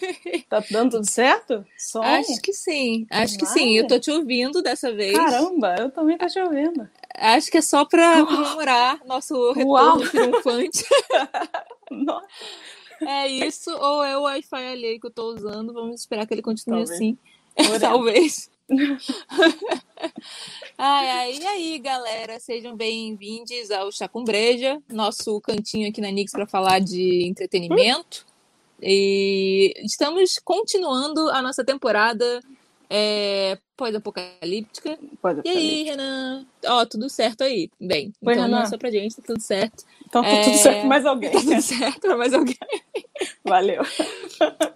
[0.48, 1.64] Tá dando tudo certo?
[1.78, 2.02] Som?
[2.02, 3.76] Acho que sim, acho que sim.
[3.76, 5.16] Eu tô te ouvindo dessa vez.
[5.16, 6.88] Caramba, eu também tô te ouvindo.
[7.14, 10.00] Acho que é só pra comemorar nosso retorno Uau.
[10.00, 10.84] triunfante.
[11.90, 12.26] Nossa,
[13.00, 15.72] É isso, ou é o Wi-Fi alheio que eu tô usando.
[15.72, 16.90] Vamos esperar que ele continue Talvez.
[16.90, 17.18] assim.
[17.80, 18.50] Talvez.
[20.78, 22.40] ai, ai, e aí, galera?
[22.40, 28.26] Sejam bem-vindos ao Chá com Breja, nosso cantinho aqui na Nix para falar de entretenimento.
[28.82, 32.40] E estamos continuando a nossa temporada
[32.90, 34.98] é, pós-apocalíptica.
[35.20, 36.46] pode E aí, Renan?
[36.66, 37.70] Ó, tudo certo aí.
[37.80, 38.62] Bem, então Renan.
[38.62, 39.84] é só pra gente, tá tudo certo.
[40.14, 40.44] Então tá É.
[40.44, 41.30] tudo certo, mais alguém.
[41.32, 42.56] Tá tudo certo pra mais alguém.
[43.44, 43.82] Valeu.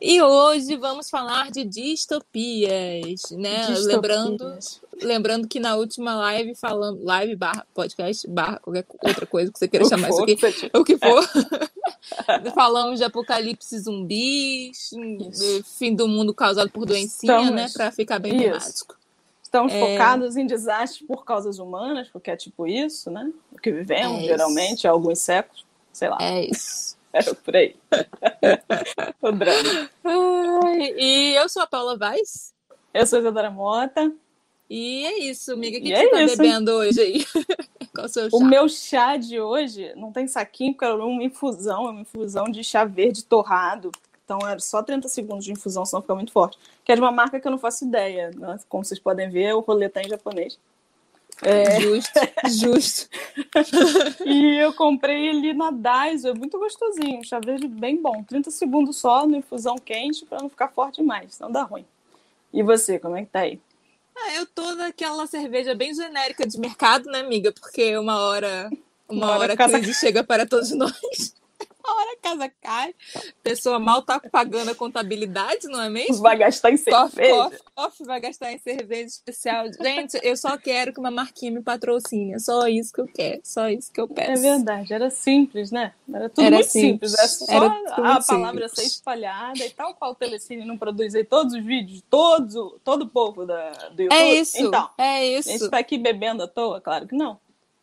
[0.00, 3.66] E hoje vamos falar de distopias, né?
[3.66, 3.84] Distopias.
[3.86, 4.58] Lembrando,
[5.00, 9.68] lembrando que na última live falamos, live barra podcast barra qualquer outra coisa que você
[9.68, 11.28] queira O chamar isso for aqui, que você- o que for.
[12.54, 15.64] falamos de apocalipse zumbis, Isso.
[15.78, 17.68] fim do mundo causado por doencinha, Estamos- né?
[17.72, 18.44] Pra ficar bem Isso.
[18.44, 18.97] temático.
[19.48, 19.80] Estamos É.
[19.80, 23.32] focados em desastres por causas humanas, porque é tipo isso, né?
[23.50, 25.64] O que vivemos, É geralmente, há alguns séculos.
[25.90, 26.98] Sei lá, É isso.
[27.14, 27.74] é por aí.
[29.22, 29.90] o drama.
[30.04, 32.52] Ai, e eu sou a Paula Vaz.
[32.92, 34.12] Eu sou Isadora Mota.
[34.68, 35.78] E é isso, amiga.
[35.78, 37.24] O que, E que é você tá isso, bebendo hoje aí?
[37.94, 38.36] Qual o seu chá?
[38.36, 42.44] O meu chá de hoje não tem saquinho, porque era uma infusão, é uma infusão
[42.50, 43.90] de chá verde torrado.
[44.28, 46.58] Então era só 30 segundos de infusão, senão fica muito forte.
[46.84, 48.30] Que é de uma marca que eu não faço ideia.
[48.36, 48.58] Né?
[48.68, 50.58] Como vocês podem ver, o rolê tá em japonês.
[51.40, 53.08] É, Justo, justo.
[54.26, 58.22] e eu comprei ele na Daiso, é muito gostosinho, um chá verde bem bom.
[58.24, 61.86] 30 segundos só na infusão quente para não ficar forte demais, senão dá ruim.
[62.52, 63.60] E você, como é que tá aí?
[64.16, 67.52] Ah, eu tô naquela cerveja bem genérica de mercado, né, amiga?
[67.52, 68.68] Porque uma hora,
[69.08, 71.32] uma, Uma hora hora a casa chega para todos nós.
[71.84, 72.94] Uma hora a casa cai.
[73.16, 76.22] A pessoa mal tá pagando a contabilidade, não é mesmo?
[76.22, 77.32] Vai gastar em cerveja?
[77.44, 79.66] cof, cof, vai gastar em cerveja especial.
[79.80, 82.34] Gente, eu só quero que uma marquinha me patrocine.
[82.34, 83.40] É só isso que eu quero.
[83.44, 84.32] Só isso que eu peço.
[84.32, 85.92] É verdade, era simples, né?
[86.12, 87.12] Era tudo Era muito simples.
[87.12, 87.14] simples.
[87.14, 87.66] É só Era
[88.16, 88.72] a palavra simples.
[88.72, 93.02] ser espalhada e tal qual o Telecine não produz aí todos os vídeos, todos, todo
[93.02, 94.12] o povo da, do YouTube.
[94.18, 94.58] É isso.
[94.58, 95.48] Então, é a isso.
[95.48, 96.80] gente tá aqui bebendo à toa?
[96.80, 97.38] Claro que não.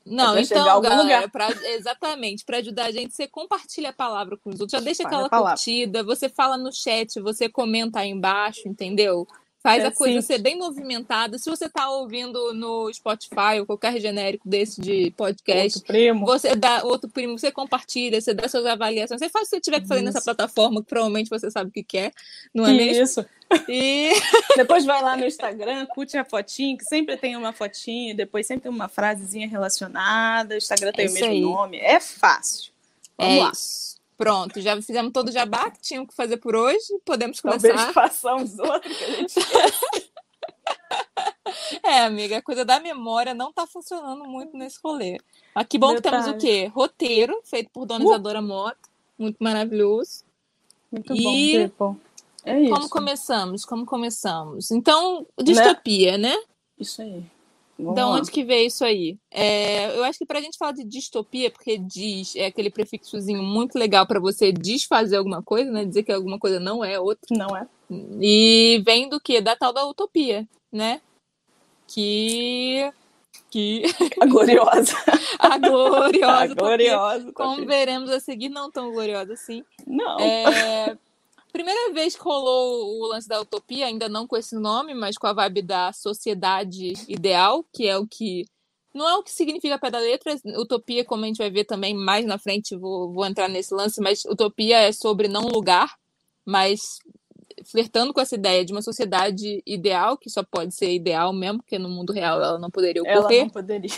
[0.06, 1.30] Não, chegar a então, galera, lugar.
[1.32, 5.04] pra, exatamente, para ajudar a gente, você compartilha a palavra com os outros, já deixa
[5.04, 9.28] Espalha aquela curtida, você fala no chat, você comenta aí embaixo, entendeu?
[9.64, 10.26] Faz É a coisa simples.
[10.28, 11.40] ser bem movimentada.
[11.40, 16.24] Se você tá ouvindo no Spotify ou qualquer genérico desse de podcast, Outro primo.
[16.24, 19.20] você dá outro primo, você compartilha, você dá suas avaliações.
[19.20, 20.26] Você faz o que você tiver que fazer nessa Isso.
[20.26, 22.12] plataforma, que provavelmente você sabe o que quer,
[22.54, 23.04] não é mesmo?
[23.06, 23.26] Isso.
[23.70, 24.12] E
[24.58, 28.64] Depois vai lá no Instagram, curte a fotinha, que sempre tem uma fotinha, depois sempre
[28.64, 30.56] tem uma frasezinha relacionada.
[30.56, 31.42] O Instagram tem É o mesmo aí.
[31.42, 31.78] nome.
[31.78, 32.72] É fácil.
[33.18, 33.52] Vamos é lá.
[33.52, 33.96] isso.
[34.18, 36.80] Pronto, já fizemos todo o jabá que tínhamos que fazer por hoje.
[37.04, 37.92] Podemos Talvez começar.
[37.94, 39.34] façamos outro que a gente
[41.84, 45.18] É, amiga, a coisa da memória não tá funcionando muito nesse rolê.
[45.54, 46.42] Mas que bom que temos o Detalhe.
[46.42, 46.72] quê?
[46.74, 48.08] Roteiro, feito por Dona Uh!
[48.10, 48.78] Isadora Mota.
[49.18, 50.24] Muito maravilhoso.
[50.92, 52.02] Muito E- bom, people.
[52.46, 52.74] É isso.
[52.74, 53.66] Como começamos?
[53.66, 54.72] Como começamos?
[54.72, 56.36] Então, distopia, né?
[56.80, 57.24] Isso aí.
[57.78, 58.16] Vamos Da lá.
[58.16, 59.18] onde que veio isso aí?
[59.30, 63.78] É, eu acho que pra gente falar de distopia, porque diz é aquele prefixozinho muito
[63.78, 65.84] legal pra você desfazer alguma coisa, né?
[65.84, 67.28] Dizer que alguma coisa não é outra.
[67.32, 67.68] Não é?
[68.22, 69.42] E vem do que?
[69.42, 71.02] Da tal da utopia, né?
[71.88, 72.90] Que.
[73.52, 73.84] Que.
[74.22, 74.94] A gloriosa.
[75.40, 77.34] A gloriosa A gloriosa.
[77.34, 79.64] Como veremos a seguir, não tão gloriosa assim.
[79.86, 80.18] Não.
[80.20, 80.98] É,
[81.56, 85.26] primeira vez que rolou o lance da utopia, ainda não com esse nome, mas com
[85.26, 88.44] a vibe da sociedade ideal, que é o que.
[88.94, 91.94] Não é o que significa pé da letra, utopia, como a gente vai ver também
[91.94, 95.96] mais na frente, vou, vou entrar nesse lance, mas utopia é sobre não lugar,
[96.46, 97.00] mas
[97.64, 101.80] flertando com essa ideia de uma sociedade ideal, que só pode ser ideal mesmo, porque
[101.80, 103.92] no mundo real ela não poderia Ela ocorrer não poderia.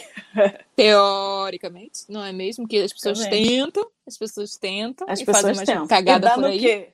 [0.75, 2.67] teoricamente, não é mesmo?
[2.67, 3.45] Que as pessoas Também.
[3.45, 5.87] tentam, as pessoas tentam As e fazem pessoas umas tentam.
[5.87, 6.59] cagadas e dá por aí.
[6.59, 6.93] quê?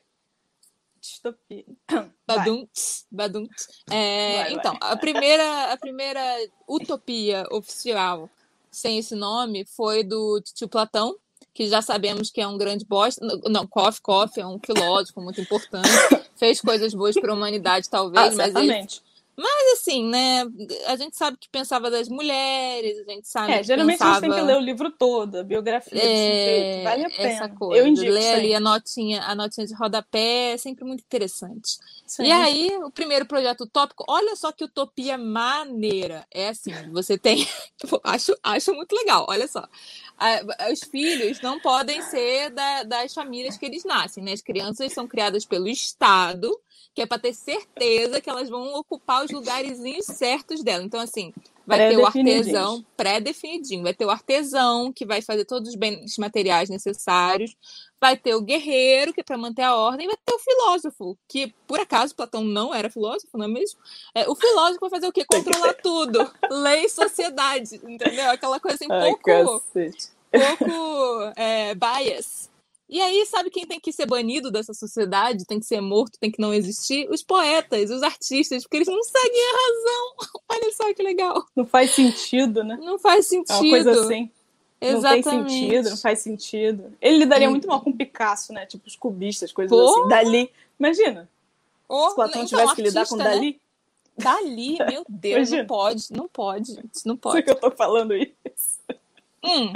[1.03, 1.65] Distopia.
[2.25, 2.65] Badum,
[3.11, 3.45] badum.
[3.91, 4.53] É, Vai, vai.
[4.53, 6.21] então, a primeira, a primeira
[6.65, 8.29] utopia oficial
[8.71, 11.13] sem esse nome foi do tio Platão,
[11.53, 13.19] que já sabemos que é um grande bosta.
[13.49, 15.89] Não, Koff, Koff é um filósofo muito importante,
[16.37, 18.87] fez coisas boas para a humanidade, talvez, Ah, mas ele.
[19.35, 20.43] Mas assim, né?
[20.87, 24.11] A gente sabe que pensava das mulheres, a gente sabe É, geralmente pensava...
[24.11, 26.83] a gente tem que ler o livro todo, a biografia do sujeito.
[26.83, 27.29] Vale a pena.
[27.29, 27.81] essa coisa.
[27.81, 31.79] Eu indico Ler ali a notinha, a notinha de rodapé é sempre muito interessante.
[32.05, 32.25] Sim.
[32.25, 36.27] E aí, o primeiro projeto utópico, olha só que utopia maneira.
[36.31, 37.47] É assim, você tem.
[38.03, 39.67] acho, acho muito legal, olha só.
[40.71, 44.33] Os filhos não podem ser da, das famílias que eles nascem, né?
[44.33, 46.49] As crianças são criadas pelo Estado,
[46.93, 50.83] que é para ter certeza que elas vão ocupar os lugares certos dela.
[50.83, 51.33] Então, assim,
[51.65, 56.17] vai ter o artesão pré-definidinho, vai ter o artesão que vai fazer todos os bens
[56.17, 57.55] materiais necessários,
[57.99, 61.53] vai ter o guerreiro, que é para manter a ordem, vai ter o filósofo, que
[61.67, 63.79] por acaso Platão não era filósofo, não é mesmo?
[64.13, 65.23] É, o filósofo vai fazer o quê?
[65.25, 66.29] Controlar tudo.
[66.49, 68.29] Lei e sociedade, entendeu?
[68.29, 69.61] Aquela coisa assim, Ai, pouco,
[70.33, 72.52] pouco é, bias.
[72.89, 76.29] E aí, sabe quem tem que ser banido dessa sociedade, tem que ser morto, tem
[76.29, 77.09] que não existir?
[77.09, 80.41] Os poetas, os artistas, porque eles não seguem a razão.
[80.49, 81.43] Olha só que legal.
[81.55, 82.77] Não faz sentido, né?
[82.81, 83.53] Não faz sentido.
[83.53, 84.29] É uma coisa assim.
[84.79, 85.25] Exatamente.
[85.25, 86.93] Não tem sentido, não faz sentido.
[87.01, 88.65] Ele lidaria muito mal com Picasso, né?
[88.65, 89.89] Tipo os cubistas, coisas Pô.
[89.89, 90.09] assim.
[90.09, 90.51] Dali.
[90.77, 91.29] Imagina.
[91.87, 93.51] Oh, se Platão então, tivesse que lidar com Dali.
[93.51, 93.59] Né?
[94.17, 95.57] Dali, meu Deus, Imagina.
[95.61, 97.33] não pode, não pode, não pode.
[97.35, 98.79] Sei que eu tô falando isso.
[99.43, 99.73] Hum.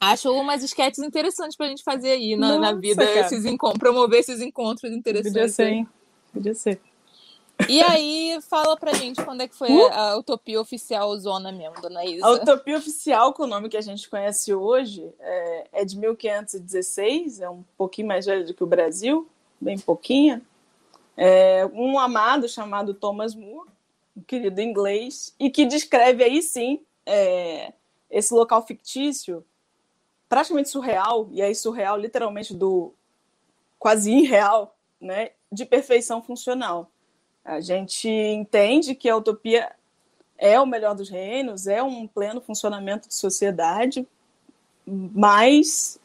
[0.00, 4.20] Acho umas esquetes interessantes pra gente fazer aí na, Nossa, na vida, esses encontros, promover
[4.20, 5.32] esses encontros interessantes.
[5.32, 5.88] Podia ser, hein?
[6.32, 6.80] Podia ser.
[7.68, 9.92] E aí, fala pra gente quando é que foi uh?
[9.92, 12.26] a utopia oficial zona mesmo, dona Isa.
[12.26, 17.40] A utopia oficial, com o nome que a gente conhece hoje, é, é de 1516,
[17.40, 19.28] é um pouquinho mais velho do que o Brasil,
[19.60, 20.40] bem pouquinho.
[21.16, 23.68] É um amado chamado Thomas More,
[24.16, 27.74] um querido inglês, e que descreve aí sim é,
[28.10, 29.44] esse local fictício,
[30.30, 32.94] praticamente surreal, e aí surreal literalmente do
[33.78, 36.90] quase irreal, né, de perfeição funcional
[37.44, 39.72] a gente entende que a utopia
[40.38, 44.06] é o melhor dos reinos, é um pleno funcionamento de sociedade,
[44.86, 45.98] mas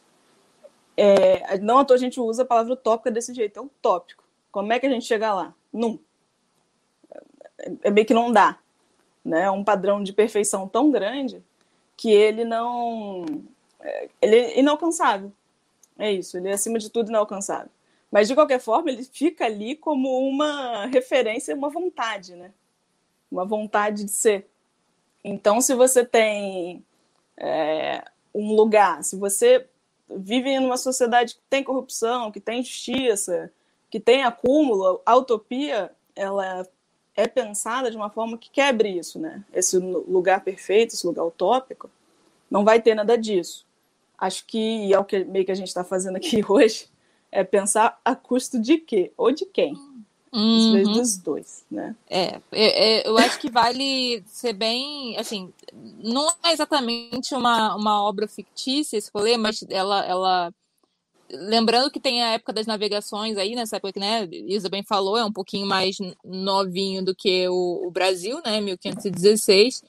[0.96, 4.24] é, não à toa a gente usa a palavra utópica desse jeito, é utópico.
[4.50, 5.54] Como é que a gente chega lá?
[5.72, 5.98] Não.
[7.82, 8.58] É meio que não dá.
[9.24, 9.42] Né?
[9.42, 11.42] É um padrão de perfeição tão grande
[11.96, 13.24] que ele não.
[13.80, 15.32] É, ele é inalcançável.
[15.98, 17.70] É isso, ele é acima de tudo inalcançável.
[18.10, 22.52] Mas, de qualquer forma, ele fica ali como uma referência, uma vontade, né?
[23.30, 24.46] Uma vontade de ser.
[25.24, 26.84] Então, se você tem
[27.36, 29.66] é, um lugar, se você
[30.08, 33.50] vive em uma sociedade que tem corrupção, que tem justiça,
[33.90, 36.66] que tem acúmulo, a utopia ela
[37.16, 39.44] é pensada de uma forma que quebre isso, né?
[39.52, 41.90] Esse lugar perfeito, esse lugar utópico,
[42.50, 43.65] não vai ter nada disso.
[44.18, 46.88] Acho que é o que meio que a gente está fazendo aqui hoje,
[47.30, 49.12] é pensar a custo de quê?
[49.16, 49.74] Ou de quem?
[50.32, 50.66] Uhum.
[50.66, 51.96] Às vezes dos dois, né?
[52.08, 58.02] É, é, é, eu acho que vale ser bem, assim, não é exatamente uma, uma
[58.02, 60.54] obra fictícia esse rolê, mas ela, ela
[61.30, 65.16] lembrando que tem a época das navegações aí, nessa época que, né, Isa bem falou,
[65.16, 69.82] é um pouquinho mais novinho do que o, o Brasil, né, 1516,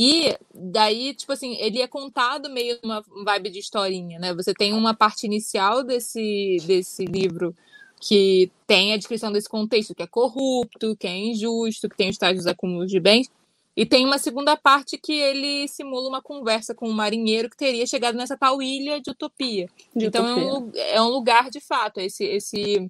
[0.00, 4.32] e daí, tipo assim, ele é contado meio uma vibe de historinha, né?
[4.32, 7.52] Você tem uma parte inicial desse, desse livro
[8.00, 12.16] que tem a descrição desse contexto, que é corrupto, que é injusto, que tem os
[12.16, 13.28] dos acúmulos de bens.
[13.76, 17.84] E tem uma segunda parte que ele simula uma conversa com um marinheiro que teria
[17.84, 19.68] chegado nessa tal ilha de utopia.
[19.96, 20.80] De então utopia.
[20.80, 22.88] É, um, é um lugar de fato, esse, esse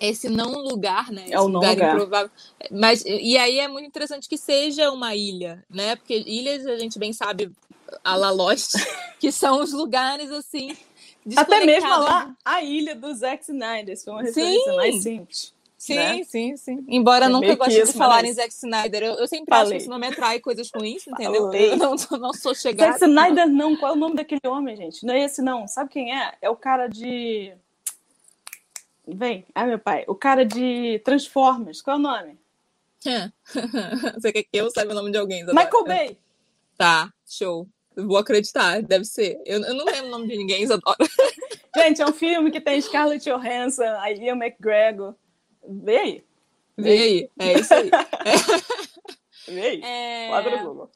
[0.00, 1.26] esse não lugar, né?
[1.30, 1.94] É o lugar, lugar.
[1.94, 2.30] improvável.
[2.70, 5.96] Mas e aí é muito interessante que seja uma ilha, né?
[5.96, 7.52] Porque ilhas a gente bem sabe
[8.02, 8.72] a la Lost,
[9.20, 10.76] que são os lugares assim
[11.36, 14.76] até mesmo lá a ilha do Zack Snyder, foi uma referência sim.
[14.76, 15.60] mais simples.
[15.76, 16.24] Sim, né?
[16.24, 16.84] sim, sim.
[16.88, 19.62] Embora é nunca goste de falar em Zack Snyder, eu, eu sempre Falei.
[19.62, 21.44] acho que esse nome atrai coisas ruins, entendeu?
[21.44, 21.72] Falei.
[21.72, 22.92] Eu não, não sou chegada.
[22.92, 25.06] Zack Snyder não, qual é o nome daquele homem, gente?
[25.06, 25.66] Não é esse não.
[25.66, 26.34] Sabe quem é?
[26.42, 27.54] É o cara de
[29.06, 29.44] Vem.
[29.54, 30.04] Ai, meu pai.
[30.06, 31.82] O cara de Transformers.
[31.82, 32.38] Qual é o nome?
[34.14, 35.44] Você quer que eu saiba o nome de alguém?
[35.44, 36.18] Michael Bay.
[36.76, 37.66] Tá, show.
[37.96, 39.40] vou acreditar, deve ser.
[39.44, 40.96] Eu, eu não lembro o nome de ninguém, Isadora.
[41.76, 45.14] Gente, é um filme que tem Scarlett Johansson, a Ian McGregor.
[45.66, 46.24] Vê aí.
[46.76, 47.90] Vê aí, é isso aí.
[49.46, 49.52] É.
[49.52, 49.80] Vê aí.
[49.82, 50.62] É...
[50.62, 50.90] Google.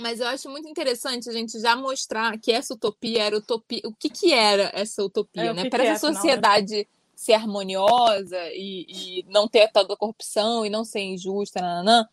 [0.00, 3.80] Mas eu acho muito interessante a gente já mostrar que essa utopia era utopia.
[3.84, 5.68] O que, que era essa utopia, é, né?
[5.68, 10.84] Para essa é, sociedade ser harmoniosa e, e, não ter toda a corrupção e não
[10.84, 12.06] ser injusta, nananã,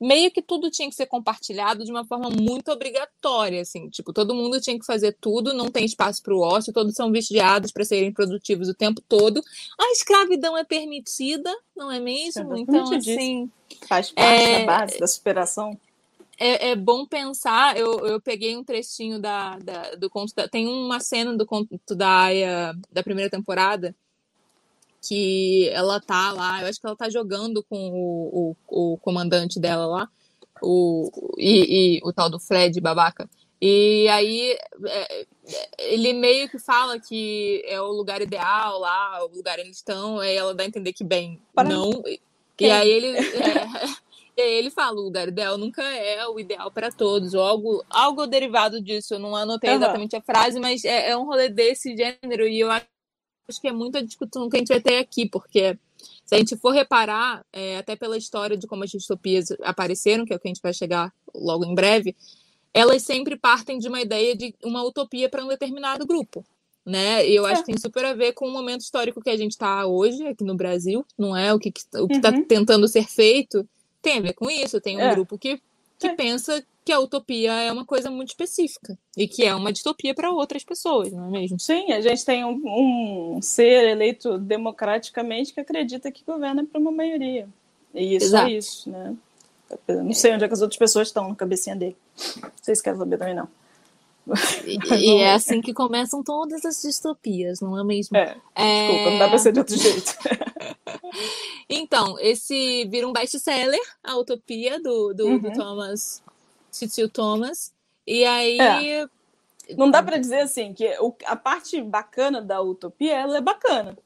[0.00, 4.36] meio que tudo tinha que ser compartilhado de uma forma muito obrigatória, assim, tipo, todo
[4.36, 7.84] mundo tinha que fazer tudo, não tem espaço para o ócio, todos são vigiados para
[7.84, 9.42] serem produtivos o tempo todo.
[9.76, 12.56] A escravidão é permitida, não é mesmo?
[12.56, 13.50] Então, assim,
[13.88, 14.60] faz parte é...
[14.60, 15.76] da base da superação
[16.38, 17.76] é, é, bom pensar.
[17.76, 20.34] Eu, eu peguei um trechinho da, da do conto.
[20.34, 23.94] Da, tem uma cena do conto da Aya da primeira temporada
[25.06, 26.62] que ela tá lá.
[26.62, 30.08] Eu acho que ela tá jogando com o, o, o comandante dela lá,
[30.62, 33.28] o, e, e, o tal do Fred babaca.
[33.60, 35.26] E aí é,
[35.78, 40.18] ele meio que fala que é o lugar ideal lá, o lugar onde eles estão,
[40.18, 42.02] aí ela dá a entender que, bem, Para não.
[42.60, 43.18] E aí ele.
[43.18, 43.22] É,
[44.36, 48.80] ele fala, o lugar ideal nunca é o ideal para todos, ou algo, algo derivado
[48.80, 49.14] disso.
[49.14, 49.76] Eu não anotei uhum.
[49.76, 52.86] exatamente a frase, mas é, é, um rolê desse gênero, e eu acho
[53.60, 55.78] que é muita discussão que a gente vai ter aqui, porque
[56.24, 60.32] se a gente for reparar, é, até pela história de como as distopias apareceram, que
[60.32, 62.16] é o que a gente vai chegar logo em breve,
[62.72, 66.44] elas sempre partem de uma ideia de uma utopia para um determinado grupo.
[66.84, 67.28] Né?
[67.28, 69.52] E eu acho que tem super a ver com o momento histórico que a gente
[69.52, 71.54] está hoje aqui no Brasil, não é?
[71.54, 72.44] O que o está uhum.
[72.44, 73.64] tentando ser feito
[74.02, 74.80] tem a ver com isso.
[74.80, 75.14] Tem um é.
[75.14, 75.60] grupo que,
[75.98, 76.14] que é.
[76.14, 80.30] pensa que a utopia é uma coisa muito específica e que é uma distopia para
[80.30, 81.58] outras pessoas, não é mesmo?
[81.60, 82.60] Sim, a gente tem um,
[83.36, 87.48] um ser eleito democraticamente que acredita que governa para uma maioria.
[87.94, 88.48] E isso é Exato.
[88.48, 89.16] é isso, né?
[89.88, 91.96] Não sei onde é que as outras pessoas estão na cabecinha dele.
[92.60, 93.48] Vocês querem saber também, não.
[94.64, 98.16] E, e, é assim que começam todas as distopias, não é mesmo?
[98.16, 98.86] É, é...
[98.86, 100.16] Desculpa, não dá pra ser de outro jeito.
[101.68, 105.38] então, esse vira um best-seller, a Utopia, do, do, uhum.
[105.38, 106.22] do Thomas,
[106.70, 107.72] Titio Thomas.
[108.06, 108.58] E aí.
[108.60, 109.08] É.
[109.76, 110.86] Não dá para dizer assim que
[111.24, 113.96] a parte bacana da Utopia ela é bacana.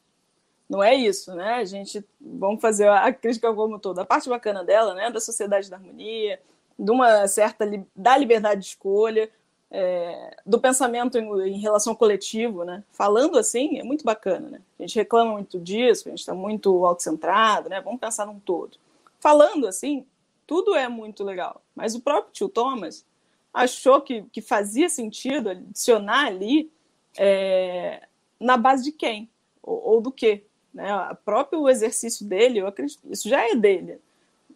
[0.68, 1.54] Não é isso, né?
[1.54, 4.02] A gente vamos fazer a crítica como toda.
[4.02, 6.40] A parte bacana dela, né, da sociedade da harmonia,
[6.78, 9.30] de uma certa da liberdade de escolha,
[9.70, 12.85] é, do pensamento em, em, relação ao coletivo, né?
[12.92, 14.61] Falando assim é muito bacana, né?
[14.78, 17.80] A gente reclama muito disso, a gente está muito autocentrado, né?
[17.80, 18.78] Vamos pensar num todo.
[19.18, 20.06] Falando assim,
[20.46, 21.61] tudo é muito legal.
[21.75, 23.04] Mas o próprio tio Thomas
[23.52, 26.70] achou que, que fazia sentido adicionar ali
[27.18, 28.06] é,
[28.38, 29.28] na base de quem
[29.62, 30.94] ou, ou do que, né?
[31.11, 34.00] O próprio exercício dele, acredito, isso já é dele.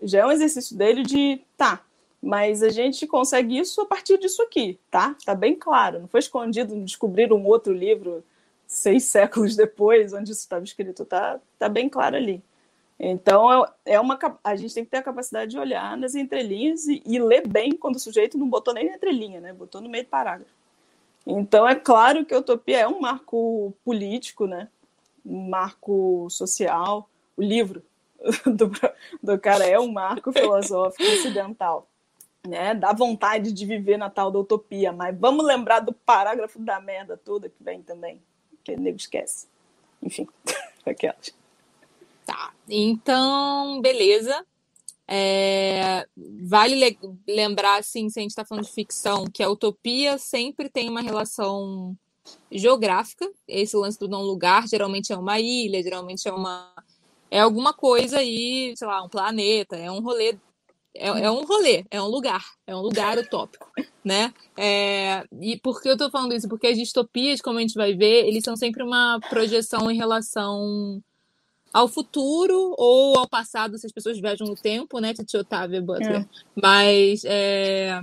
[0.02, 1.84] Já é um exercício dele de, tá,
[2.22, 5.16] mas a gente consegue isso a partir disso aqui, tá?
[5.24, 6.00] Tá bem claro.
[6.00, 8.24] Não foi escondido, descobrir um outro livro
[8.66, 11.40] seis séculos depois, onde isso estava escrito, tá?
[11.58, 12.42] Tá bem claro ali.
[12.98, 16.86] Então, é, é uma, a gente tem que ter a capacidade de olhar nas entrelinhas
[16.86, 19.52] e, e ler bem quando o sujeito não botou nem na entrelinha, né?
[19.54, 20.52] Botou no meio do parágrafo.
[21.26, 24.68] Então, é claro que a utopia é um marco político, né?
[25.24, 27.08] um marco social.
[27.36, 27.82] O livro
[28.44, 28.70] do,
[29.22, 31.86] do cara é um marco filosófico ocidental.
[32.46, 32.74] Né?
[32.74, 37.16] Dá vontade de viver na tal da utopia, mas vamos lembrar do parágrafo da merda
[37.16, 38.20] toda que vem também,
[38.64, 39.46] que o nego esquece.
[40.02, 40.26] Enfim,
[40.86, 41.34] aquelas.
[42.24, 44.44] Tá, então, beleza.
[45.12, 50.16] É, vale le lembrar, assim, se a gente está falando de ficção, que a utopia
[50.16, 51.96] sempre tem uma relação
[52.50, 56.72] geográfica, esse lance do não lugar, geralmente é uma ilha, geralmente é uma
[57.30, 60.36] é alguma coisa aí, sei lá, um planeta, é um rolê
[60.94, 63.70] é, é um rolê, é um lugar, é um lugar utópico,
[64.04, 64.32] né?
[64.56, 66.48] É, e por que eu tô falando isso?
[66.48, 71.02] Porque as distopias, como a gente vai ver, eles são sempre uma projeção em relação
[71.72, 76.22] ao futuro ou ao passado, se as pessoas viajam no tempo, né, Titi Otávia Butler.
[76.22, 76.26] É.
[76.56, 78.02] Mas é,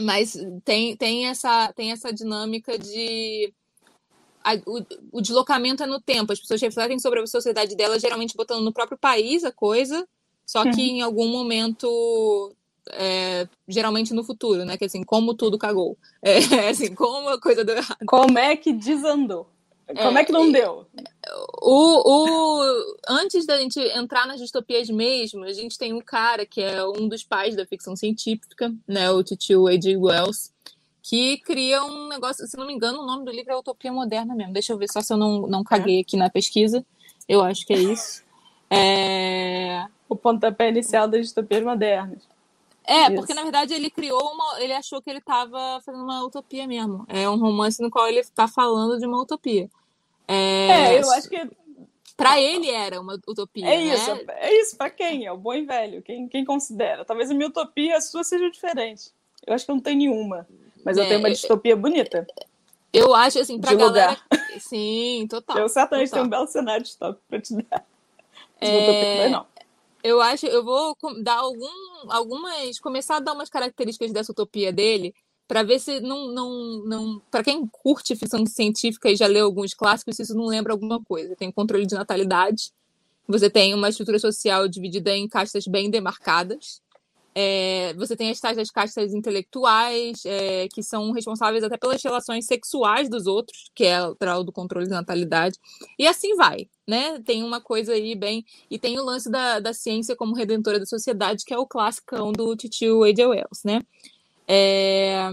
[0.00, 3.52] mas tem, tem, essa, tem essa dinâmica de.
[4.42, 6.32] A, o, o, deslocamento é no tempo.
[6.32, 10.06] As pessoas refletem sobre a sociedade delas, geralmente botando no próprio país a coisa,
[10.46, 10.96] só que uhum.
[10.96, 12.54] em algum momento.
[12.94, 14.76] É, geralmente no futuro, né?
[14.76, 15.96] Que assim, como tudo cagou.
[16.22, 17.98] É, assim, como a coisa deu errado.
[18.06, 19.48] Como é que desandou?
[19.96, 20.86] Como é, é que não deu?
[21.60, 26.60] O, o, antes da gente entrar nas distopias mesmo, a gente tem um cara que
[26.60, 29.96] é um dos pais da ficção científica, né, o tio A.J.
[29.96, 30.52] Wells,
[31.02, 34.34] que cria um negócio, se não me engano, o nome do livro é Utopia Moderna
[34.34, 34.52] mesmo.
[34.52, 36.84] Deixa eu ver só se eu não, não caguei aqui na pesquisa.
[37.28, 38.22] Eu acho que é isso.
[38.70, 39.84] É...
[40.12, 42.18] O pontapé inicial das distopias modernas.
[42.84, 43.14] É, Isso.
[43.14, 44.60] porque na verdade ele criou uma.
[44.60, 47.06] Ele achou que ele estava fazendo uma utopia mesmo.
[47.08, 49.70] É um romance no qual ele está falando de uma utopia.
[50.28, 51.50] É, é, eu acho que.
[52.14, 53.66] Para ele era uma utopia.
[53.66, 54.24] É isso, né?
[54.36, 55.24] é isso, para quem?
[55.24, 57.04] É o bom e velho, quem, quem considera.
[57.04, 59.10] Talvez a minha utopia, a sua seja diferente.
[59.46, 60.46] Eu acho que eu não tenho nenhuma.
[60.84, 62.26] Mas é, eu tenho uma distopia bonita.
[62.92, 64.10] Eu acho assim, pra de galera.
[64.30, 64.60] Lugar.
[64.60, 65.56] Sim, total.
[65.56, 66.18] Eu certamente total.
[66.18, 67.84] tenho um belo cenário distópico pra te dar.
[68.60, 69.28] É...
[69.28, 69.46] Não,
[70.02, 71.68] eu acho, eu vou dar algum,
[72.08, 75.14] algumas, começar a dar umas características dessa utopia dele,
[75.46, 79.74] para ver se não, não, não, para quem curte ficção científica e já leu alguns
[79.74, 81.36] clássicos, se isso não lembra alguma coisa.
[81.36, 82.72] Tem controle de natalidade,
[83.26, 86.81] você tem uma estrutura social dividida em castas bem demarcadas,
[87.34, 92.46] é, você tem as tais das castas intelectuais, é, que são responsáveis até pelas relações
[92.46, 95.58] sexuais dos outros, que é o do controle de natalidade.
[95.98, 97.20] E assim vai, né?
[97.20, 98.44] Tem uma coisa aí bem.
[98.70, 102.32] E tem o lance da, da ciência como redentora da sociedade, que é o clássico
[102.32, 103.26] do titio A.J.
[103.26, 103.80] Wells, né?
[104.46, 105.30] É...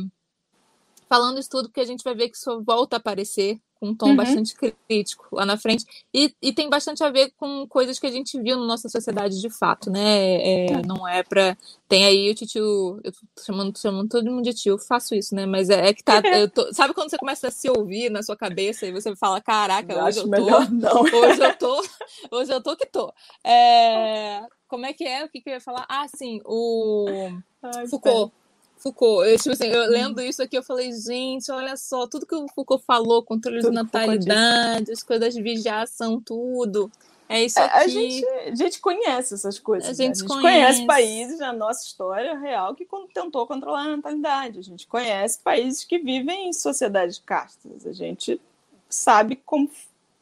[1.09, 3.95] falando isso tudo porque a gente vai ver que isso volta a aparecer com um
[3.95, 4.15] tom Uhum.
[4.17, 5.85] bastante crítico lá na frente.
[6.13, 9.39] E, e tem bastante a ver com coisas que a gente viu na nossa sociedade
[9.39, 10.65] de fato, né?
[10.67, 11.57] É, não é pra.
[11.87, 12.99] Tem aí o tio.
[13.03, 15.45] Eu tô chamando, tô chamando todo mundo de tio, faço isso, né?
[15.45, 16.21] Mas é, é que tá.
[16.53, 19.93] tô- sabe quando você começa a se ouvir na sua cabeça e você fala: caraca,
[19.93, 20.45] Eu hoje eu tô.
[20.71, 21.01] não.
[21.15, 21.83] Hoje eu tô,
[22.31, 23.13] hoje eu tô que tô.
[23.45, 25.23] É, como é que é?
[25.23, 25.85] O que, que eu ia falar?
[25.87, 27.29] Ah, sim, o
[27.63, 28.33] Ai, Foucault.
[28.79, 29.27] Foucault.
[29.29, 32.47] Eu, tipo assim, eu lendo isso aqui, eu falei, gente, olha só, tudo que o
[32.47, 36.89] Foucault falou, controle de Tudo natalidade, as coisas de vigiação, tudo.
[37.27, 37.77] É isso É, aqui.
[37.77, 39.87] a, gente, a gente conhece essas coisas.
[39.87, 39.95] A né?
[40.15, 40.41] gente conhece.
[40.41, 40.85] conhece.
[40.87, 44.57] países na nossa história real que tentou controlar a natalidade.
[44.57, 47.85] A gente conhece países que vivem em sociedades de castas.
[47.85, 48.41] A gente
[48.89, 49.69] sabe como,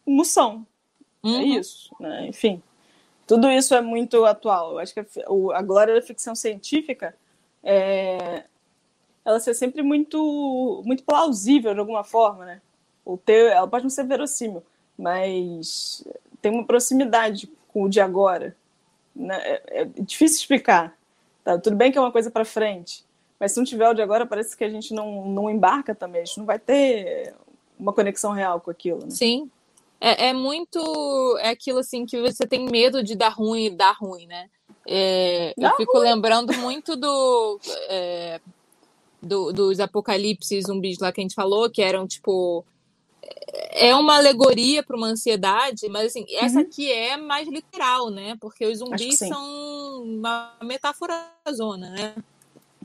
[0.03, 0.65] como são.
[1.23, 1.41] É Uhum.
[1.59, 1.95] isso.
[1.99, 2.27] né?
[2.27, 2.61] Enfim,
[3.25, 4.71] tudo isso é muito atual.
[4.73, 5.05] Eu acho que a,
[5.53, 7.15] a glória da ficção científica
[7.63, 8.43] é
[9.27, 12.61] ela ser sempre muito, muito plausível de alguma forma, né?
[13.03, 14.63] O ter, ela pode não ser verossímil,
[14.97, 16.01] mas
[16.41, 18.55] tem uma proximidade com o de agora.
[19.13, 19.37] Né?
[19.37, 20.97] É, é difícil explicar.
[21.43, 21.57] Tá?
[21.57, 23.03] Tudo bem que é uma coisa para frente,
[23.37, 26.21] mas se não tiver o de agora, parece que a gente não, não embarca também.
[26.21, 27.33] A gente não vai ter
[27.77, 29.01] uma conexão real com aquilo.
[29.01, 29.09] Né?
[29.09, 29.51] Sim.
[29.99, 31.37] É, é muito.
[31.41, 34.49] É aquilo assim que você tem medo de dar ruim e dar ruim, né?
[34.89, 38.39] É, eu fico lembrando muito do, é,
[39.21, 42.65] do- dos apocalipses zumbis lá que a gente falou, que eram tipo.
[43.71, 46.61] É uma alegoria para uma ansiedade, mas assim, essa Uhum.
[46.65, 48.35] aqui é mais literal, né?
[48.39, 52.15] Porque os zumbis são uma metáfora zona, né?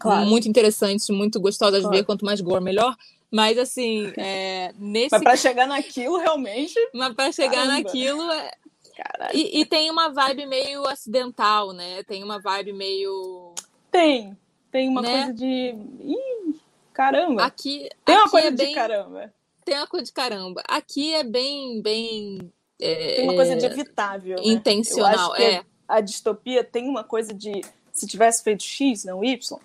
[0.01, 0.27] Claro.
[0.27, 1.97] Muito interessantes, muito gostosas de Claro.
[1.99, 2.97] ver, quanto mais gore, melhor.
[3.31, 7.83] Mas assim, é, nesse Mas para chegar naquilo, realmente, mas para chegar Caramba.
[7.85, 8.51] naquilo é-
[8.97, 9.37] caralho.
[9.37, 12.03] e, e tem uma vibe meio acidental, né?
[12.05, 13.55] Tem uma vibe meio
[13.91, 14.37] Tem.
[14.71, 15.11] Tem uma Né?
[15.25, 15.75] coisa de.
[16.01, 16.55] Ih,
[16.93, 17.45] caramba.
[17.45, 19.35] aqui tem uma aqui coisa é de bem caramba.
[19.65, 20.63] tem uma coisa de caramba.
[20.69, 24.37] Aqui é bem bem é, Tem uma coisa de evitável.
[24.39, 24.43] né?
[24.45, 25.65] intencional, Eu acho que é.
[25.87, 27.61] a distopia tem uma coisa de.
[27.93, 29.59] Se tivesse feito X, não Y,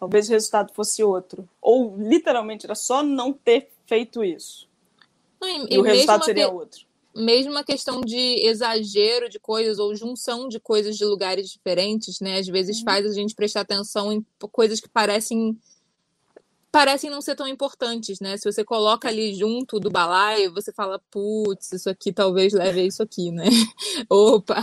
[0.00, 1.46] talvez o resultado fosse outro.
[1.60, 4.66] Ou literalmente era só não ter feito isso.
[5.40, 6.80] Não, e, E, o resultado seria outro.
[7.14, 12.38] Mesmo a questão de exagero de coisas ou junção de coisas de lugares diferentes, né?
[12.38, 12.84] Às vezes Uhum.
[12.84, 15.56] faz a gente prestar atenção em coisas que parecem
[16.72, 18.36] parecem não ser tão importantes, né?
[18.36, 22.84] Se você coloca ali junto do balaio, você fala, putz, isso aqui talvez leve a
[22.84, 23.44] isso aqui, né?
[24.10, 24.56] Opa,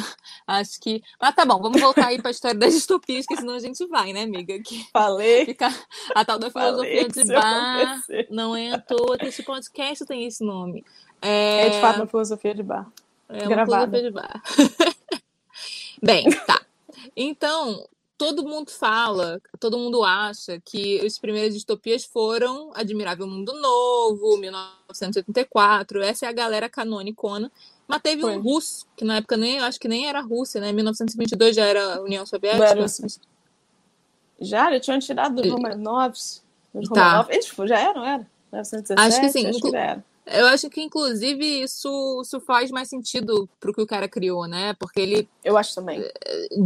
[0.46, 1.02] acho que.
[1.22, 3.88] Mas tá bom, vamos voltar aí para a história das distopias, que senão a gente
[3.88, 4.60] vai, né, amiga?
[4.62, 5.46] Que Falei.
[5.46, 5.70] fica
[6.14, 8.02] a tal da filosofia de bar.
[8.30, 10.84] Não é à toa que esse podcast tem esse nome.
[11.22, 12.92] É de fato uma filosofia de bar.
[13.30, 13.98] É uma Gravada.
[13.98, 14.44] filosofia de bar.
[16.02, 16.62] Bem, tá.
[17.16, 24.38] Então, todo mundo fala, todo mundo acha que as primeiras distopias foram Admirável Mundo Novo,
[24.38, 27.52] 1984, essa é a galera canonicona.
[27.88, 28.38] Mas teve Foi.
[28.38, 30.72] um russo, que na época nem, eu acho que nem era Rússia, né?
[30.72, 32.66] 1922 já era a União Soviética.
[32.66, 32.86] era.
[34.40, 36.44] Já, já tinham tirado dos Romanovs.
[36.94, 37.18] Tá.
[37.18, 37.32] Romanov.
[37.32, 38.28] Eles já eram, era?
[38.52, 39.48] 1917, Acho que sim.
[39.48, 40.06] Acho que já era.
[40.34, 44.74] Eu acho que, inclusive, isso, isso faz mais sentido pro que o cara criou, né?
[44.80, 46.04] Porque ele Eu acho também.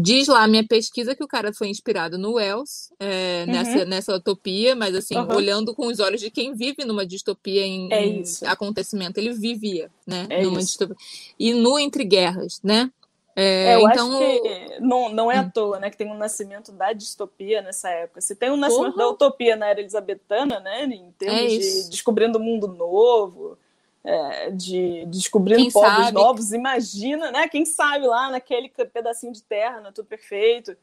[0.01, 3.51] diz lá a minha pesquisa que o cara foi inspirado no Wells, é, Uhum.
[3.54, 5.36] nessa, nessa utopia, mas assim, Uhum.
[5.36, 9.89] olhando com os olhos de quem vive numa distopia em, É em acontecimento, ele vivia,
[10.06, 10.28] né?
[10.30, 10.67] É numa isso.
[10.67, 10.95] distopia.
[11.39, 12.91] E no Entre Guerras, né?
[13.35, 15.49] É, É, eu então, acho que não, não é à Hum.
[15.53, 18.21] toa, né, que tem um nascimento da distopia nessa época.
[18.21, 19.05] Se tem um nascimento Porra.
[19.05, 21.47] da utopia na era elizabetana, né, em termos É
[21.83, 23.57] de descobrindo um mundo novo,
[24.03, 26.11] é, de descobrindo Quem povos sabe?
[26.13, 30.75] novos, imagina, né, quem sabe lá naquele pedacinho de terra, né, tudo perfeito.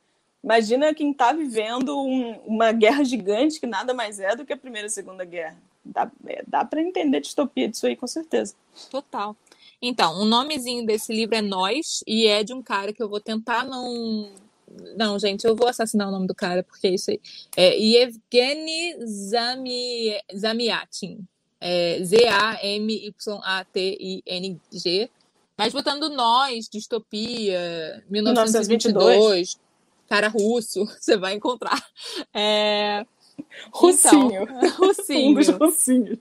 [0.44, 4.56] Imagina quem está vivendo um- uma guerra gigante que nada mais é do que a
[4.56, 5.56] Primeira e a Segunda Guerra.
[5.84, 8.54] Dá, é, dá para entender distopia disso aí, com certeza.
[8.90, 9.36] total.
[9.82, 13.18] Então, o nomezinho desse livro é Nós, e é de um cara que eu vou
[13.20, 14.30] tentar não.
[14.96, 17.20] Não, gente, eu vou assassinar o nome do cara, porque é isso aí.
[17.56, 20.14] É Yevgeny Zami...
[20.34, 21.26] Zamiatin.
[21.60, 23.10] É Z-A-M-Y-A-T-I-N-G.
[25.58, 29.58] Mas botando Nós, Distopia, 1922,
[30.08, 31.84] cara russo, você vai encontrar.
[32.32, 33.04] É...
[33.72, 34.42] Russinho.
[34.42, 34.46] Então,
[34.80, 35.34] Um russinho.
[35.34, 36.18] dos russinhos.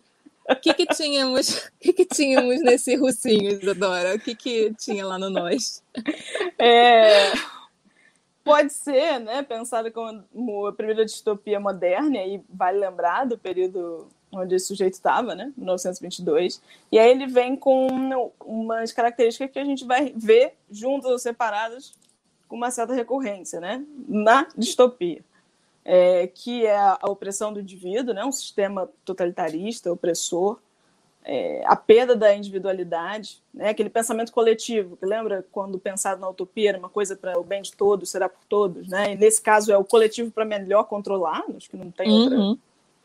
[0.49, 4.15] O que que tínhamos, o que que tínhamos nesse russinho, Isadora?
[4.15, 5.83] O que que tinha lá no Nós?
[6.57, 7.31] É,
[8.43, 14.55] pode ser, né, pensada como a primeira distopia moderna, e vale lembrar do período onde
[14.55, 17.87] esse sujeito estava, né, 1922, e aí ele vem com
[18.45, 21.93] umas características que a gente vai ver juntas ou separadas
[22.47, 25.23] com uma certa recorrência, né, na distopia.
[25.83, 28.23] É, que é a opressão do indivíduo, né?
[28.23, 30.59] um sistema totalitarista, opressor,
[31.23, 33.69] é, a perda da individualidade, né?
[33.69, 37.61] aquele pensamento coletivo, que lembra quando pensado na utopia era uma coisa para o bem
[37.61, 39.13] de todos, será por todos, né?
[39.13, 42.57] e nesse caso é o coletivo para melhor controlar, acho que não tem outra, uhum.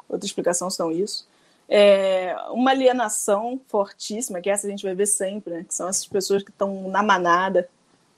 [0.09, 1.27] outra explicação senão isso.
[1.69, 5.65] É, uma alienação fortíssima, que essa a gente vai ver sempre, né?
[5.67, 7.69] que são essas pessoas que estão na manada,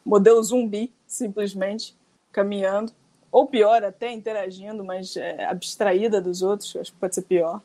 [0.05, 1.97] modelo zumbi, simplesmente,
[2.31, 2.93] caminhando,
[3.31, 7.61] ou pior, até interagindo, mas é, abstraída dos outros, acho que pode ser pior.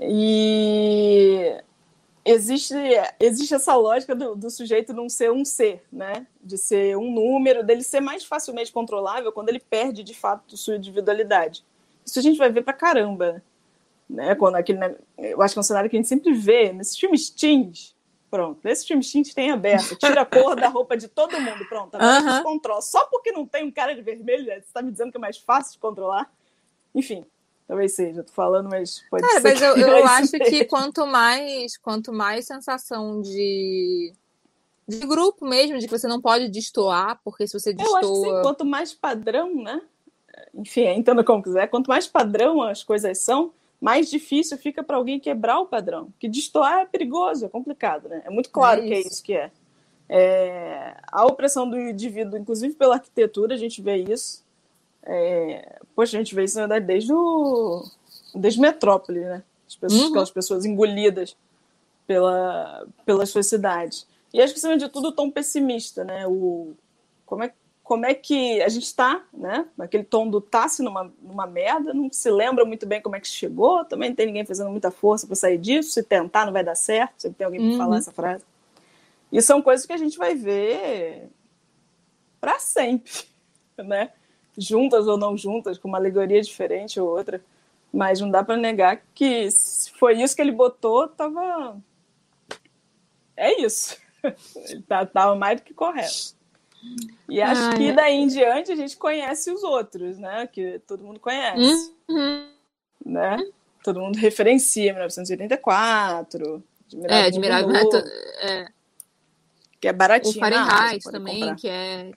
[0.00, 1.56] E
[2.24, 2.74] existe,
[3.20, 6.26] existe essa lógica do, do, sujeito não ser um ser, né?
[6.42, 10.76] De ser um número, dele ser mais facilmente controlável quando ele perde de fato sua
[10.76, 11.64] individualidade.
[12.04, 13.42] Isso a gente vai ver pra caramba,
[14.08, 14.34] né?
[14.34, 14.80] Quando aquele,
[15.16, 17.93] eu acho que é um cenário que a gente sempre vê nesses filmes teens,
[18.34, 18.58] Pronto.
[18.64, 19.94] Nesse time X tem aberto.
[19.94, 21.64] Tira a cor da roupa de todo mundo.
[21.68, 21.94] Pronto.
[21.94, 22.42] Agora uh -huh.
[22.42, 22.82] controla.
[22.82, 25.38] Só porque não tem um cara de vermelho, você está me dizendo que é mais
[25.38, 26.28] fácil de controlar?
[26.92, 27.24] Enfim,
[27.68, 28.24] talvez seja.
[28.24, 29.48] Tô falando, mas pode cara, ser.
[29.50, 30.50] Mas eu, eu acho mesmo.
[30.50, 34.12] que quanto mais, quanto mais sensação de
[34.86, 38.00] de grupo mesmo, de que você não pode destoar, porque se você destoa...
[38.00, 39.80] Eu acho que sim, quanto mais padrão, né?
[40.52, 43.52] Enfim, entenda como quiser, quanto mais padrão as coisas são,
[43.84, 46.08] mais difícil fica para alguém quebrar o padrão.
[46.18, 48.22] Que destoar é perigoso, é complicado, né?
[48.24, 49.50] É muito claro é que é isso que é.
[50.08, 50.96] é.
[51.06, 54.42] A opressão do indivíduo, inclusive pela arquitetura, a gente vê isso.
[55.02, 55.80] É...
[55.94, 57.84] Poxa, a gente vê isso, na verdade, desde o...
[58.34, 59.42] desde Metrópole, né?
[59.68, 60.08] As pessoas, uhum.
[60.08, 61.36] Aquelas pessoas engolidas
[62.06, 64.06] pela, pelas suas cidades.
[64.32, 66.26] E acho que, acima de tudo, o tom pessimista, né?
[66.26, 66.72] O...
[67.26, 69.68] Como é que como é que a gente está, né?
[69.78, 73.28] Aquele tom do tá-se numa, numa merda, não se lembra muito bem como é que
[73.28, 76.64] chegou, também não tem ninguém fazendo muita força para sair disso, se tentar não vai
[76.64, 77.76] dar certo, sempre tem alguém para uhum.
[77.76, 78.42] falar essa frase.
[79.30, 81.28] E são coisas que a gente vai ver
[82.40, 83.12] para sempre,
[83.76, 84.10] né?
[84.56, 87.44] Juntas ou não juntas, com uma alegoria diferente ou outra,
[87.92, 91.76] mas não dá para negar que se foi isso que ele botou, tava
[93.36, 94.02] é isso.
[94.88, 96.34] Tá, tava mais do que correto.
[97.28, 100.46] E acho que daí em diante a gente conhece os outros, né?
[100.46, 101.92] Que todo mundo conhece.
[102.08, 102.48] Uhum.
[103.04, 103.36] Né?
[103.82, 106.62] Todo mundo referencia 1984.
[106.86, 107.96] Admirável é, Admirável Mundo
[108.40, 108.68] é.
[109.80, 110.36] Que é baratinho.
[110.36, 111.56] O Fahrenheit também, comprar.
[111.56, 112.10] que é.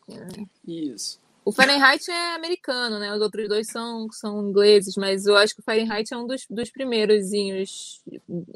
[0.66, 1.20] Isso.
[1.44, 3.14] O Fahrenheit é americano, né?
[3.14, 6.46] Os outros dois são, são ingleses, mas eu acho que o Fahrenheit é um dos,
[6.50, 7.32] dos primeiros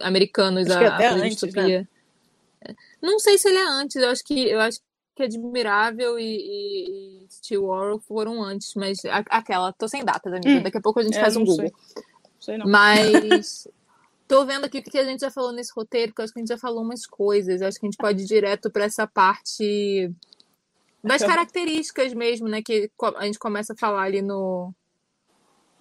[0.01, 1.87] americanos acho a, que até a antes, né?
[3.01, 4.79] Não sei se ele é antes, eu acho que eu acho
[5.15, 10.49] que Admirável e, e, e Stillwater foram antes, mas aquela, tô sem data, amiga.
[10.49, 11.67] Hum, Daqui a pouco a gente é, faz um Google.
[11.67, 12.03] Sei.
[12.39, 12.65] Sei não.
[12.67, 13.67] Mas
[14.27, 16.39] tô vendo aqui o que a gente já falou nesse roteiro, porque eu acho que
[16.39, 17.61] a gente já falou umas coisas.
[17.61, 20.11] Acho que a gente pode ir direto para essa parte
[21.03, 22.61] das características mesmo, né?
[22.61, 24.73] Que a gente começa a falar ali no.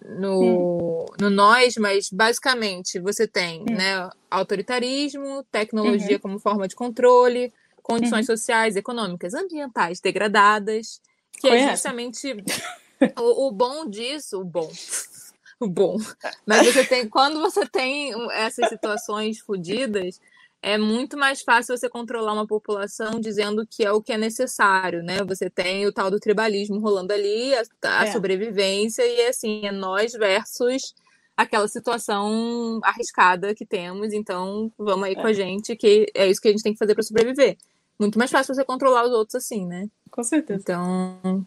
[0.02, 1.06] No, hum.
[1.20, 3.66] no nós, mas basicamente você tem hum.
[3.66, 6.20] né, autoritarismo, tecnologia uhum.
[6.20, 8.36] como forma de controle, condições uhum.
[8.36, 11.00] sociais, econômicas, ambientais degradadas,
[11.32, 11.68] que é Conhece?
[11.68, 12.36] é justamente
[13.18, 14.70] o, o bom disso, o bom
[15.60, 15.98] o bom.
[16.46, 20.18] Mas você tem, quando você tem essas situações fodidas,
[20.62, 25.02] é muito mais fácil você controlar uma população dizendo que é o que é necessário,
[25.02, 25.22] né?
[25.24, 28.12] Você tem o tal do tribalismo rolando ali, a, a é.
[28.12, 30.94] sobrevivência, e assim, é nós versus
[31.42, 35.14] aquela situação arriscada que temos, então vamos aí é.
[35.14, 37.56] com a gente, que é isso que a gente tem que fazer para sobreviver
[38.00, 39.88] muito mais fácil você controlar os outros assim, né?
[40.10, 40.58] Com certeza.
[40.58, 41.46] Então.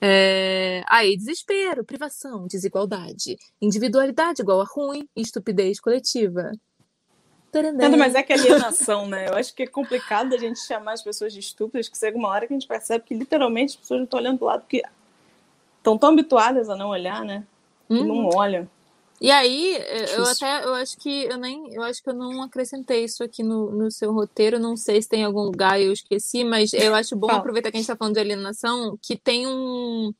[0.00, 0.82] É...
[0.88, 6.50] Aí, desespero, privação, desigualdade, individualidade igual a ruim e estupidez coletiva.
[7.50, 9.28] Tendo, mas é que alienação, né?
[9.28, 12.28] Eu acho que é complicado a gente chamar as pessoas de estúpidas, que chega uma
[12.28, 14.60] hora que a gente percebe que literalmente as pessoas não estão olhando para o lado
[14.60, 14.82] porque
[15.78, 17.44] estão tão habituadas a não olhar, né?
[17.88, 18.04] Uhum.
[18.04, 18.68] não olham.
[19.20, 19.76] E aí,
[20.16, 23.42] eu até eu acho que eu nem eu acho que eu não acrescentei isso aqui
[23.42, 27.16] no, no seu roteiro, não sei se tem algum lugar eu esqueci, mas eu acho
[27.16, 27.40] bom Fala.
[27.40, 30.14] aproveitar que a gente está falando de alienação, que tem um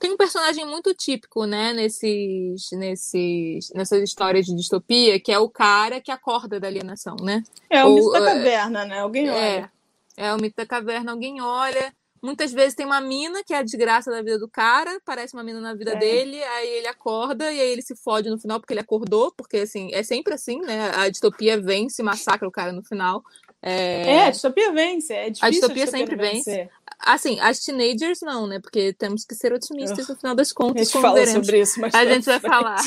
[0.00, 5.48] tem um personagem muito típico, né, nesses, nesses, nessas histórias de distopia, que é o
[5.48, 7.42] cara que acorda da alienação, né?
[7.70, 8.98] É o Ou, mito da caverna, né?
[8.98, 9.72] Alguém é, olha.
[10.16, 11.94] É, é o mito da caverna, alguém olha
[12.24, 15.44] Muitas vezes tem uma mina que é a desgraça da vida do cara, parece uma
[15.44, 15.96] mina na vida é.
[15.96, 19.58] dele, aí ele acorda e aí ele se fode no final porque ele acordou, porque
[19.58, 20.90] assim, é sempre assim, né?
[20.94, 23.22] A distopia vence, massacra o cara no final.
[23.60, 25.46] É, é a distopia vence, é difícil.
[25.46, 26.70] A distopia, a distopia sempre vence.
[26.98, 28.58] Assim, as teenagers não, né?
[28.58, 30.80] Porque temos que ser otimistas no final das contas.
[30.80, 32.80] A gente fala sobre isso, mas a gente vai falar.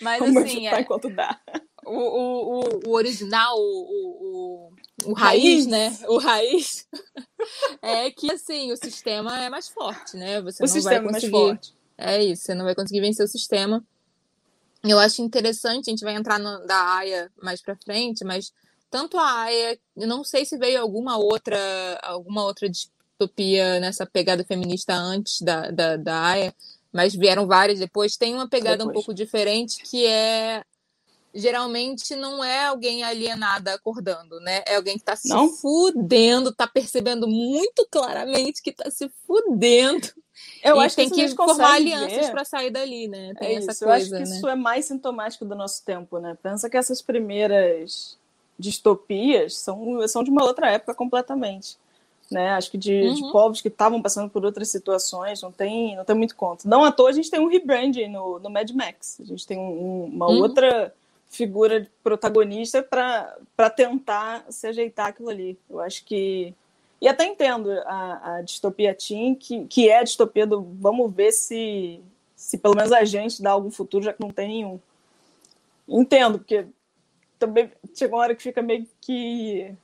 [0.00, 1.36] Mas assim, é, enquanto dá.
[1.84, 4.72] O, o, o, o original, o, o
[5.04, 5.98] o raiz, raiz, né?
[6.08, 6.88] O raiz
[7.82, 10.40] é que assim o sistema é mais forte, né?
[10.42, 11.26] Você o não sistema vai conseguir...
[11.26, 11.74] é mais forte.
[11.96, 13.84] É isso, você não vai conseguir vencer o sistema.
[14.82, 18.52] Eu acho interessante, a gente vai entrar no, da AIA mais para frente, mas
[18.90, 21.58] tanto a AIA, eu não sei se veio alguma outra,
[22.02, 26.54] alguma outra distopia nessa pegada feminista antes da, da, da AIA,
[26.92, 28.16] mas vieram várias depois.
[28.16, 28.90] Tem uma pegada depois.
[28.90, 30.62] um pouco diferente que é
[31.34, 34.62] geralmente não é alguém alienada acordando, né?
[34.66, 35.48] É alguém que está se não?
[35.48, 40.08] fudendo, está percebendo muito claramente que está se fudendo.
[40.62, 43.34] Eu acho tem que, que formar alianças para sair dali, né?
[43.38, 43.84] Tem é essa isso.
[43.84, 43.84] coisa.
[43.84, 44.36] Eu acho que né?
[44.36, 46.36] isso é mais sintomático do nosso tempo, né?
[46.42, 48.16] Pensa que essas primeiras
[48.58, 51.76] distopias são, são de uma outra época completamente.
[52.30, 52.50] Né?
[52.50, 53.14] Acho que de, uhum.
[53.14, 56.66] de povos que estavam passando por outras situações, não tem, não tem muito conto.
[56.66, 59.18] Não à toa a gente tem um rebranding no, no Mad Max.
[59.20, 60.40] A gente tem um, uma uhum.
[60.40, 60.92] outra
[61.34, 65.58] figura protagonista para tentar se ajeitar aquilo ali.
[65.68, 66.54] Eu acho que.
[67.00, 71.32] E até entendo a, a distopia Teen, que, que é a distopia do vamos ver
[71.32, 72.00] se,
[72.34, 74.80] se pelo menos a gente dá algum futuro, já que não tem nenhum.
[75.88, 76.66] Entendo, porque
[77.38, 79.74] também chega uma hora que fica meio que.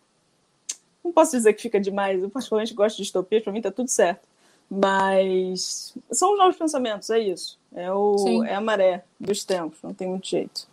[1.04, 3.88] Não posso dizer que fica demais, eu particularmente gosto de distopia, para mim tá tudo
[3.88, 4.28] certo.
[4.70, 7.58] Mas são os novos pensamentos, é isso.
[7.74, 10.69] É, o, é a maré dos tempos, não tem muito jeito.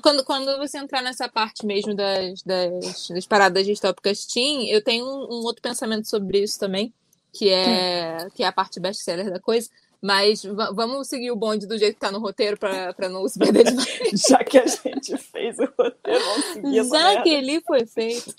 [0.00, 5.04] Quando, quando você entrar nessa parte mesmo das, das, das paradas distópicas teen, eu tenho
[5.04, 6.94] um, um, outro pensamento sobre isso também,
[7.32, 8.28] que é, hum.
[8.32, 9.68] que é a parte best-seller da coisa.
[10.00, 10.42] Mas
[10.74, 13.88] vamos seguir o bonde do jeito que tá no roteiro para não se perder demais.
[14.28, 17.22] Já que a gente fez o roteiro, vamos seguir essa Já merda.
[17.22, 18.34] que ele foi feito.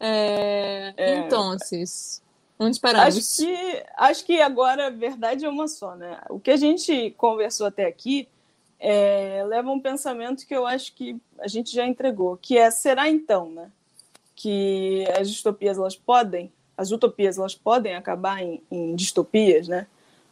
[0.00, 0.94] É...
[0.96, 1.18] É...
[1.18, 1.54] Então,
[2.58, 3.18] onde paramos?
[3.18, 6.22] Acho que, acho que agora a verdade é uma só, né?
[6.30, 8.26] O que a gente conversou até aqui
[8.86, 13.08] é, leva um pensamento que eu acho que a gente já entregou, que é será
[13.08, 13.70] então, né,
[14.36, 19.86] que as distopias elas podem, as utopias elas podem acabar em, em distopias, né?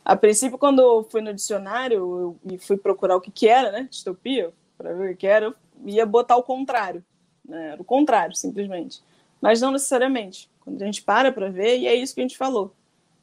[0.04, 3.88] A princípio, quando eu fui no dicionário e fui procurar o que, que era, né,
[3.88, 5.54] distopia, para ver o que era, eu
[5.86, 7.02] ia botar o contrário,
[7.48, 7.70] né?
[7.70, 9.00] Era o contrário, simplesmente.
[9.40, 10.50] Mas não necessariamente.
[10.60, 12.74] Quando a gente para para ver, e é isso que a gente falou,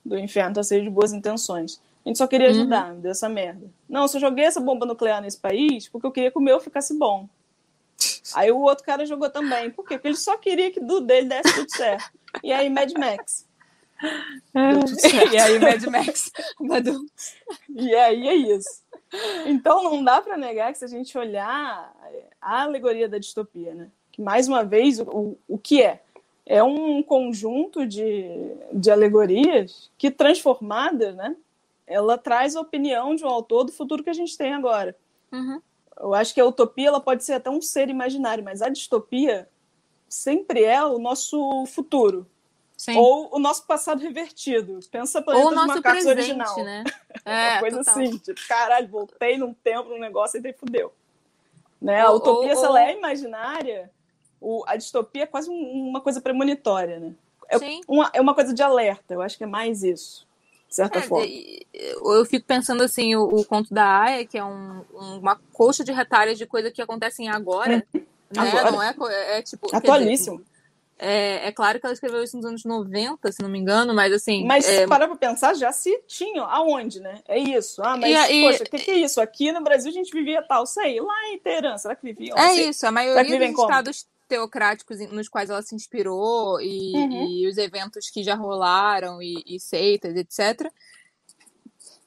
[0.04, 1.80] do inferno tá cheio de boas intenções.
[2.05, 2.53] A gente só queria uhum.
[2.53, 2.99] ajudar, uhum.
[3.01, 3.69] dessa merda.
[3.88, 6.59] Não, eu só joguei essa bomba nuclear nesse país porque eu queria que o meu
[6.59, 7.27] ficasse bom.
[8.33, 9.69] Aí o outro cara jogou também.
[9.69, 9.95] Por quê?
[9.95, 12.12] Porque ele só queria que do dele desse tudo certo.
[12.43, 13.47] E aí Mad Max.
[14.53, 15.33] É.
[15.33, 16.31] E aí Mad Max.
[17.69, 18.81] e aí é isso.
[19.45, 21.93] Então não dá para negar que se a gente olhar
[22.39, 23.89] a alegoria da distopia, né?
[24.12, 26.01] Que mais uma vez o, o que é?
[26.45, 28.25] É um conjunto de,
[28.71, 31.35] de alegorias que transformadas, né?
[31.89, 34.95] Ela traz a opinião de um autor do futuro que a gente tem agora.
[35.32, 35.60] Uhum.
[35.99, 39.49] Eu acho que a utopia ela pode ser até um ser imaginário, mas a distopia
[40.08, 42.25] sempre é o nosso futuro.
[42.78, 42.95] Sim.
[42.95, 44.80] Ou o nosso passado revertido.
[44.89, 46.56] Pensa Planeta Ou o nosso presente, original.
[46.63, 46.84] Né?
[47.25, 47.93] É, Uma coisa total.
[47.93, 50.93] assim, tipo, caralho, voltei num tempo, num negócio e daí fudeu.
[51.82, 51.99] Né?
[51.99, 53.91] A utopia, ou, se ela é imaginária,
[54.39, 57.13] o, a distopia é quase um, uma coisa premonitória, né?
[57.49, 60.29] É uma, é uma coisa de alerta, eu acho que é mais isso
[60.69, 61.27] de certa é, forma.
[61.73, 65.91] Eu fico pensando assim, o, o conto da Aya, que é um, uma coxa de
[65.91, 68.03] retalhos de coisas que acontecem agora, né?
[68.38, 68.71] Agora.
[68.71, 69.75] Não é, é, é tipo.
[69.75, 70.45] Atualíssimo.
[70.99, 74.13] é, é, claro que ela escreveu isso nos anos 90, se não me engano, mas
[74.13, 74.45] assim.
[74.45, 74.86] Mas é...
[74.86, 76.43] para pra pensar, já se tinha.
[76.43, 77.19] Aonde, né?
[77.27, 77.82] É isso.
[77.84, 79.19] Ah, mas, e, poxa, o que, que, é isso?
[79.19, 81.01] Aqui no Brasil a gente vivia tal, sei.
[81.01, 82.38] Lá em Teherã, será que viviam?
[82.38, 87.28] É isso, a maioria dos estados teocráticos nos quais ela se inspirou e, uhum.
[87.28, 90.72] e os eventos que já rolaram e, e seitas, etc.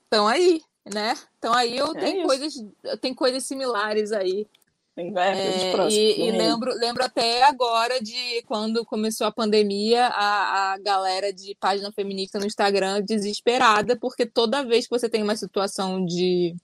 [0.05, 1.15] Estão aí, né?
[1.39, 2.55] Então aí eu é tenho coisas,
[3.01, 4.47] tem coisas similares aí.
[4.95, 10.79] Tem é, e, e lembro, lembro até agora de quando começou a pandemia, a, a
[10.79, 16.05] galera de página feminista no Instagram desesperada, porque toda vez que você tem uma situação
[16.05, 16.55] de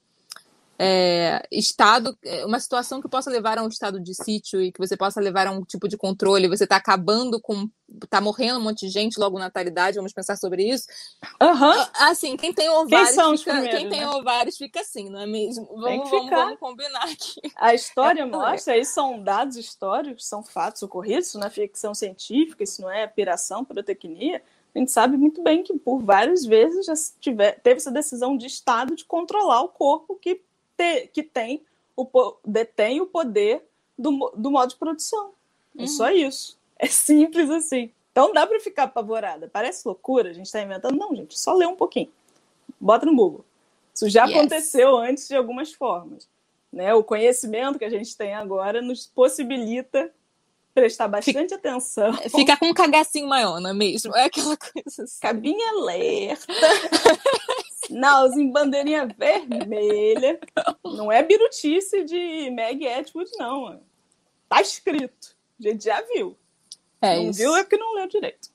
[0.81, 4.79] é, estado, é, uma situação que possa levar a um estado de sítio e que
[4.79, 7.69] você possa levar a um tipo de controle, você está acabando com.
[8.01, 10.87] está morrendo um monte de gente logo na natalidade, vamos pensar sobre isso.
[11.41, 11.85] Uhum.
[11.95, 14.07] Assim, quem tem ovários, quem, fica, quem tem né?
[14.07, 15.65] ovários fica assim, não é mesmo?
[15.65, 17.41] Vamos, vamos, vamos, combinar aqui.
[17.57, 21.93] A história é mostra, aí são dados históricos, são fatos ocorridos, isso não é ficção
[21.93, 24.41] científica, isso não é piração, pirotecnia.
[24.73, 28.45] A gente sabe muito bem que por várias vezes já tiver, teve essa decisão de
[28.45, 30.41] Estado de controlar o corpo que
[31.13, 31.63] que tem
[31.95, 32.07] o,
[32.45, 33.63] detém o poder
[33.97, 35.31] do, do modo de produção.
[35.77, 35.87] É uhum.
[35.87, 36.57] só isso.
[36.77, 37.91] É simples assim.
[38.11, 39.49] Então dá para ficar apavorada.
[39.51, 40.97] Parece loucura, a gente está inventando.
[40.97, 42.09] Não, gente, só lê um pouquinho.
[42.79, 43.45] Bota no Google.
[43.93, 44.37] Isso já yes.
[44.37, 46.27] aconteceu antes de algumas formas.
[46.71, 46.93] Né?
[46.93, 50.11] O conhecimento que a gente tem agora nos possibilita
[50.73, 52.13] prestar bastante Fica, atenção.
[52.13, 54.15] Ficar com um cagacinho maior, não é mesmo?
[54.15, 55.19] É aquela coisa assim.
[55.19, 56.45] Cabinha alerta.
[57.89, 60.39] Nowzinho, bandeirinha vermelha.
[60.83, 63.61] Não é birutice de Meg Atwood, não.
[63.63, 63.81] Mano.
[64.47, 65.35] Tá escrito.
[65.59, 66.35] A gente já viu.
[67.01, 67.39] É não isso.
[67.39, 68.49] viu é porque não leu direito.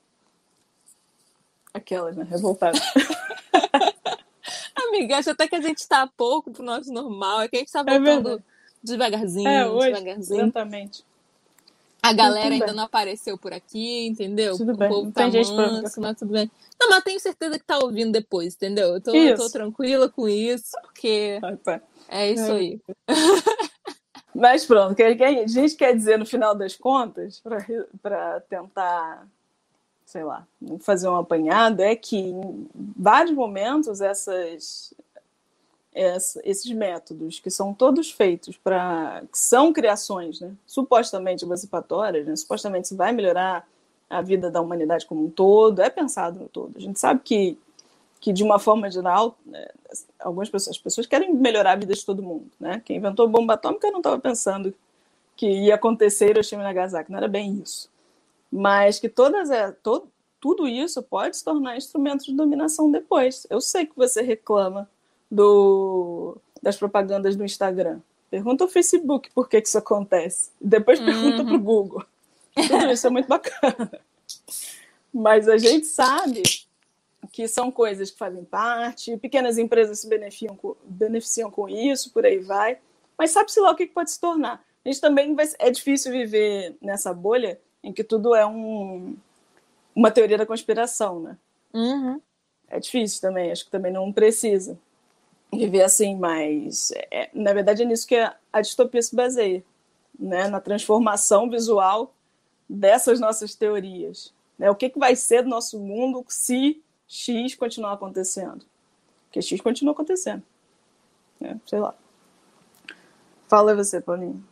[1.73, 2.25] Aquelas, né?
[2.29, 2.79] Revoltada.
[4.75, 7.41] Amiga, acho até que a gente tá pouco pro nosso normal.
[7.41, 8.43] É que a gente tá É voltando verdade.
[8.83, 10.41] devagarzinho, É, hoje, devagarzinho.
[10.43, 11.03] exatamente.
[12.05, 14.55] A galera ainda não apareceu por aqui, entendeu?
[14.57, 16.51] Tudo o bem, povo tá tem gente manso, mas tudo bem.
[16.79, 18.93] Não, mas tenho certeza que tá ouvindo depois, entendeu?
[18.93, 21.81] Eu tô, tô tranquila com isso, porque Ah, tá.
[22.09, 22.51] é isso É.
[22.51, 22.79] aí.
[24.35, 27.41] Mas pronto, o que a gente quer dizer no final das contas,
[28.01, 29.25] para tentar,
[30.05, 30.45] sei lá,
[30.81, 34.93] fazer um apanhado, é que em vários momentos essas,
[35.95, 39.23] esses métodos, que são todos feitos para.
[39.31, 43.65] que são criações, né, supostamente emancipatórias, né, supostamente vai melhorar
[44.09, 46.73] a vida da humanidade como um todo, é pensado no todo.
[46.75, 47.57] A gente sabe que,
[48.19, 49.67] que de uma forma geral, né,
[50.19, 52.81] algumas pessoas, as pessoas querem melhorar a vida de todo mundo, né?
[52.83, 54.73] Quem inventou a bomba atômica não estava pensando
[55.35, 57.89] que ia acontecer Hiroshima e Nagasaki, não era bem isso.
[58.51, 60.07] Mas que todas é, to,
[60.41, 63.47] tudo isso pode se tornar instrumento de dominação depois.
[63.49, 64.89] Eu sei que você reclama
[65.35, 67.99] do, das propagandas do Instagram.
[68.31, 70.51] Pergunta ao Facebook por que, que isso acontece.
[70.59, 71.45] Depois pergunta Uhum.
[71.45, 72.05] para o Google.
[72.55, 73.91] Tudo isso é muito bacana.
[75.13, 76.43] Mas a gente sabe
[77.31, 82.25] que são coisas que fazem parte, pequenas empresas se beneficiam com, beneficiam com isso, por
[82.25, 82.77] aí vai.
[83.17, 84.63] Mas sabe-se lá o que que pode se tornar.
[84.83, 89.15] A gente também vai, é difícil viver nessa bolha em que tudo é um,
[89.93, 91.37] uma teoria da conspiração, né?
[91.73, 92.21] Uhum.
[92.67, 94.77] É difícil também, acho que também não precisa
[95.57, 99.63] viver assim, mas é- na verdade é nisso que a, distopia se baseia,
[100.17, 100.47] né?
[100.47, 102.13] Na transformação visual
[102.67, 104.33] dessas nossas teorias.
[104.57, 104.69] Né?
[104.69, 108.65] O que, que vai ser do nosso mundo se X continuar acontecendo?
[109.25, 110.43] Porque X continua acontecendo.
[111.39, 111.59] Né?
[111.65, 111.93] Sei lá.
[113.47, 114.43] Fala você, Paulinho.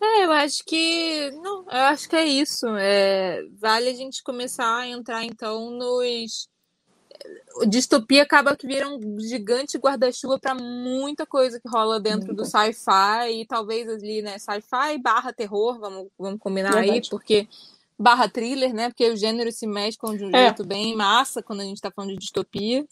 [0.00, 1.30] É, eu acho que.
[1.42, 2.66] Não, eu acho que é isso.
[2.76, 6.48] É, vale a gente começar a entrar, então, nos.
[7.68, 13.40] Distopia acaba que vira um gigante guarda-chuva para muita coisa que rola dentro do sci-fi
[13.40, 17.10] e talvez ali, né, sci-fi barra terror, vamos, vamos combinar aí, Verdade.
[17.10, 17.48] porque
[17.98, 20.44] barra thriller, né, porque o gênero se mesclam de um É.
[20.46, 22.86] jeito bem massa quando a gente tá falando de distopia.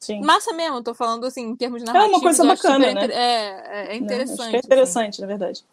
[0.00, 0.20] Sim.
[0.22, 2.22] Massa mesmo, tô falando assim, em termos uma narrativos.
[2.22, 3.06] coisa eu acho bacana, né?
[3.12, 4.50] É, é, é interessante.
[4.50, 4.66] Que é assim.
[4.66, 5.64] interessante, na verdade.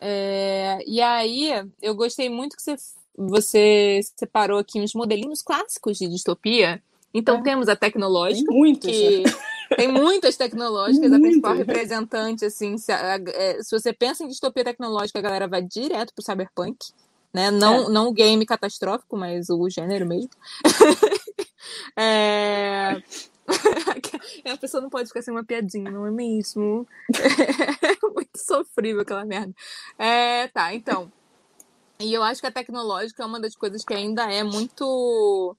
[0.00, 1.50] É, e aí,
[1.80, 2.76] eu gostei muito que você,
[3.16, 6.82] você separou aqui uns modelinhos clássicos de distopia.
[7.14, 7.42] Então, É.
[7.42, 8.90] temos a Tem tecnológica, muitos.
[8.90, 9.32] que né?
[9.76, 11.20] tem muitas tecnológicas, a Muitas.
[11.22, 15.62] principal representante, assim, se, a- é, se você pensa em distopia tecnológica, a galera vai
[15.62, 16.76] direto pro cyberpunk,
[17.32, 17.50] né?
[17.50, 17.88] Não, É.
[17.88, 20.30] não o game catastrófico, mas o gênero mesmo.
[21.96, 23.02] É...
[24.52, 26.86] A pessoa não pode ficar sem uma piadinha, não é mesmo?
[27.14, 27.14] É
[28.14, 29.54] muito sofrível aquela merda.
[29.98, 31.10] É, tá, então.
[32.00, 35.56] E eu acho que a tecnológica é uma das coisas que ainda é muito.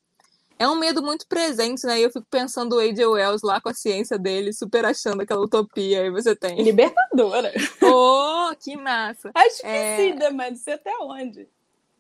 [0.58, 2.00] É um medo muito presente, né?
[2.00, 3.06] E eu fico pensando o A.J.
[3.06, 6.06] Wells lá com a ciência dele, super achando aquela utopia.
[6.06, 6.62] E você tem.
[6.64, 7.52] Libertadora.
[7.82, 9.32] Oh, que massa!
[9.36, 10.32] Acho que É.
[10.32, 11.48] mas não sei até onde.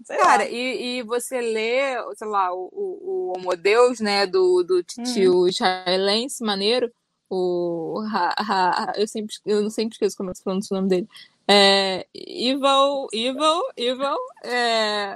[0.04, 4.62] Sei Cara, e, e você lê, sei lá, o, o, o Homo Deus, né, do,
[4.64, 6.92] do tio israelense, maneiro,
[7.30, 8.02] o...
[8.14, 11.08] Ha, ha, eu, sempre, eu sempre esqueço como é que se pronuncia o nome dele.
[11.48, 15.16] É, Evil, Evil, Evil, é,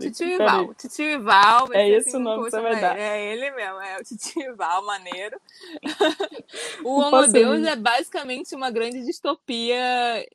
[0.00, 0.28] Titio.
[0.28, 1.68] Ival, Titio Ival.
[1.72, 2.98] É esse assim o nome como que você vai dar.
[2.98, 5.38] É ele mesmo, é o Titio Ival, maneiro.
[6.84, 10.26] o Homo Deus é basicamente uma grande distopia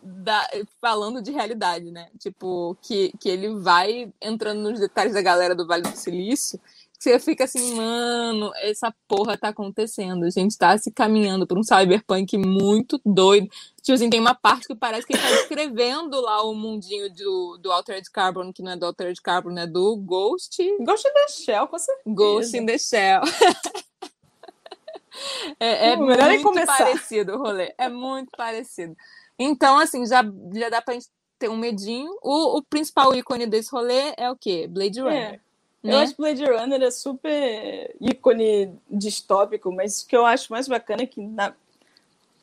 [0.00, 0.48] da-
[0.80, 2.08] falando de realidade, né?
[2.18, 6.60] Tipo, que, que ele vai entrando nos detalhes da galera do Vale do Silício,
[7.04, 10.24] você fica assim, mano, essa porra tá acontecendo.
[10.24, 13.48] A gente tá se caminhando por um cyberpunk muito doido.
[13.82, 17.58] Tipo assim, tem uma parte que parece que ele tá descrevendo lá o mundinho do,
[17.58, 20.56] do Altered Carbon, que não é do Altered Carbon, é do Ghost.
[20.80, 22.14] Ghost in the Shell, com certeza.
[22.14, 23.20] Ghost in the Shell.
[25.60, 27.74] é é nem muito parecido o rolê.
[27.76, 28.96] É muito parecido.
[29.38, 30.22] Então, assim, já,
[30.54, 32.10] já dá pra gente ter um medinho.
[32.22, 34.66] O, o principal ícone desse rolê é o quê?
[34.66, 35.34] Blade Runner.
[35.34, 35.43] É.
[35.84, 35.92] né?
[35.94, 40.66] Eu acho que Blade Runner é super ícone distópico, mas o que eu acho mais
[40.66, 41.54] bacana é que na...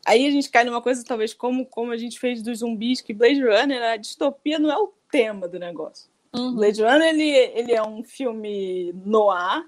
[0.06, 3.14] aí a gente cai numa coisa, talvez, como, como a gente fez dos zumbis, que
[3.14, 6.10] Blade Runner, a distopia não é o tema do negócio.
[6.34, 6.56] Uhum.
[6.56, 9.68] Blade Runner, ele, ele é um filme noir,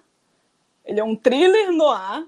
[0.85, 2.27] ele é um thriller noir,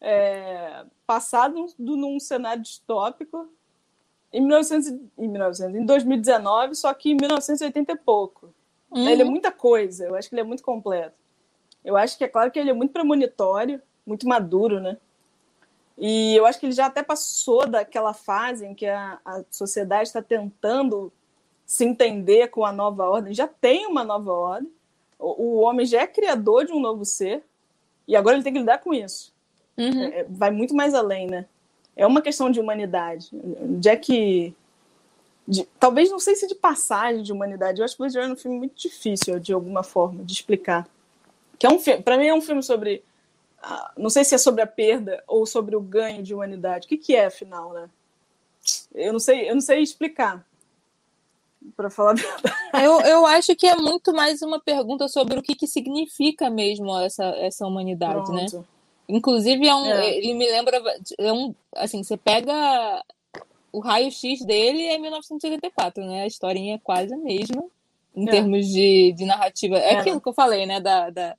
[0.00, 3.48] é, passado do- num cenário distópico
[4.32, 8.53] em, 1900, e- em, 1900, em 2019, só que em 1980 e pouco.
[8.94, 9.08] Uhum.
[9.08, 11.16] Ele é muita coisa, eu acho que ele é muito completo.
[11.84, 14.96] Eu acho que é claro que ele é muito premonitório, muito maduro, né?
[15.98, 20.08] E eu acho que ele já até passou daquela fase em que a, a sociedade
[20.08, 21.12] está tentando
[21.66, 23.34] se entender com a nova ordem.
[23.34, 24.70] Já tem uma nova ordem,
[25.18, 27.44] o, o, homem já é criador de um novo ser,
[28.06, 29.32] e agora ele tem que lidar com isso.
[29.76, 30.04] Uhum.
[30.04, 31.46] É, vai muito mais além, né?
[31.96, 33.30] É uma questão de humanidade.
[33.32, 34.54] Onde é que.
[35.46, 37.80] De, talvez não sei se de passagem de humanidade.
[37.80, 40.88] Eu acho que Blade Runner é um filme muito difícil, de alguma forma, de explicar.
[41.58, 43.02] Que é um filme, para mim é um filme sobre
[43.96, 46.86] não sei se é sobre a perda ou sobre o ganho de humanidade.
[46.86, 47.88] O que, que é, afinal, né?
[48.94, 50.44] Eu não sei, eu não sei explicar.
[51.76, 52.54] Para falar a verdade.
[52.74, 56.98] Eu, eu acho que é muito mais uma pergunta sobre o que, que significa mesmo
[56.98, 58.46] essa, essa humanidade, né?
[58.50, 58.58] Pronto.
[58.58, 58.64] né?
[59.08, 60.16] Inclusive, é um, é.
[60.16, 60.82] ele me lembra.
[61.18, 63.02] É um, assim, você pega
[63.74, 66.22] o raio-x dele é 1984, né?
[66.22, 67.64] A historinha é quase a mesma
[68.14, 68.30] em é.
[68.30, 69.76] termos de, de narrativa.
[69.76, 70.78] É, é aquilo que eu falei, né?
[70.78, 71.34] Da, da,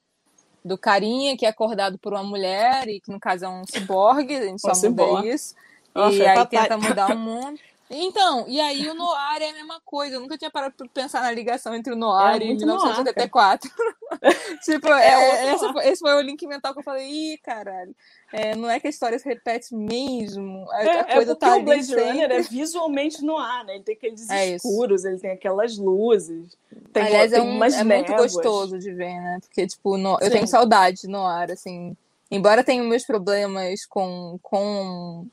[0.64, 4.36] do carinha que é acordado por uma mulher e que no caso é um ciborgue,
[4.36, 5.56] a gente só muda isso.
[5.94, 7.58] Nossa, e é aí tenta mudar o mundo.
[7.90, 10.16] Então, e aí o Noir é a mesma coisa.
[10.16, 13.70] Eu nunca tinha parado para pensar na ligação entre o Noir é e 1984.
[14.66, 17.96] tipo, é, é essa, esse foi o link mental que eu falei, ih, caralho.
[18.34, 20.66] É, não é que a história se repete mesmo.
[20.72, 22.04] A, é, a coisa é tá o Blade sempre.
[22.04, 23.76] Runner é visualmente no ar, né?
[23.76, 26.58] Ele tem aqueles é escuros, ele tem aquelas luzes.
[26.92, 29.38] Tem, Aliás, tem é, um, é muito gostoso de ver, né?
[29.42, 31.96] Porque, tipo, no, eu tenho saudade no ar, assim.
[32.36, 35.26] Embora tenha meus problemas com, com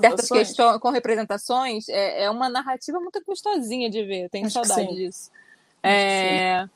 [0.00, 4.24] certas questões, com representações, é, é uma narrativa muito gostosinha de ver.
[4.24, 5.30] Eu tenho Acho saudade disso.
[5.80, 6.68] É...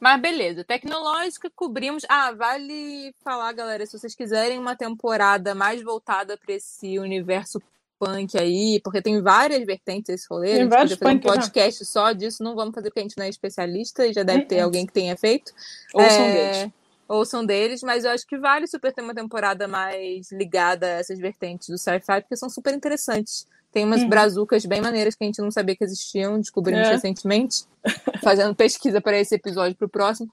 [0.00, 2.04] Mas beleza, tecnológica cobrimos.
[2.08, 7.62] Ah, vale falar, galera, se vocês quiserem uma temporada mais voltada para esse universo
[8.00, 10.56] punk aí, porque tem várias vertentes esse rolê.
[10.56, 13.28] Tem podia fazer um podcast só disso, não vamos fazer porque a gente não é
[13.28, 15.52] especialista e já deve ter alguém que tenha feito.
[15.94, 16.32] Ouçam é...
[16.32, 16.72] deles.
[17.12, 21.18] Ouçam deles, mas eu acho que vale super ter uma temporada mais ligada a essas
[21.18, 23.46] vertentes do sci-fi, porque são super interessantes.
[23.70, 24.08] Tem umas uhum.
[24.08, 26.92] brazucas bem maneiras que a gente não sabia que existiam, descobrimos é.
[26.92, 27.64] recentemente,
[28.24, 30.32] fazendo pesquisa para esse episódio para o próximo.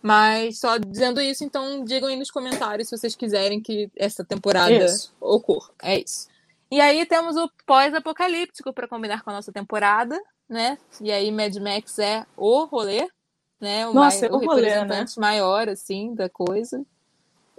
[0.00, 4.72] Mas só dizendo isso, então digam aí nos comentários se vocês quiserem que essa temporada
[4.72, 5.12] isso.
[5.20, 5.70] ocorra.
[5.82, 6.28] É isso.
[6.70, 10.16] E aí temos o pós-apocalíptico para combinar com a nossa temporada,
[10.48, 10.78] né?
[11.00, 13.08] E aí Mad Max é o rolê,
[13.60, 13.86] né?
[13.86, 15.26] O, Nossa, é o, rolê, representante né?
[15.26, 16.84] maior, assim, da coisa.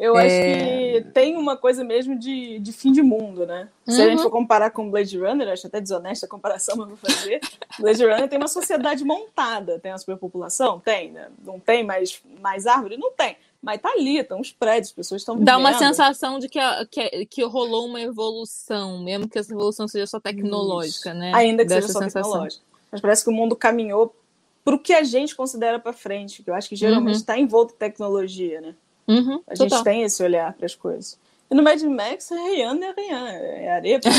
[0.01, 0.25] Eu é...
[0.25, 3.69] acho que tem uma coisa mesmo de, de fim de mundo, né?
[3.85, 4.05] Se uhum.
[4.05, 4.23] a gente uhum.
[4.23, 7.39] for comparar com Blade Runner, acho até desonesta a comparação, mas vou fazer.
[7.79, 9.77] Blade Runner tem uma sociedade montada.
[9.77, 10.79] Tem uma superpopulação?
[10.79, 11.29] Tem, né?
[11.45, 12.97] Não tem mais, mais árvore?
[12.97, 13.37] Não tem.
[13.61, 17.25] Mas tá ali, estão os prédios, as pessoas estão Dá uma sensação de que, que,
[17.27, 21.19] que rolou uma evolução, mesmo que essa evolução seja só tecnológica, Isso.
[21.19, 21.31] né?
[21.35, 22.31] Ainda que Dessa seja só sensação.
[22.31, 22.63] tecnológica.
[22.91, 24.15] Mas parece que o mundo caminhou
[24.63, 27.39] para o que a gente considera para frente, que eu acho que geralmente está uhum.
[27.39, 28.75] envolto em tecnologia, né?
[29.07, 31.17] Uhum, a gente tem esse olhar para as coisas.
[31.49, 33.99] E no Mad Max, Rihanna é Rihanna, é areia.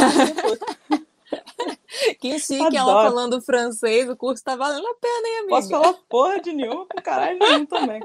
[2.21, 5.57] Quem chique ela falando francês, o curso tá valendo a pena, hein, amiga?
[5.57, 8.03] Posso falar porra de nenhuma com caralho nenhum também.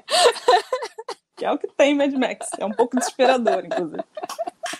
[1.35, 2.47] Que é o que tem Mad Max.
[2.57, 4.03] É um pouco desesperador, inclusive.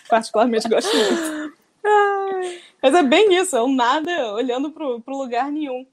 [0.08, 1.58] Particularmente gosto muito.
[2.82, 5.86] Mas é bem isso, é um nada olhando pro, pro lugar nenhum.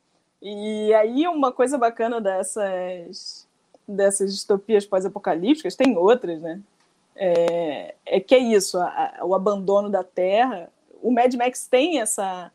[0.48, 3.48] E aí uma coisa bacana dessas
[3.88, 6.62] dessas distopias pós-apocalípticas, tem outras, né?
[7.16, 10.70] É, é que é isso, a, a, o abandono da Terra.
[11.02, 12.52] O Mad Max tem essa.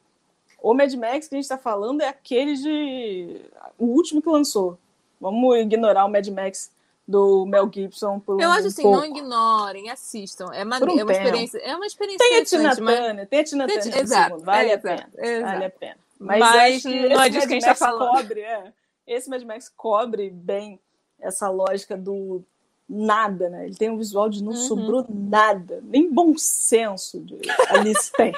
[0.62, 3.40] O Mad Max que a gente está falando é aquele de.
[3.76, 4.78] O último que lançou.
[5.20, 6.70] Vamos ignorar o Mad Max
[7.08, 8.98] do Mel Gibson por Eu acho assim, pouco.
[8.98, 10.46] não ignorem, assistam.
[10.52, 11.58] É, uma, um é uma experiência.
[11.58, 12.24] É uma experiência.
[12.24, 13.98] Tem a Tina Turner, tem a Tina Turner.
[13.98, 15.08] Exato, vale é, a pena.
[15.18, 15.52] Exato.
[15.52, 16.09] Vale a pena.
[16.20, 18.10] Mas, Mas não é disso que a gente está falando.
[18.10, 18.72] Cobre, é.
[19.06, 20.78] Esse Mad Max cobre bem
[21.18, 22.44] essa lógica do
[22.86, 23.66] nada, né?
[23.66, 24.58] Ele tem um visual de não uhum.
[24.58, 27.38] sobrou nada, nem bom senso de
[27.70, 28.34] Alice tem.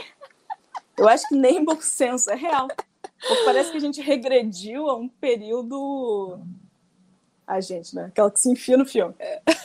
[0.97, 2.69] Eu acho que nem bom senso, é real.
[3.27, 6.39] Porque parece que a gente regrediu a um período.
[7.45, 8.05] A gente, né?
[8.05, 9.15] Aquela que se enfia no filme.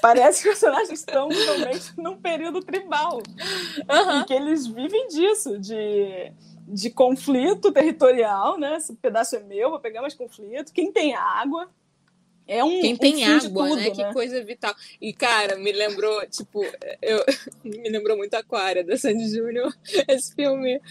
[0.02, 3.18] Parece que os personagens estão realmente num período tribal.
[3.18, 4.20] Uhum.
[4.20, 6.32] Em que eles vivem disso, de,
[6.68, 8.78] de conflito territorial, né?
[8.78, 10.74] Esse pedaço é meu, vou pegar mais conflito.
[10.74, 11.70] Quem tem água,
[12.48, 13.92] é um, Quem tem um água, tudo, né?
[13.92, 14.74] Que coisa vital.
[15.02, 16.64] E, cara, me lembrou, tipo,
[17.02, 17.24] eu
[17.62, 19.76] me lembrou muito Aquária da Sandy Júnior,
[20.08, 20.82] esse filme.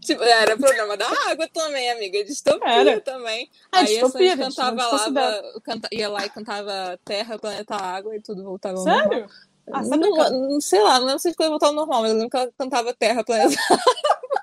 [0.00, 2.24] Tipo, era problema da água também, amiga.
[2.24, 3.00] Distopia era.
[3.00, 3.48] também.
[3.70, 8.16] Ah, Aí distopia, a Sandy cantava lá, canta, ia lá e cantava Terra, Planeta Água
[8.16, 9.28] e tudo voltava ao Sério?
[9.72, 12.30] Ah, não, não, sei lá, não sei se coisa voltava ao normal, mas eu lembro
[12.30, 14.35] que ela cantava Terra, Planeta Água.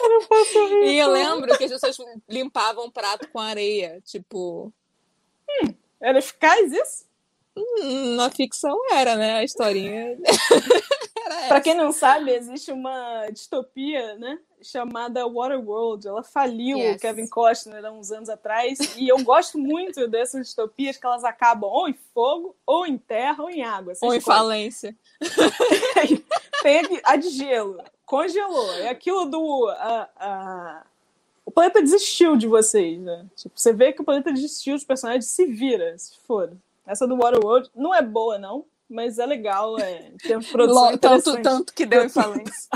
[0.00, 0.86] Eu não posso rir.
[0.86, 1.96] E eu lembro que as pessoas
[2.28, 4.72] limpavam o prato com areia, tipo.
[5.48, 7.04] Hum, era eficaz isso?
[7.56, 9.34] Hum, na ficção era, né?
[9.36, 10.18] A historinha.
[11.48, 14.38] Para quem não sabe, existe uma distopia, né?
[14.62, 16.06] Chamada Waterworld.
[16.06, 16.96] Ela faliu Yes.
[16.96, 18.78] o Kevin Costner há uns anos atrás.
[18.96, 23.42] E eu gosto muito dessas distopias que elas acabam ou em fogo, ou em terra,
[23.42, 23.94] ou em água.
[24.02, 24.94] Ou em falência.
[26.62, 27.78] Tem a de gelo.
[28.06, 28.72] Congelou.
[28.74, 29.68] É aquilo do.
[29.78, 30.82] a- a-
[31.46, 33.26] O planeta desistiu de vocês, né?
[33.36, 36.52] Tipo, você vê que o planeta desistiu, os personagens se vira, se for.
[36.86, 39.78] Essa do Waterworld não é boa, não, mas é legal.
[39.78, 40.82] É, em termos de produção.
[40.98, 42.68] Tanto, tanto que deu em falência.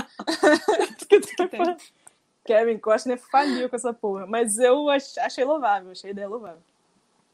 [2.45, 4.25] Kevin Costner faliu com essa porra.
[4.25, 6.61] Mas eu ach- achei louvável, achei ideia louvável.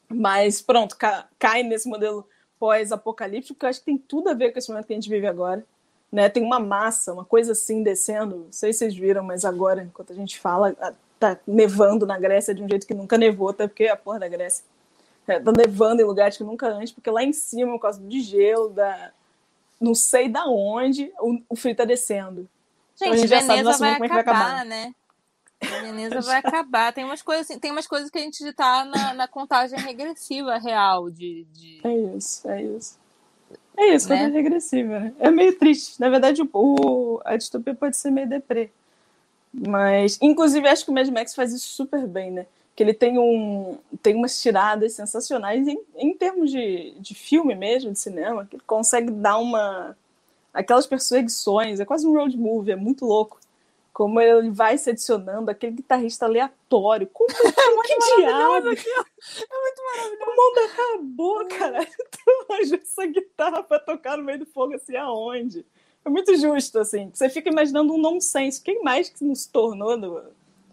[0.10, 2.28] Mas pronto, ca- cai nesse modelo
[2.60, 5.10] pós-apocalíptico, que eu acho que tem tudo a ver com esse momento que a gente
[5.10, 5.64] vive agora.
[6.12, 6.30] Né?
[6.30, 8.38] Tem uma massa, uma coisa assim descendo.
[8.46, 10.76] Não sei se vocês viram, mas agora, enquanto a gente fala,
[11.20, 14.20] tá nevando na Grécia de um jeito que nunca nevou, até porque é a porra
[14.20, 14.64] da Grécia.
[15.28, 18.22] É, tá nevando em lugares que nunca antes, porque lá em cima, por causa de
[18.22, 19.12] gelo, da
[19.82, 22.48] não sei da onde, o, o frio tá descendo.
[22.96, 24.62] Então, a Gente, gente já sabe Veneza ou vai menos como é que vai acabar,
[24.62, 24.96] acabar.
[25.62, 25.82] Né?
[25.82, 26.94] Veneza vai acabar.
[26.94, 30.58] Tem umas coisas, assim- tem umas coisas que a gente tá na, na contagem regressiva
[30.58, 32.98] real de, de- É isso, é isso.
[33.78, 34.18] É isso, Né?
[34.20, 35.14] coisa regressiva, né?
[35.20, 36.00] É meio triste.
[36.00, 38.70] Na verdade, o, o- a distopia pode ser meio deprê.
[39.54, 42.46] Mas, inclusive, acho que o Mad Max faz isso super bem, né?
[42.76, 47.92] Que ele tem, um, tem umas tiradas sensacionais em, em termos de, de filme mesmo,
[47.92, 49.96] de cinema, que ele consegue dar uma.
[50.54, 53.40] aquelas perseguições, é quase um road movie, é muito louco.
[53.96, 57.08] Como ele vai se adicionando, aquele guitarrista aleatório.
[57.14, 57.30] Como
[57.88, 58.68] que diabo?
[58.68, 60.22] É muito maravilhoso.
[60.22, 61.80] O mundo acabou, cara.
[62.12, 65.66] Tu arranjou essa guitarra pra tocar no meio do fogo, assim, aonde?
[66.04, 67.10] É muito justo, assim.
[67.14, 68.62] Você fica imaginando um nonsense.
[68.62, 70.24] Quem mais que nos tornou do-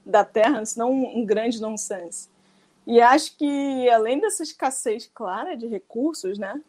[0.05, 2.29] da Terra, senão um, um grande nonsense?
[2.85, 6.61] E acho que, além dessa escassez clara de recursos, né?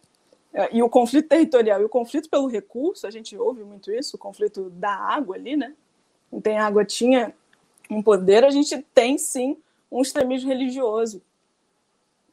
[0.54, 4.18] é, E o conflito territorial e o conflito pelo recurso, a gente ouve muito isso,
[4.18, 5.74] o conflito da água ali, né?
[6.42, 7.34] Tem água, tinha
[7.90, 9.58] um poder, a gente tem sim
[9.92, 11.22] um extremismo religioso.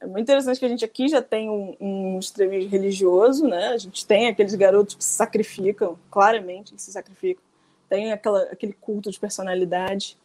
[0.01, 3.69] É muito interessante que a gente aqui já tem um, um extremismo religioso, né?
[3.69, 7.43] A gente tem aqueles garotos que se sacrificam, claramente que se sacrificam.
[7.89, 10.17] Tem aquela, aquele culto de personalidade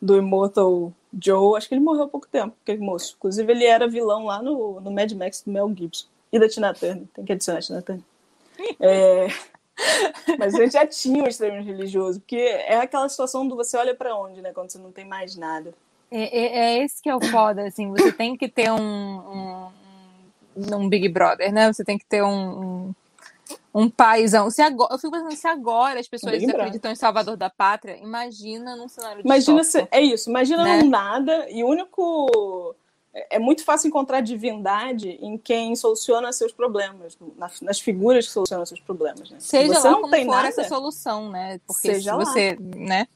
[0.00, 1.56] do Immortal Joe.
[1.56, 3.16] Acho que ele morreu há pouco tempo, aquele moço.
[3.18, 6.06] Inclusive, ele era vilão lá no, no Mad Max do Mel Gibson.
[6.32, 7.04] E da Tina Turner.
[7.14, 8.04] Tem que adicionar a Tina Turner.
[8.78, 9.28] É...
[10.38, 14.14] Mas gente já tinha um extremismo religioso, porque é aquela situação do você olha para
[14.16, 14.52] onde, né?
[14.52, 15.72] Quando você não tem mais nada.
[16.10, 19.68] É, é- é esse que é o foda, assim, você tem que ter um, um,
[20.56, 21.72] um- Big Brother, né?
[21.72, 22.94] Você tem que ter um, um,
[23.74, 24.50] um paizão.
[24.50, 27.96] Se agora, eu fico pensando, se agora as pessoas Big acreditam em Salvador da Pátria,
[27.98, 30.82] imagina num cenário Imagina se, é isso, imagina Né?
[30.82, 32.74] num nada e o único
[33.18, 38.32] é é muito fácil encontrar divindade em quem soluciona seus problemas, nas, nas figuras que
[38.32, 39.30] solucionam seus problemas.
[39.30, 39.40] Né?
[39.40, 41.60] Se Seja você lá não como tem for nada, essa solução, né?
[41.66, 42.24] Porque Seja se lá.
[42.24, 43.06] você, né?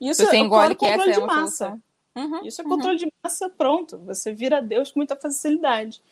[0.00, 1.78] isso você é engole controle é de massa.
[2.16, 2.44] Uhum.
[2.44, 3.98] Isso é controle de massa, pronto.
[3.98, 6.02] Você vira Deus com muita facilidade.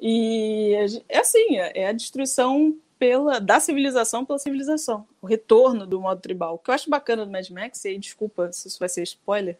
[0.00, 0.74] E
[1.08, 5.06] é assim, é é a destruição pela, da civilização pela civilização.
[5.20, 6.54] O retorno do modo tribal.
[6.54, 9.02] O que eu acho bacana do Mad Max, e aí desculpa se isso vai ser
[9.02, 9.58] spoiler,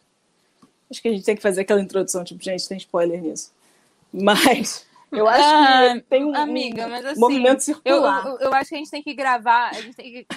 [0.89, 3.51] acho que a gente tem que fazer aquela introdução, tipo, gente, tem spoiler nisso.
[4.11, 8.25] Mas eu acho Ah, que tem um, amiga, mas assim, movimento Eu, circular.
[8.27, 10.27] eu, eu acho que a gente tem que gravar, a gente tem que.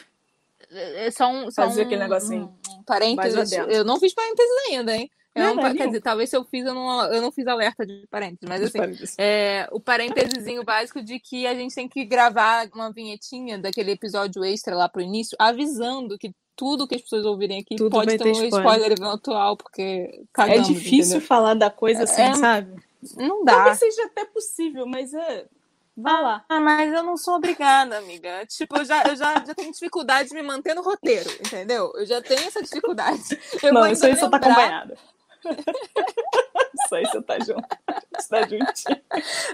[0.72, 2.54] é Só um, só Fazer um, aquele negocinho.
[2.68, 3.52] um, um parênteses.
[3.52, 5.10] Eu não fiz parênteses ainda, hein?
[5.32, 7.46] Eu Não, não- não, quer dizer, talvez se eu fiz, eu não, eu não fiz
[7.46, 8.78] alerta de parênteses, mas assim,
[9.16, 14.44] é, o parênteses básico de que a gente tem que gravar uma vinhetinha daquele episódio
[14.44, 18.28] extra lá pro início, avisando que tudo que as pessoas ouvirem aqui Tudo pode ter
[18.28, 18.58] um spoiler.
[18.58, 21.20] spoiler eventual, porque É cagamos, difícil entendeu?
[21.22, 22.76] falar da coisa assim, É- sabe?
[23.16, 23.54] Não dá.
[23.54, 25.46] Talvez seja até possível, mas é.
[25.96, 26.44] Vá lá.
[26.50, 28.44] Ah, mas eu não sou obrigada, amiga.
[28.46, 31.90] Tipo, eu já, eu já, já tenho dificuldade de me manter no roteiro, entendeu?
[31.94, 33.22] Eu já tenho essa dificuldade.
[33.62, 34.98] Eu não, isso aí você tá acompanhada.
[36.90, 37.66] isso aí você tá junto.
[38.18, 39.00] Você tá juntinho.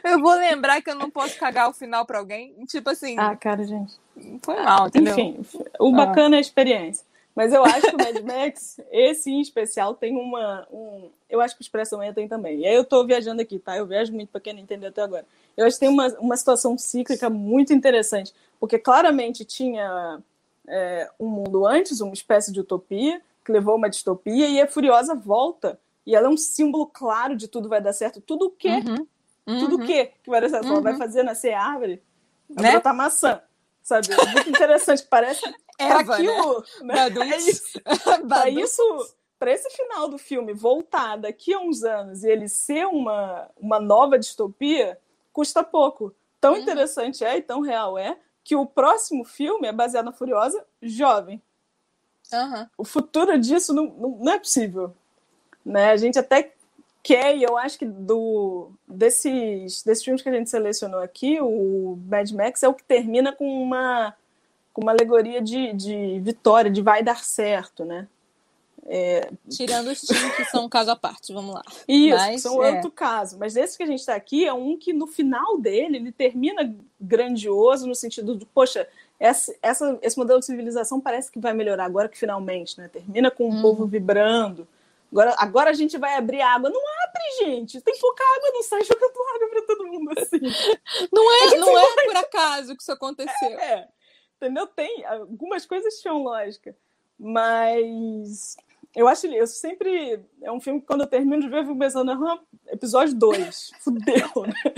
[0.03, 2.55] Eu vou lembrar que eu não posso cagar o final pra alguém.
[2.66, 3.95] Tipo assim, Ah, cara, gente.
[4.43, 5.12] foi mal, entendeu?
[5.12, 5.41] Enfim,
[5.78, 6.07] o Ah.
[6.07, 7.05] bacana é a experiência.
[7.34, 10.66] Mas eu acho que o Mad Max, esse em especial, tem uma.
[10.72, 12.61] Um, eu acho que o Expresso Manhã tem também.
[12.61, 13.76] E aí eu tô viajando aqui, tá?
[13.76, 15.26] Eu viajo muito pra quem não entendeu até agora.
[15.55, 18.32] Eu acho que tem uma, uma situação cíclica muito interessante.
[18.59, 20.18] Porque claramente tinha
[20.66, 24.66] é, um mundo antes, uma espécie de utopia, que levou a uma distopia, e a
[24.66, 25.78] Furiosa volta.
[26.07, 28.20] E ela é um símbolo claro de tudo vai dar certo.
[28.20, 28.68] Tudo o quê?
[28.86, 29.07] Uhum.
[29.59, 29.86] Tudo o Uhum.
[29.86, 30.66] quê que vai dar certo?
[30.66, 30.82] Ela Uhum.
[30.82, 32.02] vai fazer nascer árvore,
[32.48, 32.70] vai Né?
[32.72, 33.42] brotar maçã.
[33.82, 34.12] Sabe?
[34.12, 35.04] É muito interessante.
[35.09, 35.42] Parece
[35.78, 36.32] Eva, que né?
[36.82, 37.11] Né?
[37.34, 37.80] É isso.
[37.82, 38.61] Para Badum.
[38.61, 38.82] isso,
[39.38, 43.78] para esse final do filme voltar daqui a uns anos e ele ser uma, uma
[43.80, 44.98] nova distopia,
[45.32, 46.14] custa pouco.
[46.40, 46.61] Tão Uhum.
[46.61, 51.42] interessante é e tão real é que o próximo filme é baseado na Furiosa jovem.
[52.32, 52.68] Aham.
[52.78, 54.94] O futuro disso não, não, não é possível.
[55.66, 55.90] Né?
[55.90, 56.52] A gente até
[57.02, 61.98] quer, e eu acho que do, desses, desses filmes que a gente selecionou aqui, o
[62.08, 64.14] Mad Max é o que termina com uma,
[64.72, 68.06] com uma alegoria de, de vitória, de vai dar certo, né?
[68.88, 71.62] É, Tirando os times que são um caso à parte, vamos lá.
[71.88, 72.74] Isso, Mas, são é.
[72.76, 73.36] outro caso.
[73.36, 76.72] Mas esse que a gente está aqui é um que no final dele ele termina
[77.00, 78.86] grandioso no sentido de, poxa,
[79.18, 82.88] essa, essa- esse modelo de civilização parece que vai melhorar agora que finalmente, né?
[82.92, 83.62] Termina com o Uhum.
[83.62, 84.68] povo vibrando.
[85.16, 86.68] Agora, agora a gente vai abrir água.
[86.68, 87.80] Não abre, gente.
[87.80, 90.40] Tem pouca água, não sai jogando água para todo mundo assim.
[91.10, 93.48] Não é, não é por acaso que isso aconteceu.
[93.58, 93.88] É,
[94.36, 94.66] entendeu?
[94.66, 96.76] Tem algumas coisas tinham lógica,
[97.18, 98.58] mas
[98.94, 101.78] eu acho eu sempre é um filme que quando eu termino de ver eu fico
[101.78, 104.74] pensando, aham, episódio 2, fudeu, né?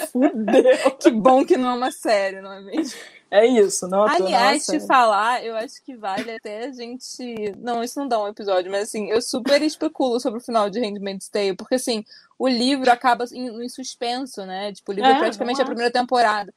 [0.10, 0.96] fudeu.
[0.98, 2.98] Que bom que não é uma série, não é mesmo?
[3.30, 7.52] É isso, não Aliás, é te falar, eu acho que vale até a gente.
[7.58, 10.78] Não, isso não dá um episódio, mas assim, eu super especulo sobre o final de
[10.80, 12.04] Handmaid's Tale, porque assim,
[12.38, 14.72] o livro acaba em, em suspenso, né?
[14.72, 16.54] Tipo, o livro é, É, praticamente a primeira temporada.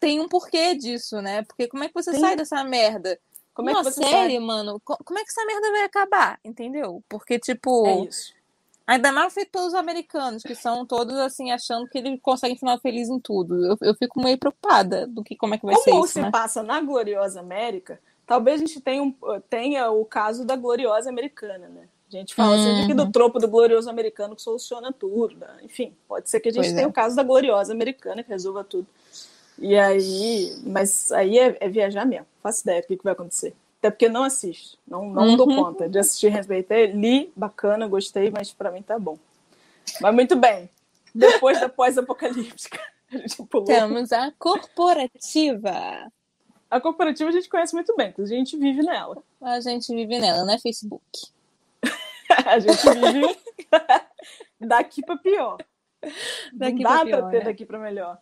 [0.00, 1.42] Tem um porquê disso, né?
[1.44, 2.20] Porque como é que você Tem.
[2.20, 3.18] sai dessa merda?
[3.54, 4.38] Como é Uma que você série, sabe?
[4.40, 6.40] mano, co- como é que essa merda vai acabar?
[6.44, 7.04] Entendeu?
[7.08, 7.86] Porque, tipo.
[7.86, 8.34] É isso.
[8.86, 13.08] Ainda mais feito pelos americanos, que são todos assim, achando que eles conseguem final feliz
[13.08, 13.64] em tudo.
[13.64, 16.20] Eu, eu fico meio preocupada do que como é que vai ser Como isso, se
[16.20, 16.30] né?
[16.30, 19.14] passa na gloriosa América, talvez a gente tenha, um-
[19.48, 21.88] tenha o caso da gloriosa americana, né?
[22.08, 23.12] A gente fala sempre que do Uhum.
[23.12, 25.34] tropo do glorioso americano que soluciona tudo.
[25.36, 25.48] né?
[25.62, 26.88] Enfim, pode ser que a gente Pois tenha é.
[26.88, 28.86] o caso da gloriosa americana que resolva tudo.
[29.58, 32.26] E aí, mas aí é, é viajar mesmo.
[32.42, 33.54] Faço ideia do que, que vai acontecer.
[33.82, 34.78] Até porque não assisto.
[34.86, 35.56] Não, não dou Uhum.
[35.56, 36.92] conta de assistir Respeitei.
[36.92, 39.18] Li, bacana, gostei, mas pra mim tá bom.
[40.00, 40.70] Mas muito bem.
[41.12, 42.80] Depois da pós-apocalíptica,
[43.12, 43.66] a gente pulou.
[43.66, 46.08] Temos a corporativa.
[46.70, 49.20] A corporativa a gente conhece muito bem, porque a gente vive nela.
[49.40, 50.60] A gente vive nela, né?
[50.60, 51.02] Facebook.
[52.46, 53.36] A gente vive
[54.60, 55.58] daqui para pior.
[56.52, 57.44] Daqui não dá para ter né?
[57.44, 58.16] daqui para melhor.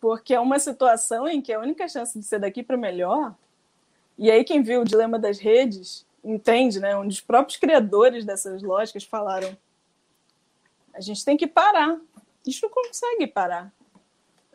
[0.00, 3.36] Porque é uma situação em que a única chance de ser daqui para melhor.
[4.20, 6.94] E aí, quem viu o Dilema das Redes entende, né?
[6.94, 9.56] Onde os próprios criadores dessas lógicas falaram:
[10.92, 11.98] a gente tem que parar.
[12.16, 13.72] A gente não consegue parar.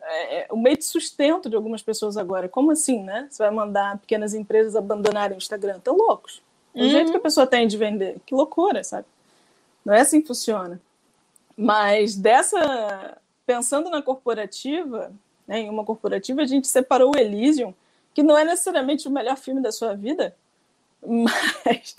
[0.00, 2.48] É, é o meio de sustento de algumas pessoas agora.
[2.48, 3.26] Como assim, né?
[3.28, 5.78] Você vai mandar pequenas empresas abandonarem o Instagram?
[5.78, 6.40] Estão loucos.
[6.72, 6.88] O Uhum.
[6.88, 8.18] jeito que a pessoa tem de vender.
[8.24, 9.06] Que loucura, sabe?
[9.84, 10.80] Não é assim que funciona.
[11.56, 13.18] Mas dessa.
[13.44, 15.12] Pensando na corporativa,
[15.46, 17.72] né, em uma corporativa, a gente separou o Elysium,
[18.16, 20.34] que não é necessariamente o melhor filme da sua vida,
[21.06, 21.94] mas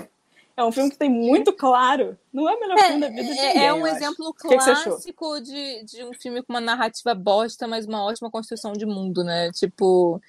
[0.56, 2.18] é um filme que tem muito claro.
[2.34, 3.66] Não é o melhor filme da vida de É, ninguém.
[3.68, 3.96] é um eu acho.
[3.98, 8.74] exemplo que clássico de, de um filme com uma narrativa bosta, mas uma ótima construção
[8.74, 9.52] de mundo, né?
[9.52, 10.20] Tipo,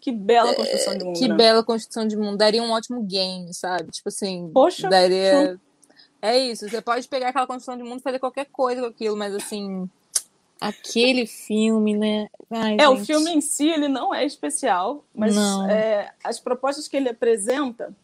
[0.00, 1.18] Que bela construção de mundo.
[1.18, 1.34] que né?
[1.34, 2.36] bela construção de mundo.
[2.38, 3.90] Daria um ótimo game, sabe?
[3.90, 5.58] Tipo assim, Poxa, daria.
[6.22, 9.16] É isso, você pode pegar aquela construção de mundo e fazer qualquer coisa com aquilo,
[9.16, 9.90] mas assim,
[10.68, 12.28] aquele filme, né?
[12.50, 13.06] Ai, É, o gente.
[13.06, 15.36] filme em si ele não é especial, mas
[15.68, 17.94] é, as propostas que ele apresenta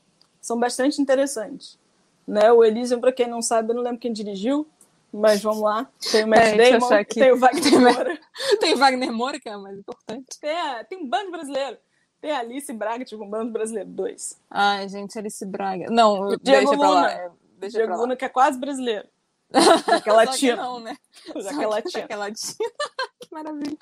[0.41, 1.79] são bastante interessantes.
[2.27, 2.51] Né?
[2.53, 4.67] O Elysium, para quem não sabe, eu não lembro quem dirigiu,
[5.13, 5.89] mas vamos lá.
[6.13, 7.19] Tem o Matt É, Damon, aqui.
[7.21, 8.19] tem o Wagner Moura,
[8.61, 10.27] Tem Wagner Moura, que é o mais importante.
[10.41, 11.77] tem, a- tem um bando brasileiro.
[12.21, 14.39] Tem a Alice Braga, tipo um bando brasileiro, dois.
[14.51, 15.87] Ai, gente, Alice Braga.
[15.91, 16.95] Não, O Diego deixa pra lá.
[17.01, 17.11] Luna.
[17.13, 18.03] é, Deixa Diego pra lá.
[18.03, 19.09] Luna, que é quase brasileiro.
[19.53, 20.97] É Só que não, né?
[21.37, 21.65] Já que
[21.99, 22.17] é que é
[23.33, 23.77] maravilha.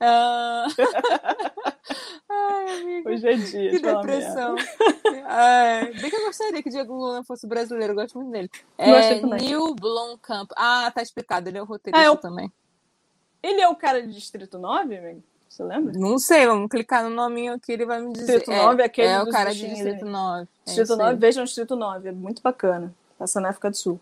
[0.00, 0.66] Ah...
[2.28, 3.10] Ai, amiga.
[3.10, 3.70] Hoje é dia.
[3.70, 4.56] Que de depressão.
[5.26, 8.50] Ai, bem que eu gostaria que Diego Luna fosse brasileiro, eu gosto muito dele.
[8.78, 9.26] Gostei É.
[9.26, 10.50] Neil Blomkamp.
[10.56, 12.52] Ah, tá explicado, ele é o roteirista Ah, eu- também.
[13.42, 15.22] Ele é o cara de Distrito 9, amigo?
[15.48, 15.92] Você lembra?
[15.96, 18.38] Não sei, vamos clicar no nominho aqui, ele vai me dizer.
[18.38, 20.10] Distrito 9 é aquele É o cara de Distrito ali.
[20.10, 20.42] 9.
[20.42, 21.16] É Distrito isso 9, aí.
[21.16, 22.92] vejam Distrito 9, é muito bacana.
[23.18, 24.00] Passa na África do Sul.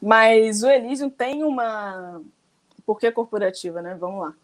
[0.00, 2.20] Mas o Elysium tem uma.
[2.84, 3.96] Por que corporativa, né?
[3.98, 4.34] Vamos lá.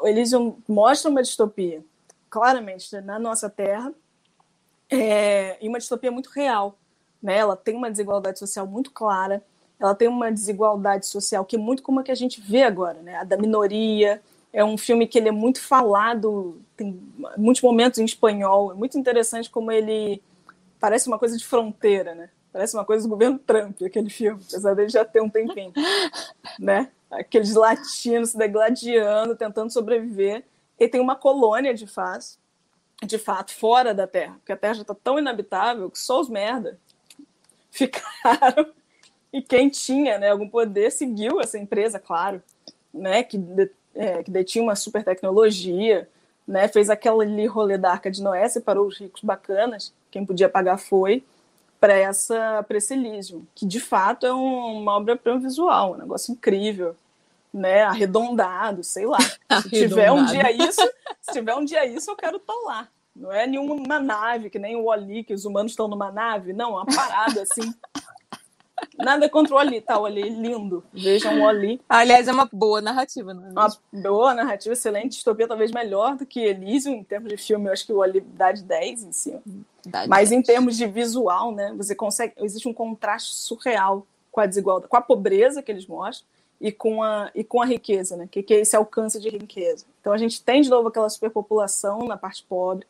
[0.00, 1.82] O Elysium mostra uma distopia,
[2.28, 3.92] claramente, na nossa terra,
[4.90, 6.76] é, e uma distopia muito real.
[7.22, 7.36] Né?
[7.36, 9.42] Ela tem uma desigualdade social muito clara,
[9.78, 13.00] ela tem uma desigualdade social que é muito como a que a gente vê agora,
[13.00, 13.16] né?
[13.16, 14.20] a da minoria.
[14.52, 17.00] É um filme que ele é muito falado, tem
[17.36, 18.72] muitos momentos em espanhol.
[18.72, 20.20] É muito interessante como ele
[20.80, 22.30] parece uma coisa de fronteira, né?
[22.52, 25.72] Parece uma coisa do governo Trump, aquele filme, apesar dele já ter um tempinho,
[26.58, 26.90] né?
[27.10, 30.44] Aqueles latinos se degladiando, tentando sobreviver.
[30.78, 32.38] E tem uma colônia de fato,
[33.04, 36.28] de fato, fora da Terra, porque a Terra já está tão inabitável que só os
[36.28, 36.78] merda
[37.70, 38.72] ficaram.
[39.32, 42.42] E quem tinha né, algum poder seguiu essa empresa, claro,
[42.92, 43.22] né?
[43.22, 46.08] Que, de- é, que detinha uma super tecnologia,
[46.46, 46.66] né?
[46.66, 51.22] Fez aquele rolê da Arca de Noé, separou os ricos bacanas, quem podia pagar foi,
[51.80, 56.32] para essa para esse Elysium, que de fato é um, uma obra-prima visual, um negócio
[56.32, 56.94] incrível,
[57.52, 57.82] né?
[57.82, 59.18] Arredondado, sei lá.
[59.62, 60.80] Se tiver um dia isso,
[61.20, 62.88] se tiver um dia isso, eu quero estar tá lá.
[63.16, 66.70] Não é nenhuma nave, que nem o Oli, que os humanos estão numa nave, não,
[66.70, 67.74] é uma parada assim
[69.02, 69.98] Nada contra o Ali, tá?
[69.98, 70.84] O Ali lindo.
[70.92, 71.80] Vejam o Ali.
[71.88, 75.12] Aliás, é uma boa narrativa, não é Uma boa narrativa, excelente.
[75.12, 76.94] Distopia talvez melhor do que Elysium.
[76.94, 79.42] Em termos de filme, eu acho que o Ali dá de 10 em cima.
[79.86, 80.40] Dá Mas 10.
[80.40, 81.72] em termos de visual, né?
[81.76, 82.34] Você consegue.
[82.38, 86.26] Existe um contraste surreal com a desigualdade, com a pobreza que eles mostram
[86.60, 88.28] e com a, e com a riqueza, né?
[88.30, 89.86] Que, que é esse alcance de riqueza.
[90.00, 92.86] Então a gente tem de novo aquela superpopulação na parte pobre.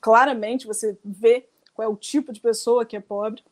[0.00, 3.42] Claramente você vê qual é o tipo de pessoa que é pobre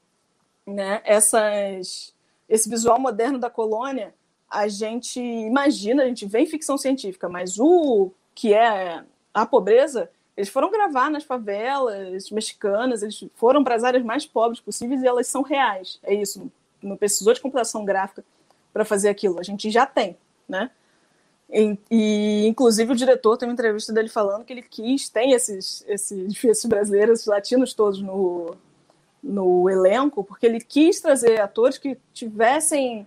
[0.71, 2.15] né, essas,
[2.49, 4.15] esse visual moderno da colônia,
[4.51, 10.11] a gente imagina, a gente vê em ficção científica, mas o que é a pobreza,
[10.37, 15.07] eles foram gravar nas favelas mexicanas, eles foram para as áreas mais pobres possíveis e
[15.07, 16.01] elas são reais.
[16.03, 16.51] É isso,
[16.83, 18.25] não precisou de computação gráfica
[18.73, 20.17] para fazer aquilo, a gente já tem,
[20.49, 20.71] né?
[21.53, 25.85] E, e, inclusive o diretor tem uma entrevista dele falando que ele quis, tem esses,
[25.89, 28.57] esses brasileiros, esses latinos todos no,
[29.23, 33.07] no elenco, porque ele quis trazer atores que tivessem,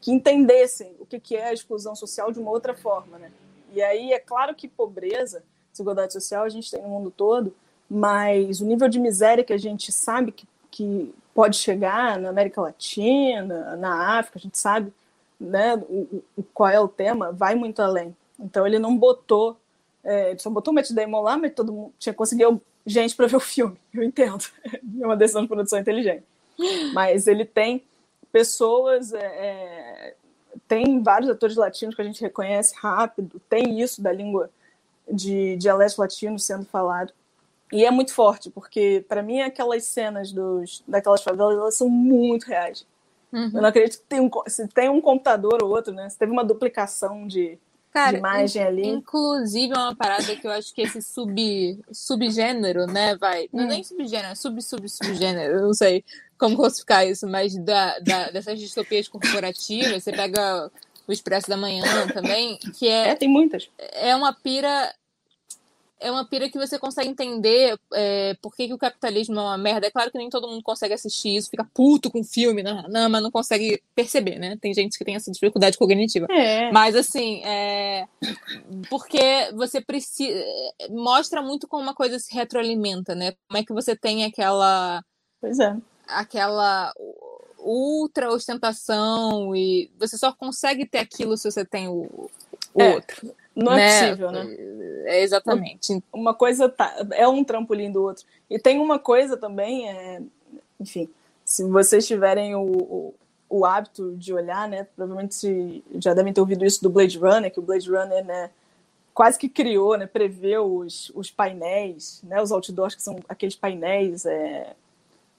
[0.00, 3.30] que entendessem o que é a exclusão social de uma outra forma, né?
[3.72, 5.42] E aí é claro que pobreza,
[5.72, 7.54] desigualdade social a gente tem no mundo todo,
[7.90, 12.60] mas o nível de miséria que a gente sabe que, que pode chegar na América
[12.60, 14.92] Latina, na África, a gente sabe
[15.38, 18.14] né, o, o, qual é o tema, vai muito além.
[18.38, 19.56] Então ele não botou,
[20.02, 23.26] é, ele só botou o Matt Damon lá, mas todo mundo tinha conseguido gente para
[23.26, 24.44] ver o filme, eu entendo.
[24.64, 26.24] É uma decisão de produção inteligente.
[26.92, 27.84] Mas ele tem
[28.32, 30.14] pessoas, é, é,
[30.66, 34.50] tem vários atores latinos que a gente reconhece rápido, tem isso da língua
[35.10, 37.12] de dialeto latino sendo falado.
[37.72, 42.46] E é muito forte, porque para mim aquelas cenas dos, daquelas favelas elas são muito
[42.46, 42.86] reais.
[43.32, 43.50] Uhum.
[43.54, 46.08] Eu não acredito que tem um, se tem um computador ou outro, né?
[46.08, 47.58] Se teve uma duplicação de,
[47.98, 48.86] Cara, de imagem ali.
[48.86, 53.48] Inclusive, é uma parada que eu acho que esse sub, subgênero, né, vai.
[53.52, 53.68] Não é hum.
[53.68, 56.04] nem subgênero, é sub, sub, subgênero, eu não sei
[56.38, 60.70] como classificar isso, mas da, da, dessas distopias corporativas, você pega
[61.06, 61.82] o Expresso da Manhã
[62.14, 63.08] também, que é.
[63.08, 63.68] É, tem muitas.
[63.78, 64.94] É uma pira
[66.00, 69.58] é uma pira que você consegue entender é, por que, que, o capitalismo é uma
[69.58, 69.86] merda.
[69.86, 72.82] É claro que nem todo mundo consegue assistir isso, fica puto com o filme, não,
[72.88, 74.56] não, mas não consegue perceber, né?
[74.60, 76.26] Tem gente que tem essa dificuldade cognitiva.
[76.30, 76.70] É.
[76.70, 78.06] Mas assim, é,
[78.88, 80.38] porque você precisa.
[80.90, 83.32] Mostra muito como uma coisa se retroalimenta, né?
[83.48, 85.02] Como é que você tem aquela.
[85.40, 85.76] Pois é.
[86.06, 86.92] Aquela
[87.58, 92.30] ultra ostentação e você só consegue ter aquilo se você tem o,
[92.72, 92.94] o é.
[92.94, 93.34] outro.
[93.58, 93.88] Não né?
[93.88, 94.56] é possível, né?
[95.06, 96.00] É, exatamente.
[96.12, 98.24] Uma coisa tá, é um trampolim do outro.
[98.48, 100.22] E tem uma coisa também, é,
[100.78, 101.08] enfim,
[101.44, 103.14] se vocês tiverem o, o,
[103.48, 104.86] o, hábito de olhar, né?
[104.94, 108.50] Provavelmente se, já devem ter ouvido isso do Blade Runner, que o Blade Runner, né?
[109.12, 110.06] Quase que criou, né?
[110.06, 112.40] Preveu os, os painéis, né?
[112.40, 114.74] Os outdoors, que são aqueles painéis é,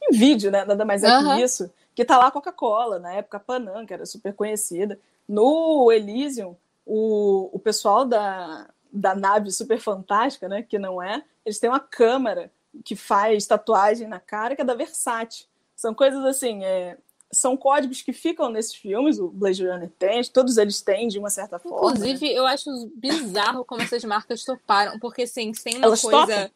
[0.01, 0.65] em vídeo, né?
[0.65, 1.37] Nada mais é uhum.
[1.37, 1.71] que isso.
[1.95, 4.99] Que tá lá a Coca-Cola, na época a Panam, que era super conhecida.
[5.27, 6.55] No Elysium,
[6.91, 11.79] o, o pessoal da, da nave super fantástica, né, que não é, eles têm uma
[11.79, 12.51] câmera
[12.83, 15.45] que faz tatuagem na cara, que é da Versace.
[15.75, 16.97] São coisas assim, é,
[17.31, 21.29] são códigos que ficam nesses filmes, o Blade Runner tem, todos eles têm de uma
[21.29, 21.91] certa forma.
[21.91, 22.33] Inclusive, né?
[22.33, 26.19] eu acho bizarro como essas marcas toparam, porque assim, tem uma Elas coisa.
[26.19, 26.51] Topam?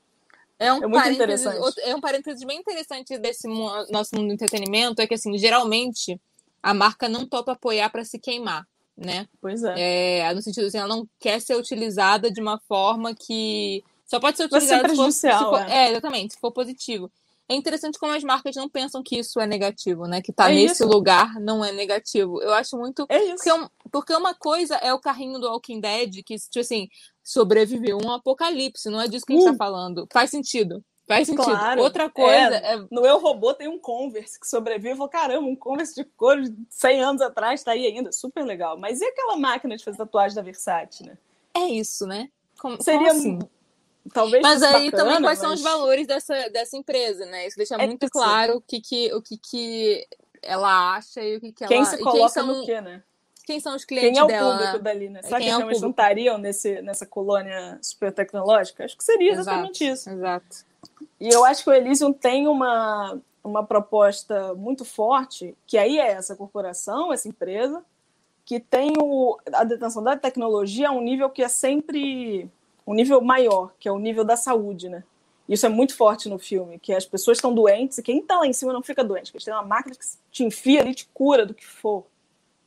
[0.57, 1.79] É um, é muito interessante.
[1.81, 6.19] é um parênteses bem interessante desse nosso mundo do entretenimento, é que assim, geralmente
[6.61, 8.65] a marca não topa apoiar para se queimar
[8.97, 9.27] né?
[9.41, 10.19] Pois é.
[10.19, 10.33] é.
[10.33, 14.45] No sentido assim, ela não quer ser utilizada de uma forma que só pode ser
[14.45, 15.85] utilizada se for, se for, é.
[15.85, 15.91] é.
[15.91, 17.11] exatamente, se for positivo.
[17.49, 20.21] É interessante como as marcas não pensam que isso é negativo, né?
[20.21, 20.87] Que tá é nesse isso.
[20.87, 22.41] lugar não é negativo.
[22.41, 23.05] Eu acho muito.
[23.09, 23.43] É isso.
[23.43, 26.87] Porque, porque uma coisa é o carrinho do Walking Dead, que, tipo assim,
[27.21, 29.57] sobreviveu um apocalipse, não é disso que a gente tá uh.
[29.57, 30.07] falando.
[30.11, 30.83] Faz sentido.
[31.07, 31.45] Faz sentido.
[31.45, 32.85] Claro, Outra coisa é, é...
[32.89, 34.99] No Eu Robô tem um Converse que sobrevive.
[34.99, 38.11] Eu caramba, um Converse de couro de 100 anos atrás tá aí ainda.
[38.11, 38.77] Super legal.
[38.77, 41.17] Mas e aquela máquina de fazer tatuagem da Versace, né?
[41.53, 42.29] É isso, né?
[42.59, 43.09] Como, Seria...
[43.09, 43.39] Como assim?
[44.13, 45.39] Talvez mas aí bacana, também quais mas...
[45.39, 47.47] são os valores dessa, dessa empresa, né?
[47.47, 50.05] Isso deixa é muito claro o que, que, o que, que
[50.41, 51.85] ela acha e o que, que quem ela...
[51.85, 52.47] Se coloca quem são...
[52.47, 53.01] no quê, né?
[53.45, 55.21] Quem são os clientes Quem é o dela, público dali, né?
[55.21, 58.85] Será quem que é realmente não estariam nesse, nessa colônia super tecnológica?
[58.85, 60.09] Acho que seria exatamente exato, isso.
[60.09, 60.72] Exato.
[61.19, 66.11] E eu acho que o Elysium tem uma, uma proposta muito forte, que aí é
[66.11, 67.83] essa corporação, essa empresa,
[68.45, 72.49] que tem o, a detenção da tecnologia a um nível que é sempre
[72.85, 75.03] um nível maior, que é o nível da saúde, né?
[75.47, 78.47] Isso é muito forte no filme, que as pessoas estão doentes e quem está lá
[78.47, 81.45] em cima não fica doente, porque tem uma máquina que te enfia ali te cura
[81.45, 82.05] do que for.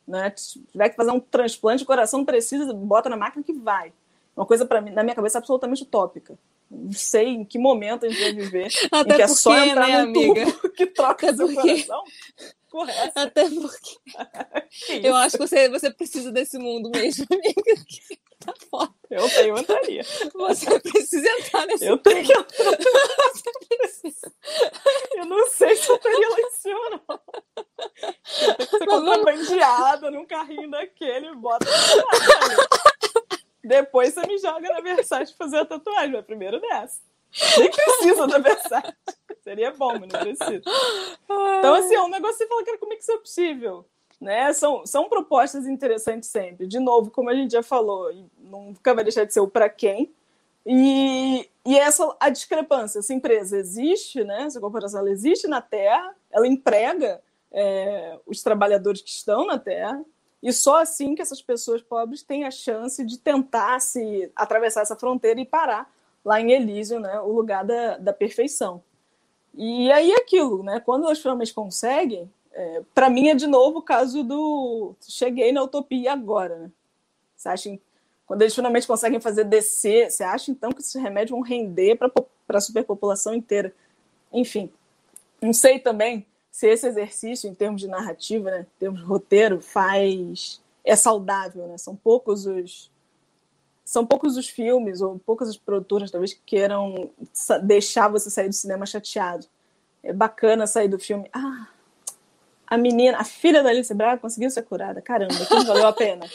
[0.07, 0.33] Né?
[0.37, 3.93] Se tiver que fazer um transplante de coração, precisa, bota na máquina que vai.
[4.37, 6.39] Uma coisa, para mim, na minha cabeça, absolutamente utópica.
[6.71, 8.69] Não sei em que momento a gente vai viver.
[8.91, 10.53] Até em que é porque, só entrar né, num amiga?
[10.53, 12.05] tubo que troca Até seu porque- coração.
[12.69, 13.13] Correto.
[13.15, 13.97] Até porque
[15.01, 17.85] Que eu acho que você, você precisa desse mundo mesmo, amiga.
[17.87, 18.93] que Tá foda.
[19.11, 20.03] Eu tenho, entraria.
[20.35, 22.27] Você precisa entrar nesse Eu tenho.
[22.27, 24.33] Você precisa.
[25.17, 27.21] Eu não sei se eu teria lá em cima, não.
[28.57, 31.67] Tenho que ser contrabandeada num carrinho daquele e bota.
[33.67, 37.01] Depois você me joga na Versace fazer a tatuagem, mas primeiro dessa.
[37.59, 38.95] Nem precisa da Versace.
[39.43, 40.63] Seria bom, mas não precisa.
[41.59, 43.85] Então, assim, é um negócio que você fala, cara, como é que isso é possível?
[44.21, 44.53] Né?
[44.53, 46.67] São, são propostas interessantes sempre.
[46.67, 50.13] De novo, como a gente já falou, nunca vai deixar de ser o para quem.
[50.65, 53.01] E, e essa a discrepância.
[53.01, 54.43] Essa empresa existe, né?
[54.43, 57.21] essa corporação ela existe na Terra, ela emprega
[57.53, 60.03] é, os trabalhadores que estão na Terra,
[60.43, 64.97] e só assim que essas pessoas pobres têm a chance de tentar se atravessar essa
[64.97, 65.91] fronteira e parar
[66.25, 67.21] lá em Elísio, né?
[67.21, 68.83] o lugar da, da perfeição.
[69.55, 70.81] E aí aquilo, né?
[70.81, 75.63] Quando elas finalmente conseguem, é, para mim é de novo o caso do cheguei na
[75.63, 76.71] utopia agora, né?
[77.35, 77.79] Você acha,
[78.27, 82.11] quando eles finalmente conseguem fazer descer, você acha então que esses remédios vão render para
[82.59, 83.73] a superpopulação inteira?
[84.33, 84.71] Enfim,
[85.41, 86.27] não sei também
[86.57, 91.67] se esse exercício, em termos de narrativa, né, em termos de roteiro, faz é saudável,
[91.67, 91.77] né?
[91.77, 92.91] São poucos os
[93.85, 97.11] são poucos os filmes ou poucas as produtoras talvez que queiram
[97.63, 99.47] deixar você sair do cinema chateado.
[100.03, 101.29] É bacana sair do filme.
[101.31, 101.69] Ah,
[102.67, 105.03] a menina, a filha da Alice Braga conseguiu ser curada.
[105.03, 106.27] Caramba, tudo valeu a pena.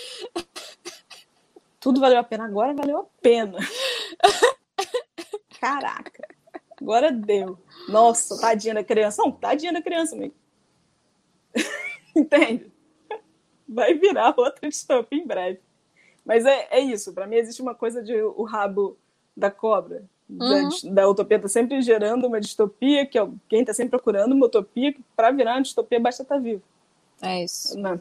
[1.80, 2.46] Tudo valeu a pena.
[2.46, 3.58] Agora valeu a pena.
[5.60, 6.28] Caraca.
[6.82, 7.58] Agora deu.
[7.88, 9.22] Nossa, tadinha da criança.
[9.22, 10.34] Não, tadinha da criança, amigo.
[12.16, 12.72] Entende?
[13.68, 15.60] Vai virar outra distopia em breve.
[16.26, 17.14] Mas é, é isso.
[17.14, 18.98] Para mim existe uma coisa de o rabo
[19.36, 20.04] da cobra.
[20.28, 20.70] Da, Uhum.
[20.94, 25.02] da utopia tá sempre gerando uma distopia, que alguém tá sempre procurando uma utopia, que
[25.14, 26.62] para virar uma distopia basta estar vivo.
[27.22, 27.78] É isso.
[27.78, 28.00] Não,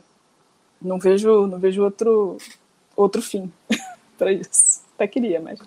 [0.81, 2.39] não vejo, não vejo outro,
[2.97, 3.53] outro fim
[4.16, 4.83] para isso.
[4.95, 5.61] Até queria, mas.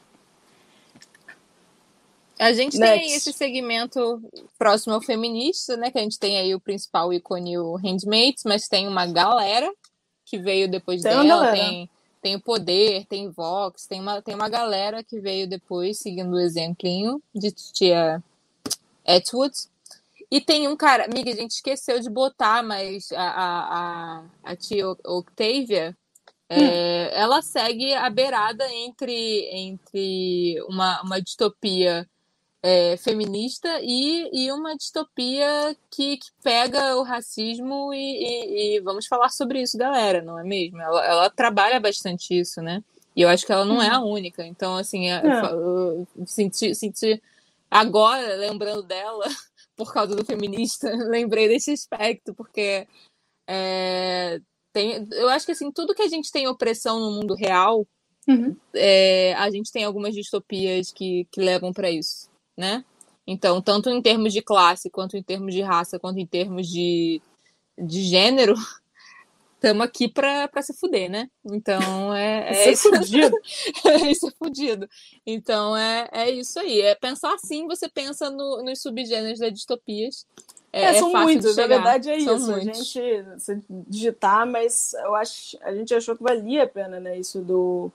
[2.44, 3.16] A gente tem aí Next.
[3.16, 4.22] esse segmento
[4.60, 5.90] próximo ao feminista, né?
[5.90, 9.74] Que a gente tem aí o principal ícone, o Handmaids, mas tem uma galera
[10.26, 11.90] que veio depois Tem dela, tem,
[12.22, 16.40] tem o Poder, tem Vox, tem uma, tem uma galera que veio depois, seguindo o
[16.40, 18.22] exemplinho de tia
[19.08, 19.54] Atwood.
[20.30, 24.56] E tem um cara, amiga, a gente esqueceu de botar, mas a, a, a, a
[24.58, 25.96] tia Octavia,
[26.50, 32.06] é, ela segue a beirada entre, entre uma, uma distopia
[32.64, 39.06] é, feminista e, e uma distopia que, que pega o racismo e, e- e vamos
[39.06, 40.80] falar sobre isso, galera, não é mesmo?
[40.82, 42.82] Ela, ela trabalha bastante isso, né?
[43.16, 44.46] E eu acho que ela não é a única.
[44.46, 45.52] Então, assim, eu, É.
[45.52, 47.22] eu senti, senti
[47.70, 49.26] agora, lembrando dela,
[49.76, 52.88] por causa do feminista, lembrei desse aspecto, porque
[53.48, 54.40] é,
[54.72, 57.86] tem, eu acho que assim, tudo que a gente tem opressão no mundo real,
[58.74, 62.84] é, a gente tem algumas distopias que, que levam para isso, né?
[63.26, 67.22] Então, tanto em termos de classe, quanto em termos de raça, quanto em termos de,
[67.78, 68.54] de gênero,
[69.56, 71.30] estamos aqui para se fuder, né?
[71.46, 72.90] Então, é, é isso.
[72.90, 73.38] fudido.
[74.12, 74.90] isso é fudido.
[75.26, 76.82] Então, é, é isso aí.
[76.82, 80.28] É pensar assim, você pensa no, nos subgêneros das distopias.
[80.74, 82.52] É, É, é são de muitos, na verdade é São isso.
[82.52, 82.88] A muitos.
[82.88, 87.18] gente se digitar, mas eu acho, a gente achou que valia a pena, né?
[87.18, 87.92] Isso do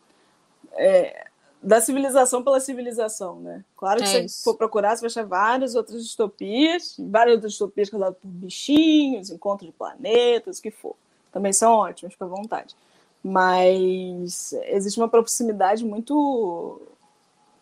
[0.72, 1.27] é,
[1.62, 3.64] da civilização pela civilização, né?
[3.76, 4.44] Claro que É se isso.
[4.44, 9.66] for procurar, você vai achar várias outras distopias, várias outras distopias causadas por bichinhos, encontro
[9.66, 10.94] de planetas, o que for.
[11.32, 12.74] Também são ótimas, fica à vontade.
[13.22, 16.80] Mas existe uma proximidade muito,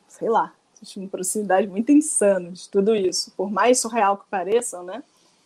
[0.08, 3.32] sei lá, existe uma proximidade muito insana de tudo isso.
[3.36, 5.02] Por mais surreal que pareçam, né?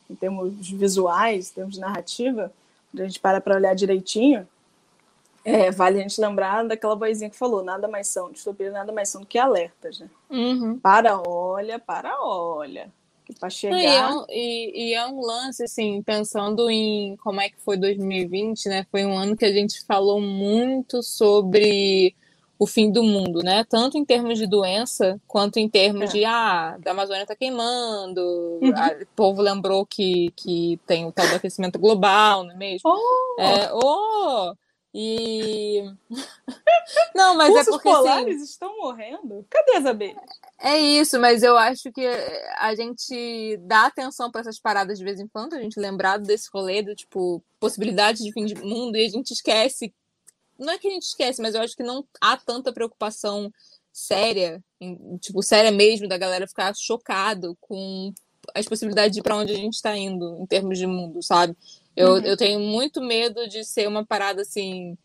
[0.09, 2.53] Em termos visuais, em termos de narrativa,
[2.91, 4.47] quando a gente para para olhar direitinho,
[5.45, 9.09] é, vale a gente lembrar daquela vozinha que falou, nada mais são, distopia nada mais
[9.09, 10.09] são do que alertas, né?
[10.31, 10.79] Uhum.
[10.79, 12.91] Para, olha, para, olha.
[13.25, 13.79] Que para chegar...
[13.79, 17.77] E é, um, e, e é um lance, assim, pensando em como é que foi
[17.77, 18.87] 2020, né?
[18.91, 22.15] Foi um ano que a gente falou muito sobre
[22.59, 23.65] o fim do mundo, né?
[23.65, 26.13] Tanto em termos de doença, quanto em termos É.
[26.13, 28.21] de, ah, da Amazônia tá queimando,
[28.61, 28.73] Uhum.
[28.77, 32.91] a- o povo lembrou que, que tem o tal do aquecimento global, não é mesmo?
[32.91, 33.41] Oh!
[33.41, 34.53] É, oh,
[34.93, 35.83] E.
[37.15, 37.89] Não, mas Ursos é porque.
[37.89, 39.47] Assim, polares estão morrendo?
[39.49, 40.23] Cadê as abelhas?
[40.59, 42.07] é isso, mas eu acho que
[42.59, 46.49] a gente dá atenção para essas paradas de vez em quando, a gente lembrado desse
[46.53, 49.95] rolê do tipo, possibilidade de fim de mundo, e a gente esquece.
[50.59, 53.51] Não é que a gente esquece, mas eu acho que não há tanta preocupação
[53.93, 58.13] séria, em- tipo, séria mesmo, da galera ficar chocado com
[58.55, 61.57] as possibilidades de para onde a gente está indo em termos de mundo, sabe?
[61.97, 62.19] Eu, Uhum.
[62.21, 64.97] eu tenho muito medo de ser uma parada assim,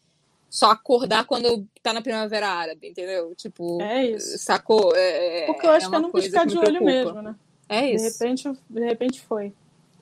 [0.49, 3.33] só acordar quando tá na primavera árabe, entendeu?
[3.35, 4.37] Tipo, É isso.
[4.37, 4.93] sacou?
[4.95, 7.35] É, Porque eu acho é que é uma não piscar que de olho mesmo, né?
[7.67, 8.19] É De isso.
[8.23, 9.51] repente, de repente foi.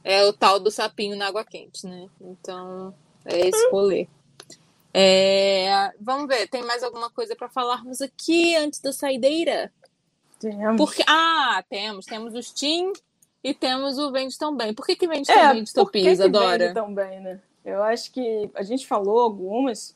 [0.04, 2.10] É o tal do sapinho na água quente, né?
[2.20, 2.94] Então,
[3.26, 4.08] é esse rolê.
[4.94, 9.72] É, vamos ver, tem mais alguma coisa para falarmos aqui antes da saideira?
[10.40, 10.76] Temos.
[10.78, 12.06] Porque, ah, temos.
[12.06, 12.92] Temos os Steam
[13.44, 14.74] e temos o Vende Tão Bem.
[14.74, 17.40] Por que, que vende É, tão bem por distopia, que vende tão bem, né?
[17.66, 19.96] Eu acho que a gente falou algumas,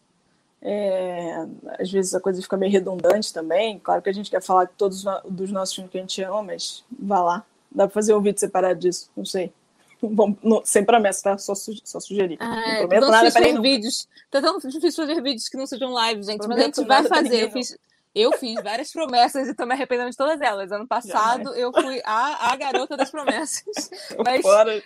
[0.61, 1.45] é,
[1.79, 3.79] às vezes a coisa fica meio redundante também.
[3.79, 6.21] Claro que a gente quer falar de todos os- dos nossos filmes que a gente
[6.23, 7.45] ama, mas vá lá.
[7.71, 9.51] Dá pra fazer um vídeo separado disso, não sei.
[10.01, 11.37] Vamos- não- sem promessa, tá?
[11.37, 12.37] Só, su- só sugerir.
[12.39, 13.61] Ah, não é, prometo tão nada, não.
[13.61, 14.07] vídeos.
[14.31, 16.37] Tá tão difícil fazer vídeos que não sejam live, gente.
[16.39, 17.43] Mas a Prometo gente vai fazer.
[17.43, 17.77] Eu fiz,
[18.19, 20.71] eu fiz várias promessas e tô me arrependendo de todas elas.
[20.71, 23.63] Ano passado eu fui a, a garota das promessas.
[24.25, 24.81] Mas Fora.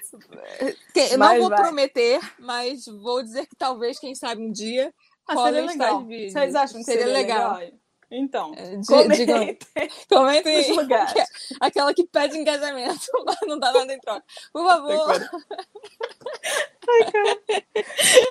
[0.94, 1.62] que- eu não Mas vou vai.
[1.62, 4.94] prometer, mas vou dizer que talvez, quem sabe, um dia
[5.28, 6.06] Ah, seria legal.
[6.06, 7.58] Vocês acham que Seria seria, legal.
[7.58, 7.80] legal?
[8.14, 9.58] Então, É, di- comentem
[10.10, 11.30] Comentem lugares.
[11.62, 14.24] Aquela que pede engajamento, mas não dá nada em troca.
[14.52, 15.30] Por favor.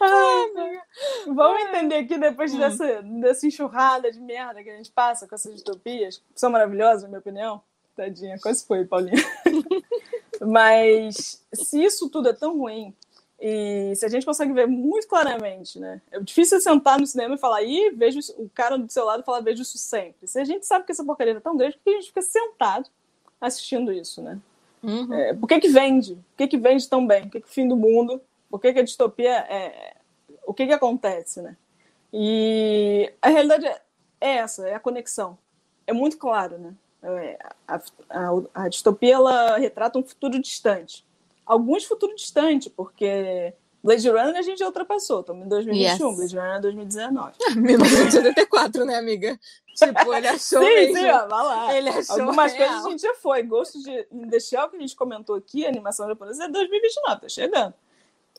[0.01, 0.81] Ai,
[1.27, 2.59] Vamos entender aqui, depois Hum.
[2.59, 7.03] dessa, dessa enxurrada de merda que a gente passa com essas distopias, que são maravilhosas,
[7.03, 7.63] na minha opinião.
[7.97, 9.23] Tadinha, quase foi, Paulinha.
[10.41, 12.95] Mas se isso tudo é tão ruim,
[13.41, 16.01] e se a gente consegue ver muito claramente, né?
[16.11, 19.23] É difícil sentar no cinema e falar, ih, vejo isso- o cara do seu lado
[19.25, 20.27] falar, vejo isso sempre.
[20.29, 22.23] Se a gente sabe que essa porcaria é tão grande, por que a gente fica
[22.23, 22.89] sentado
[23.41, 24.39] assistindo isso, né?
[24.83, 25.13] Uhum.
[25.15, 26.15] É, por que, que vende?
[26.15, 27.23] Por que, que vende tão bem?
[27.25, 28.21] Por que, que o fim do mundo?
[28.51, 29.95] Por que, que a distopia é.
[30.47, 31.57] O que, que acontece, né?
[32.13, 33.81] E a realidade é
[34.23, 35.39] é essa, é a conexão.
[35.87, 36.75] É muito claro, né?
[37.03, 37.77] É, a,
[38.11, 41.07] a- a distopia ela retrata um futuro distante.
[41.51, 46.17] Alguns futuros distantes, porque Blade Runner a gente já ultrapassou, estamos em 2021, Yes.
[46.17, 47.33] Blade Runner é 2019.
[47.57, 49.39] 1984, né, amiga?
[49.75, 50.97] Tipo, ele achou sim, mesmo.
[50.99, 51.75] sim, ó, vai lá.
[51.75, 52.69] Ele achou Algumas real.
[52.69, 53.43] coisas a gente já foi.
[53.43, 57.75] Ghost de the Shell, que a gente comentou aqui, animação japonesa, é 2029, tá chegando.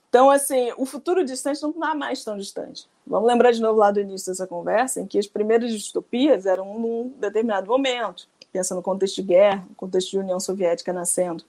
[0.07, 2.87] Então, assim, o futuro distante não está mais tão distante.
[3.07, 6.77] Vamos lembrar de novo lá do início dessa conversa, em que as primeiras distopias eram
[6.77, 8.27] num determinado momento.
[8.51, 11.43] Pensa no contexto de guerra, no contexto de União Soviética nascendo.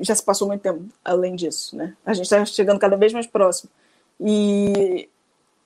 [0.00, 1.96] Já se passou muito tempo além disso, né?
[2.04, 3.70] A gente está chegando cada vez mais próximo.
[4.20, 5.08] E,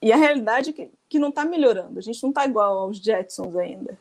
[0.03, 1.99] e a realidade é que, que não está melhorando.
[1.99, 3.99] A gente não está igual aos Jetsons ainda.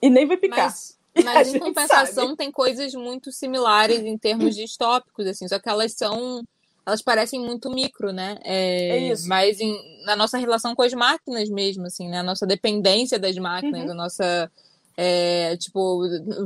[0.00, 0.64] E nem vai picar.
[0.66, 2.36] Mas, mas em compensação sabe.
[2.36, 6.42] tem coisas muito similares em termos distópicos, assim, só que elas são.
[6.86, 8.38] Elas parecem muito micro, né?
[8.42, 9.28] É, É isso.
[9.28, 12.20] Mas em- na nossa relação com as máquinas mesmo, assim, né?
[12.20, 13.90] A nossa dependência das máquinas, Uhum.
[13.90, 14.52] a nossa.
[15.00, 16.00] É, tipo,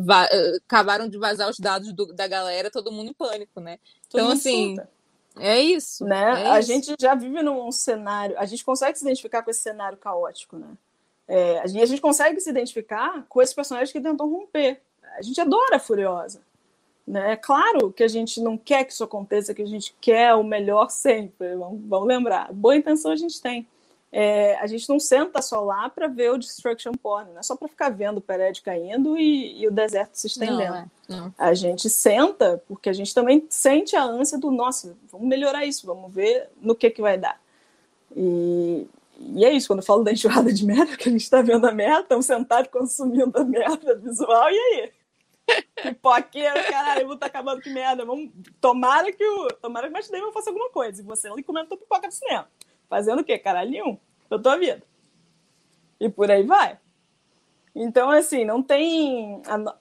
[0.05, 3.78] va- eh, acabaram de vazar os dados do- da galera, todo mundo em pânico, né?
[4.11, 4.90] Todo Então, assim, surta.
[5.40, 6.05] É isso.
[6.05, 6.42] né?
[6.42, 6.68] é a isso.
[6.68, 10.68] gente já vive num cenário, a gente consegue se identificar com esse cenário caótico, né?
[11.26, 14.82] É, e a gente consegue se identificar com esses personagens que tentam romper.
[15.16, 16.42] A gente adora a Furiosa.
[17.07, 17.32] Né?
[17.32, 20.44] É claro que a gente não quer que isso aconteça, que a gente quer o
[20.44, 21.57] melhor sempre.
[21.57, 22.53] Vamos, vamos lembrar.
[22.53, 23.66] Boa intenção a gente tem.
[24.14, 27.56] É, a gente não senta só lá para ver o destruction porn, não é só
[27.56, 30.74] para ficar vendo o prédio caindo e, e o deserto se Não, estendendo.
[30.74, 31.34] é, não.
[31.38, 35.86] A gente senta porque a gente também sente a ânsia do nossa, vamos melhorar isso,
[35.86, 37.40] vamos ver no que que vai dar.
[38.14, 38.86] E,
[39.18, 41.66] e é isso, quando eu falo da enxurrada de merda, que a gente está vendo
[41.66, 44.92] a merda, estamos sentados consumindo a merda visual, e aí?
[45.82, 48.04] Pipoqueiro, caralho, o mundo tá acabando que merda.
[48.04, 48.30] Vamos...
[48.60, 49.48] Tomara que o.
[49.60, 51.02] Tomara que o Matt Damon faça alguma coisa.
[51.02, 52.48] E você ali comendo tua pipoca no cinema.
[52.93, 53.38] Fazendo o quê?
[53.38, 53.99] Caralho nenhum.
[54.28, 54.82] Da tua vida.
[55.99, 56.78] E por aí vai.
[57.74, 59.40] Então, assim, não tem.
[59.47, 59.74] A,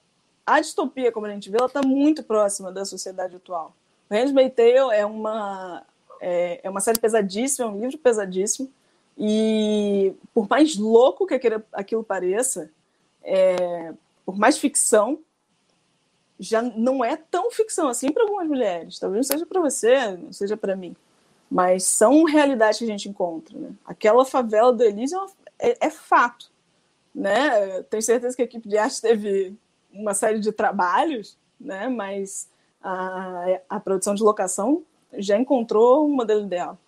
[0.46, 3.76] a distopia, como a gente vê, ela está muito próxima da sociedade atual.
[4.08, 5.84] O Handmaid's Tale é uma,
[6.22, 8.72] é, é uma série pesadíssima, é um livro pesadíssimo.
[9.18, 12.70] E por mais louco que aquilo, aquilo pareça,
[13.22, 13.92] é,
[14.24, 15.18] por mais ficção,
[16.40, 18.98] já não é tão ficção assim para algumas mulheres.
[18.98, 20.96] Talvez não seja para você, não seja para mim.
[21.52, 23.58] Mas são realidades que a gente encontra.
[23.58, 23.72] Né?
[23.84, 26.50] Aquela favela do Elise é, uma, é, é fato.
[27.14, 27.82] Né?
[27.90, 29.54] Tenho certeza que a equipe de arte teve
[29.92, 31.90] uma série de trabalhos, né?
[31.90, 32.48] mas
[32.82, 34.82] a, a produção de locação
[35.12, 36.78] já encontrou um modelo ideal.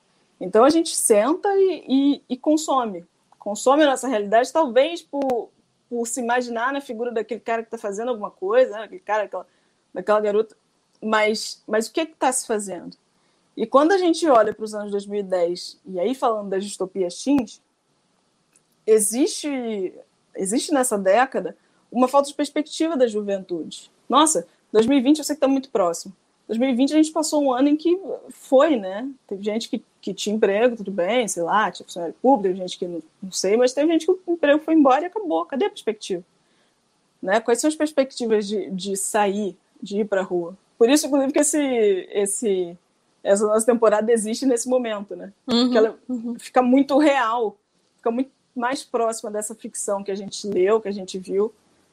[0.41, 3.05] Então a gente senta e, e, e consome.
[3.39, 5.51] Consome a nossa realidade, talvez por,
[5.91, 8.85] por se imaginar na figura daquele cara que está fazendo alguma coisa, né?
[8.85, 9.47] aquele cara, aquela,
[9.93, 10.57] daquela garota.
[11.03, 12.97] Mas, mas o que é está se fazendo?
[13.57, 17.63] E quando a gente olha para os anos 2010, e aí falando das distopias teens,
[18.87, 19.93] existe,
[20.35, 21.57] existe nessa década
[21.91, 23.91] uma falta de perspectiva da juventude.
[24.09, 26.15] Nossa, 2020 eu sei que está muito próximo.
[26.49, 27.99] 2020 a gente passou um ano em que
[28.29, 29.09] foi, né?
[29.27, 32.79] Teve gente que, que tinha emprego, tudo bem, sei lá, tinha funcionário público, teve gente
[32.79, 35.47] que não, não sei, mas teve gente que o emprego foi embora e acabou.
[35.47, 36.23] Cadê a perspectiva?
[37.23, 37.41] Né?
[37.41, 40.55] Quais são as perspectivas de, de sair, de ir para a rua?
[40.77, 42.77] Por isso, inclusive, que esse, esse,
[43.25, 45.33] essa nossa temporada existe nesse momento, né?
[45.47, 46.37] Uhum, que ela uhum.
[46.39, 47.57] fica muito real,
[47.97, 51.53] fica muito mais próxima dessa ficção que a gente leu, que a gente viu,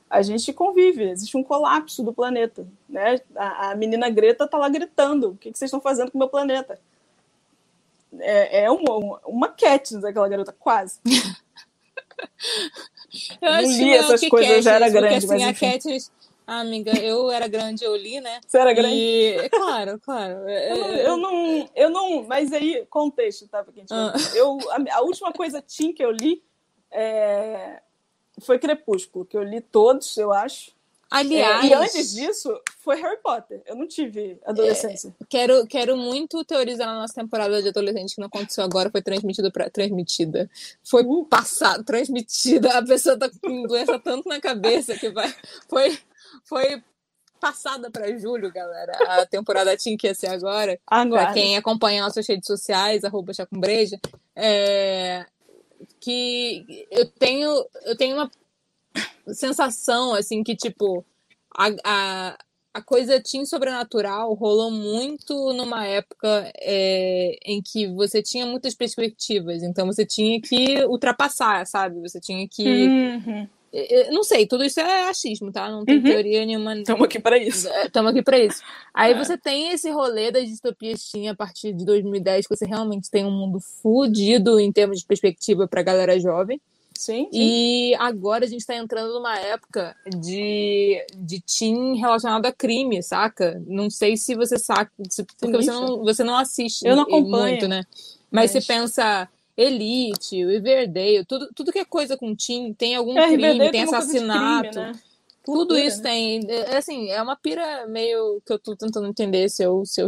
[0.10, 2.68] a gente convive, existe um colapso do planeta.
[2.88, 3.22] Né?
[3.34, 6.20] A, a menina Greta está lá gritando: o que, que vocês estão fazendo com o
[6.20, 6.78] meu planeta?
[8.20, 11.00] É, é uma, uma Katniss, aquela garota, quase.
[13.42, 15.50] Eu Não acho li essas coisas, eu já era Katniss, grande, porque, assim, mas a
[15.50, 15.72] enfim.
[15.72, 16.12] Katniss,
[16.54, 18.41] ah, amiga, eu era grande, eu li, né?
[18.45, 18.93] Você era grande?
[18.95, 20.49] E, claro, claro.
[20.49, 23.64] Eu não, eu não, eu não, mas aí, contexto, tá?
[23.64, 24.14] Pra quem Ah.
[24.36, 26.43] eu, a, a última coisa teen que eu li
[26.91, 27.80] é,
[28.41, 30.72] foi Crepúsculo, que eu li todos, eu acho.
[31.10, 33.62] Aliás, É, e antes disso, foi Harry Potter.
[33.66, 35.14] Eu não tive adolescência.
[35.28, 39.52] quero, quero muito teorizar na nossa temporada de adolescente que não aconteceu agora, foi transmitido
[39.52, 40.49] pra, transmitida.
[40.84, 41.26] Foi Uh.
[41.26, 42.78] passado, transmitida.
[42.78, 45.34] A pessoa tá com doença tanto na cabeça que vai.
[45.70, 45.97] Foi,
[46.44, 46.84] foi
[47.42, 48.94] passada pra julho, galera.
[49.20, 50.80] A temporada tinha que ia ser agora.
[50.86, 51.34] Pra Agora.
[51.34, 54.00] quem acompanha nossas redes sociais, arroba Chá com Breja,
[54.36, 55.26] é,
[56.00, 58.32] que eu tenho, eu tenho uma
[59.34, 61.04] sensação, assim, que, tipo,
[61.58, 62.38] a, a,
[62.76, 69.64] a coisa teen sobrenatural rolou muito numa época é, em que você tinha muitas perspectivas,
[69.64, 72.00] então você tinha que ultrapassar, sabe?
[72.02, 72.64] Você tinha que...
[72.64, 73.50] Uhum.
[73.74, 75.70] Eu- eu Não sei, tudo isso é achismo, tá?
[75.70, 76.04] Não tem Uhum.
[76.04, 77.68] teoria nenhuma Estamos aqui para isso.
[77.86, 78.62] Estamos aqui para isso.
[78.94, 79.18] Aí É.
[79.18, 83.26] você tem esse rolê das distopias teen a partir de 2010, que você realmente tem
[83.26, 86.60] um mundo fudido em termos de perspectiva para galera jovem.
[86.94, 87.40] Sim, sim.
[87.40, 93.60] E agora a gente está entrando numa época de, de teen relacionado a crime, saca?
[93.66, 97.48] Não sei se você saca, se- porque você não, você não assiste Eu não acompanho.
[97.54, 97.84] muito, né?
[98.30, 99.28] Mas- Mas, você pensa
[99.62, 103.82] Elite, Riverdale, tudo, tudo que é coisa com teen tem algum É, crime, Riverdale tem
[103.84, 104.70] assassinato.
[104.70, 104.91] crime, né?
[105.43, 106.03] Tudo Cultura, isso né?
[106.03, 106.41] tem.
[106.49, 110.07] É, assim, é uma pira meio que eu tô tentando entender se eu, se eu,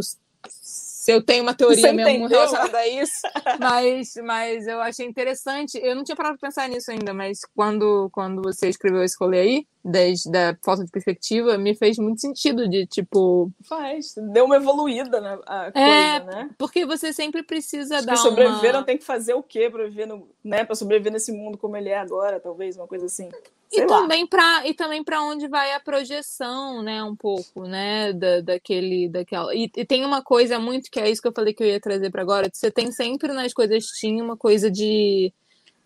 [1.04, 2.28] se eu tenho uma teoria Você mesmo entendeu?
[2.30, 3.12] relacionada a isso.
[3.60, 5.78] Mas, mas eu achei interessante.
[5.82, 9.38] Eu não tinha parado pra pensar nisso ainda, mas quando, quando você escreveu esse rolê
[9.40, 13.50] aí, das, da falta de perspectiva, me fez muito sentido de tipo.
[13.68, 14.14] Faz.
[14.32, 16.50] Deu uma evoluída na a coisa, É, né?
[16.56, 18.86] Porque você sempre precisa Acho dar que sobreviveram uma.
[18.86, 20.64] tem que fazer o quê para viver, no, né?
[20.64, 23.28] Para sobreviver nesse mundo como ele é agora, talvez, uma coisa assim.
[23.76, 23.86] E lá.
[23.86, 27.02] também, pra, e também para onde vai a projeção, né?
[27.02, 28.12] Um pouco, né?
[28.12, 29.54] Da, daquele, daquela.
[29.54, 31.80] E, e tem uma coisa muito que é isso que eu falei que eu ia
[31.80, 32.48] trazer para agora.
[32.52, 35.32] Você tem sempre nas coisas tinha uma coisa de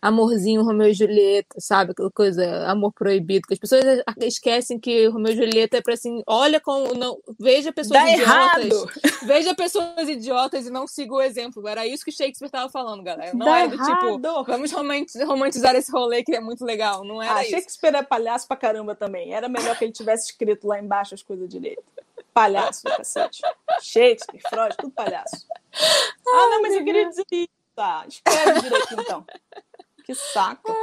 [0.01, 1.93] amorzinho Romeu e Julieta, sabe?
[1.93, 3.47] Aquela coisa, amor proibido.
[3.47, 3.83] Que as pessoas
[4.21, 6.95] esquecem que Romeu e Julieta é pra assim, olha como.
[6.95, 8.27] Não, veja pessoas Dá idiotas.
[8.67, 8.91] errado!
[9.27, 11.67] Veja pessoas idiotas e não siga o exemplo.
[11.67, 13.33] Era isso que Shakespeare tava falando, galera.
[13.35, 17.05] Não Dá era do tipo, vamos romanti- romantizar esse rolê que é muito legal.
[17.05, 17.51] Não era Ah, isso.
[17.51, 19.35] Shakespeare é palhaço pra caramba também.
[19.35, 21.83] Era melhor que ele tivesse escrito lá embaixo as coisas direito.
[22.33, 23.43] Palhaço cacete.
[23.83, 25.45] Shakespeare, Freud, tudo palhaço.
[25.75, 27.49] Ah, não, mas eu queria dizer isso.
[27.75, 29.25] Tá, escreve direito então.
[30.09, 30.75] Que saco.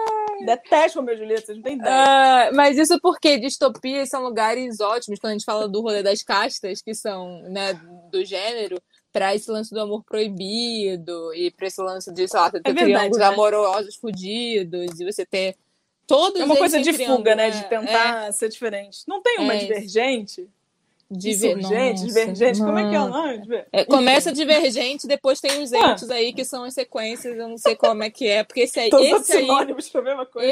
[0.45, 1.95] Detesto o meu Julieta, vocês não têm ideia.
[1.97, 6.21] Ah, mas isso porque distopias são lugares ótimos quando a gente fala do rolê das
[6.21, 7.73] castas, que são né,
[8.11, 8.79] do gênero,
[9.11, 12.71] para esse lance do amor proibido e para esse lance de, sei lá, ter É
[12.71, 13.25] triângulos né?
[13.25, 15.55] amorosos fudidos e você ter
[16.05, 17.47] todos É uma coisa de fuga, né?
[17.47, 18.99] é, De tentar ser diferente.
[19.07, 20.47] Não tem uma É.
[21.09, 22.01] divergente?
[22.01, 23.37] Nossa, divergente, como é que é o não.
[23.37, 23.65] nome?
[23.71, 25.91] É, começa divergente, depois tem os Ah.
[25.91, 28.79] entes aí que são as sequências, eu não sei como é que é, porque esse
[28.79, 29.47] aí, Todos os esse aí,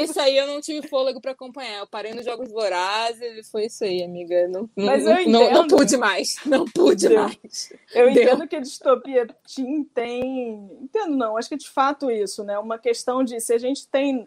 [0.02, 1.80] esse aí eu não tive fôlego pra acompanhar.
[1.80, 4.46] Eu parei nos Jogos Vorazes e foi isso aí, amiga.
[4.48, 5.76] Não, não, Mas eu não, não entendo.
[5.76, 6.36] pude mais.
[6.46, 7.22] Não pude Deu.
[7.22, 7.72] mais.
[7.94, 8.22] Eu Deu.
[8.22, 10.68] entendo que a distopia teen tem.
[10.82, 11.36] Entendo, não.
[11.36, 12.58] Acho que é de fato isso, né?
[12.58, 14.26] Uma questão de se a gente tem.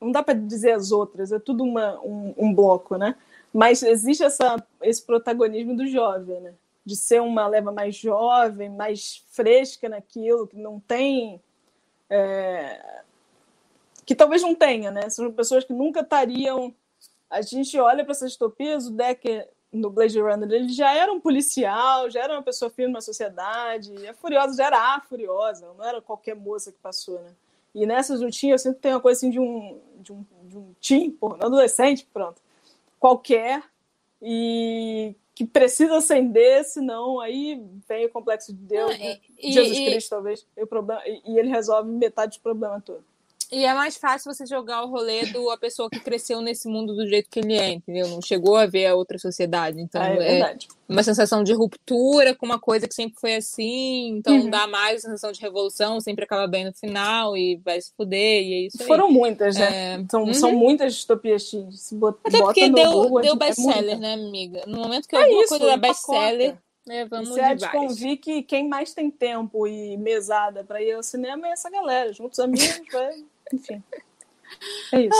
[0.00, 3.14] Não dá para dizer as outras, é tudo uma, um, um bloco, né?
[3.54, 6.54] Mas existe essa, esse protagonismo do jovem, né?
[6.84, 11.40] De ser uma leva mais jovem, mais fresca naquilo, que não tem.
[12.10, 13.02] é,
[14.04, 15.08] que talvez não tenha, né?
[15.08, 16.74] São pessoas que nunca estariam.
[17.30, 21.20] A gente olha para essas distopias, o Decker no Blade Runner ele já era um
[21.20, 25.84] policial, já era uma pessoa firme na sociedade, a Furiosa já era a Furiosa, não
[25.84, 27.30] era qualquer moça que passou, né?
[27.74, 30.74] E nessas lutinhas eu sempre tenho uma coisa assim de um, de um, de um
[30.80, 32.40] teen, adolescente, pronto,
[33.04, 33.62] qualquer,
[34.22, 39.18] e que precisa acender, senão aí vem o complexo de Deus, Ah, né?
[39.38, 42.80] e- Jesus e- Cristo, talvez, e, o problema, e e ele resolve metade do problema
[42.80, 43.04] todo.
[43.52, 46.94] E é mais fácil você jogar o rolê do a pessoa que cresceu nesse mundo
[46.94, 48.08] do jeito que ele é, entendeu?
[48.08, 49.80] Não chegou a ver a outra sociedade.
[49.80, 50.68] Então Ah, é é verdade.
[50.88, 54.08] uma sensação de ruptura com uma coisa que sempre foi assim.
[54.18, 54.50] Então Uhum.
[54.50, 58.42] dá mais a sensação de revolução, sempre acaba bem no final e vai se fuder,
[58.42, 58.86] e é isso aí.
[58.88, 59.94] Foram muitas, né?
[59.94, 60.34] É, São, uhum.
[60.34, 61.80] são muitas distopias teens.
[61.82, 63.96] Se bot- Até bota porque no deu, Google, deu é best-seller, muita.
[63.98, 64.64] né, amiga?
[64.66, 65.88] No momento que É alguma isso, coisa dá empacota.
[65.88, 70.82] best-seller, né, vamos Isso é de convir que quem mais tem tempo e mesada para
[70.82, 72.12] ir ao cinema é essa galera.
[72.12, 73.24] Juntos amigos, vai.
[73.54, 73.82] Enfim.
[74.92, 75.18] É isso.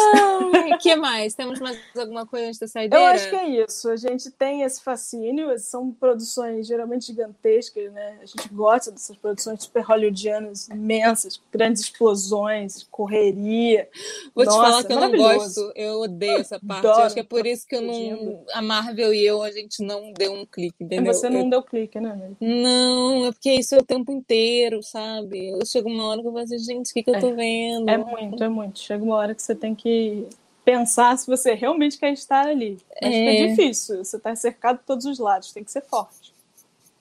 [0.75, 1.35] O que mais?
[1.35, 3.05] Temos mais alguma coisa antes da saideira?
[3.05, 3.89] Eu acho que é isso.
[3.91, 5.59] A gente tem esse fascínio.
[5.59, 8.19] São produções geralmente gigantescas, né?
[8.23, 13.89] A gente gosta dessas produções super hollywoodianas, imensas, grandes explosões, correria.
[14.35, 15.73] Vou te Nossa, falar que eu não gosto.
[15.75, 16.87] Eu odeio essa parte.
[16.87, 17.01] Adoro.
[17.01, 18.45] Eu acho que é por isso que eu não.
[18.53, 21.13] A Marvel e eu, a gente não deu um clique, entendeu?
[21.13, 22.31] Você não Eu- deu clique, né?
[22.41, 25.49] Não, é porque isso é o tempo inteiro, sabe?
[25.51, 27.89] Eu chego uma hora que eu falo assim, gente, o que, que eu tô vendo?
[27.89, 28.79] É muito, é muito.
[28.79, 30.29] Chega uma hora que você tem que
[30.65, 32.79] pensar se você realmente quer estar ali.
[33.03, 33.19] Mas É.
[33.19, 34.05] fica difícil.
[34.05, 35.53] Você está cercado de todos os lados.
[35.53, 36.33] Tem que ser forte.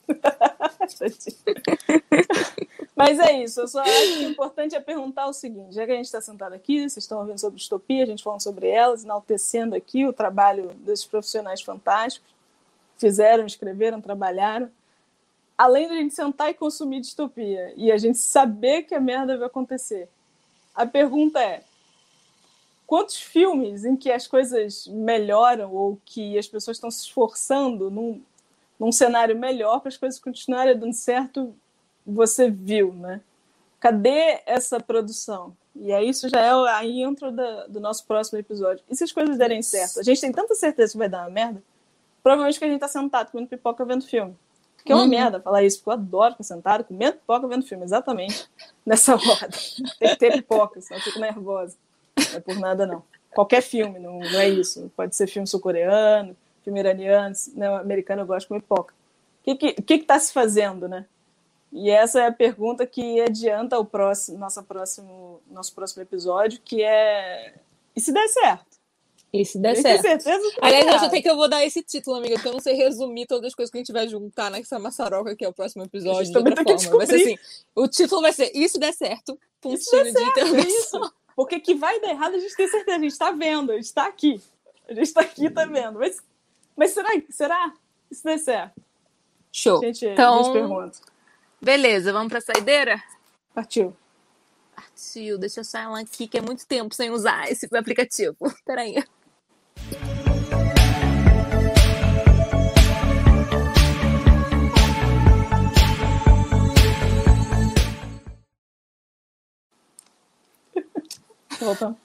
[2.96, 3.62] Mas é isso.
[3.62, 6.22] Eu só acho que o importante é perguntar o seguinte: já que a gente está
[6.22, 10.14] sentado aqui, vocês estão ouvindo sobre distopia, a gente falando sobre elas, enaltecendo aqui o
[10.14, 12.32] trabalho desses profissionais fantásticos.
[12.98, 14.70] Fizeram, escreveram, trabalharam.
[15.58, 19.38] Além de a gente sentar e consumir distopia e a gente saber que a merda
[19.38, 20.10] vai acontecer,
[20.76, 21.64] a pergunta é:
[22.94, 28.22] quantos filmes em que as coisas melhoram ou que as pessoas estão se esforçando num,
[28.80, 31.56] num cenário melhor para as coisas continuarem dando certo,
[32.06, 33.20] você viu, né?
[33.80, 35.58] Cadê essa produção?
[35.76, 38.84] E aí isso já é a intro da, do nosso próximo episódio.
[38.88, 40.00] E se as coisas derem certo?
[40.00, 41.64] A gente tem tanta certeza que vai dar uma merda,
[42.22, 44.38] provavelmente que a gente tá sentado comendo pipoca vendo filme.
[44.86, 45.10] Que é uma Uhum.
[45.10, 48.48] merda falar isso, porque eu adoro ficar sentado comendo pipoca vendo filme, exatamente
[48.86, 49.60] nessa ordem.
[49.98, 51.76] Tem que ter pipoca, senão eu fico nervosa.
[52.18, 53.04] Não é por nada, não.
[53.34, 54.92] Qualquer filme, não, não é isso.
[54.96, 58.94] Pode ser filme sul-coreano, filme iraniano, não, americano eu gosto de comer pipoca.
[58.94, 61.06] O que que, que que tá se fazendo, né?
[61.72, 66.84] E essa é a pergunta que adianta o próximo, nossa próximo, nosso próximo episódio, que
[66.84, 67.56] é
[67.96, 68.74] e se der certo?
[69.32, 70.02] E se der Eu certo.
[70.04, 72.60] certeza que Aliás, eu sei que eu vou dar esse título, amiga, porque eu não
[72.60, 75.54] sei resumir todas as coisas que a gente vai juntar nessa maçaroca que é o
[75.54, 76.98] próximo episódio gente de outra forma.
[76.98, 77.38] Vai ser assim,
[77.76, 79.40] o título vai ser E se der certo?
[79.60, 80.68] Pontinho de É interrogação.
[80.68, 81.14] isso.
[81.36, 82.98] Porque que vai dar errado, a gente tem certeza.
[82.98, 84.42] A gente está vendo, a gente está aqui.
[84.88, 86.00] A gente está aqui, tá vendo.
[86.00, 86.18] Mas,
[86.76, 87.10] mas será?
[87.30, 87.74] Será?
[88.12, 88.82] E se der certo?
[89.52, 89.80] Show.
[89.80, 91.00] A gente, Então- a pergunta.
[91.62, 93.02] Beleza, vamos pra saideira?
[93.54, 93.96] Partiu.
[94.76, 98.36] Partiu, deixa eu sair lá aqui, que é muito tempo sem usar esse aplicativo.
[98.66, 98.96] Peraí.
[111.64, 111.98] Voltamos.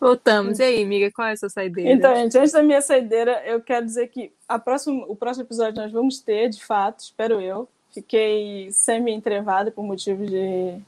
[0.00, 0.58] Voltamos.
[0.58, 1.92] E aí, amiga, qual é a sua saideira?
[1.92, 5.80] Então, gente, antes da minha saideira, eu quero dizer que a próximo, o próximo episódio
[5.80, 7.68] nós vamos ter, de fato, espero eu.
[7.90, 10.78] Fiquei semi-entrevada por motivo de,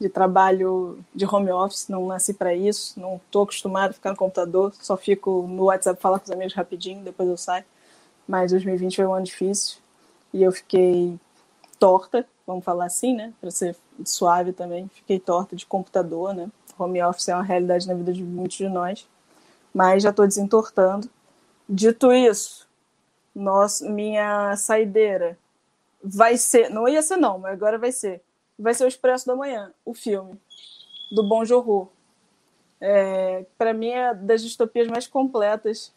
[0.00, 4.16] de trabalho de home office, não nasci para isso, não estou acostumada a ficar no
[4.16, 7.64] computador, só fico no WhatsApp falar com os amigos rapidinho, depois eu saio.
[8.26, 9.78] Mas 2020 foi um ano difícil
[10.32, 11.18] e eu fiquei
[11.78, 13.32] torta, vamos falar assim, né?
[13.40, 16.50] Para ser suave também, fiquei torta de computador, né?
[16.78, 19.06] Home office é uma realidade na vida de muitos de nós,
[19.74, 21.08] mas já estou desentortando.
[21.68, 22.66] Dito isso,
[23.34, 25.38] nós, minha saideira
[26.02, 28.22] vai ser, não ia ser não, mas agora vai ser,
[28.58, 30.38] vai ser o Expresso da Manhã, o filme
[31.10, 31.88] do Bom.
[32.80, 35.92] É, para mim é das distopias mais completas.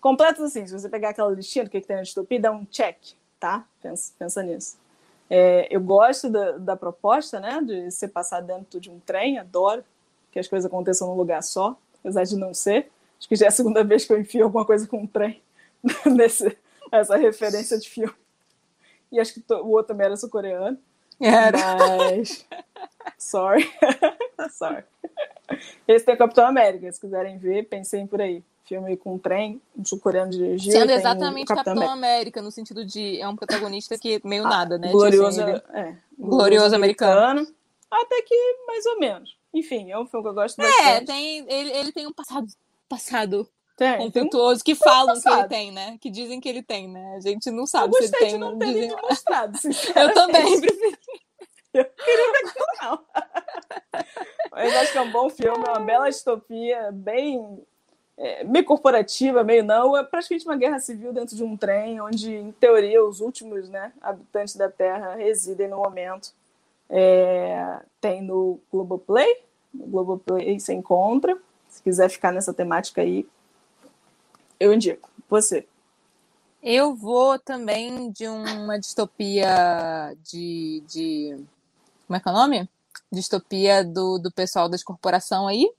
[0.00, 2.64] Completas assim, se você pegar aquela listinha do que, que tem na distopia, dá um
[2.66, 2.96] check,
[3.38, 3.64] tá?
[3.80, 4.76] Pensa, pensa nisso.
[5.30, 9.82] É, eu gosto da, da proposta, né, de ser passado dentro de um trem, adoro
[10.34, 12.90] que as coisas aconteçam num lugar só, apesar de não ser.
[13.18, 15.40] Acho que já é a segunda vez que eu enfio alguma coisa com um trem
[16.04, 16.54] nesse,
[16.90, 18.12] essa referência de filme.
[19.12, 20.76] E acho que to- o outro também era sul-coreano.
[21.20, 21.56] Era.
[21.98, 22.44] Mas.
[23.16, 23.72] Sorry.
[24.50, 24.82] Sorry.
[25.86, 28.42] Esse tem o Capitão América, se quiserem ver, pensem por aí.
[28.64, 30.72] Filme com um trem, um sul-coreano dirigiu.
[30.72, 32.42] Sendo exatamente o Capitão América.
[32.42, 34.90] no sentido de é um protagonista que meio nada, né?
[34.90, 37.46] Glorioso, assim, ele- é, Glorioso americano.
[37.90, 38.34] Até que
[38.66, 39.36] mais ou menos.
[39.54, 41.06] Enfim, é um filme que eu gosto É, bastante.
[41.06, 42.46] tem, ele, ele tem um passado,
[42.88, 45.96] passado tem, conflituoso, que falam que ele tem, né?
[46.00, 47.14] Que dizem que ele tem, né?
[47.16, 48.28] A gente não sabe se ele tem.
[48.32, 48.88] De não ter dizem...
[48.88, 49.58] demonstrado,
[49.96, 50.98] Eu também prefiro.
[51.72, 52.52] Eu queria ver
[52.82, 53.04] não.
[54.52, 57.64] Mas acho que é um bom filme, é uma bela distopia, bem
[58.16, 59.96] é, meio corporativa, meio não.
[59.96, 63.92] É praticamente uma guerra civil dentro de um trem, onde, em teoria, os últimos né,
[64.00, 66.32] habitantes da Terra residem no momento.
[66.88, 69.43] É, tem no Globoplay,
[69.74, 71.36] no Globoplay se encontra.
[71.68, 73.26] Se quiser ficar nessa temática aí,
[74.60, 75.10] eu indico.
[75.28, 75.66] Você.
[76.62, 81.36] Eu vou também de uma distopia de, de.
[82.06, 82.68] Como é que é o nome?
[83.12, 85.70] Distopia do, do pessoal das corporação aí,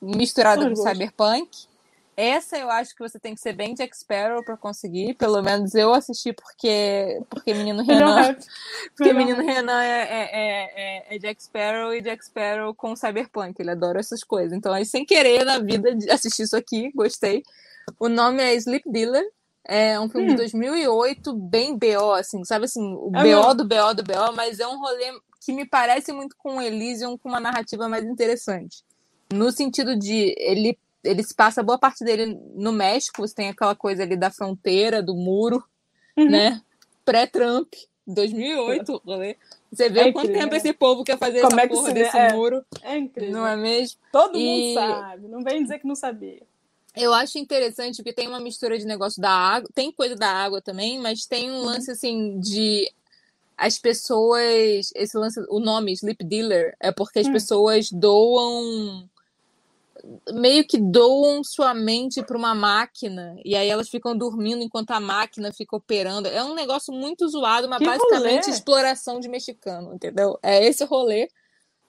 [0.00, 1.68] misturada com cyberpunk.
[2.16, 5.12] Essa eu acho que você tem que ser bem Jack Sparrow para conseguir.
[5.14, 8.34] Pelo menos eu assisti porque porque menino Renan,
[8.96, 13.60] porque menino Renan é, é, é, é, Jack Sparrow e Jack Sparrow com cyberpunk.
[13.60, 14.56] Ele adora essas coisas.
[14.56, 17.42] Então, aí, sem querer na vida assistir isso aqui, gostei.
[18.00, 19.24] O nome é Sleep Dealer.
[19.68, 20.30] É um filme hum.
[20.30, 24.60] de 2008, bem BO, assim, sabe assim, o é BO do BO do BO, mas
[24.60, 25.12] é um rolê
[25.44, 28.84] que me parece muito com Elysium, com uma narrativa mais interessante.
[29.32, 33.74] No sentido de ele ele se passa boa parte dele no México, você tem aquela
[33.74, 35.62] coisa ali da fronteira, do muro,
[36.16, 36.28] uhum.
[36.28, 36.60] né?
[37.04, 37.72] Pré-Trump,
[38.06, 39.36] 2008, rolê.
[39.72, 42.32] Você vê é quanto tempo esse povo quer fazer Como essa é porra desse é,
[42.32, 42.64] muro.
[42.82, 43.32] É incrível.
[43.32, 43.98] Não é mesmo?
[44.12, 44.44] Todo e...
[44.44, 46.42] mundo sabe, não vem dizer que não sabia.
[46.94, 50.62] Eu acho interessante porque tem uma mistura de negócio da água, tem coisa da água
[50.62, 51.64] também, mas tem um uhum.
[51.64, 52.90] lance assim de
[53.56, 57.32] as pessoas, esse lance, o nome Sleep Dealer é porque as hum.
[57.32, 59.08] pessoas doam
[60.32, 65.00] meio que doam sua mente para uma máquina e aí elas ficam dormindo enquanto a
[65.00, 66.28] máquina fica operando.
[66.28, 68.56] É um negócio muito zoado, mas que basicamente rolê?
[68.56, 70.38] exploração de mexicano, entendeu?
[70.42, 71.28] É esse rolê.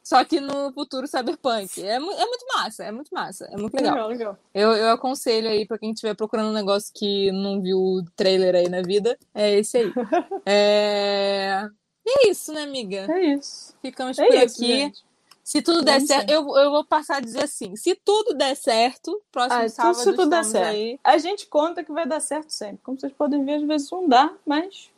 [0.07, 1.83] Só que no futuro cyberpunk.
[1.83, 3.93] É, é muito massa, é muito massa, é muito legal.
[3.93, 4.37] legal, legal.
[4.53, 8.55] Eu, eu aconselho aí para quem estiver procurando um negócio que não viu o trailer
[8.55, 9.91] aí na vida, é esse aí.
[10.45, 11.67] é...
[12.07, 13.05] é isso, né, amiga?
[13.09, 13.75] É isso.
[13.81, 14.67] Ficamos é por isso, aqui.
[14.67, 15.06] Gente.
[15.47, 19.23] Se tudo der certo, eu, eu vou passar a dizer assim: se tudo der certo,
[19.31, 20.67] próximo ah, sábado se tudo der certo.
[20.67, 20.99] aí.
[21.01, 22.79] A gente conta que vai dar certo sempre.
[22.83, 24.91] Como vocês podem ver, às vezes não dá, mas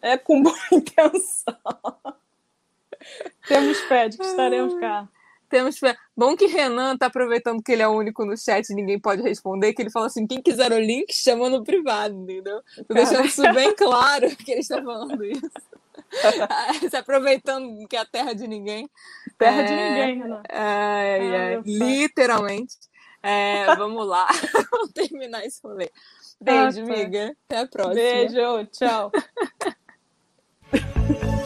[0.00, 1.56] é com boa intenção.
[3.48, 5.08] Temos fé de que estaremos cá.
[5.48, 5.96] Temos fé.
[6.16, 9.20] Bom que Renan tá aproveitando que ele é o único no chat e ninguém pode
[9.22, 12.62] responder, que ele fala assim: quem quiser o link, chama no privado, entendeu?
[12.86, 15.50] Tô deixando isso bem claro que ele está falando isso.
[16.90, 18.88] Se aproveitando que é a terra de ninguém.
[19.38, 19.64] Terra é...
[19.64, 20.42] de ninguém, Renan.
[20.48, 22.76] É, é, literalmente.
[23.76, 24.28] Vamos lá,
[24.70, 25.90] vamos terminar esse rolê.
[26.40, 27.36] Beijo, ah, amiga.
[27.46, 27.94] Até a próxima.
[27.94, 29.10] Beijo, tchau.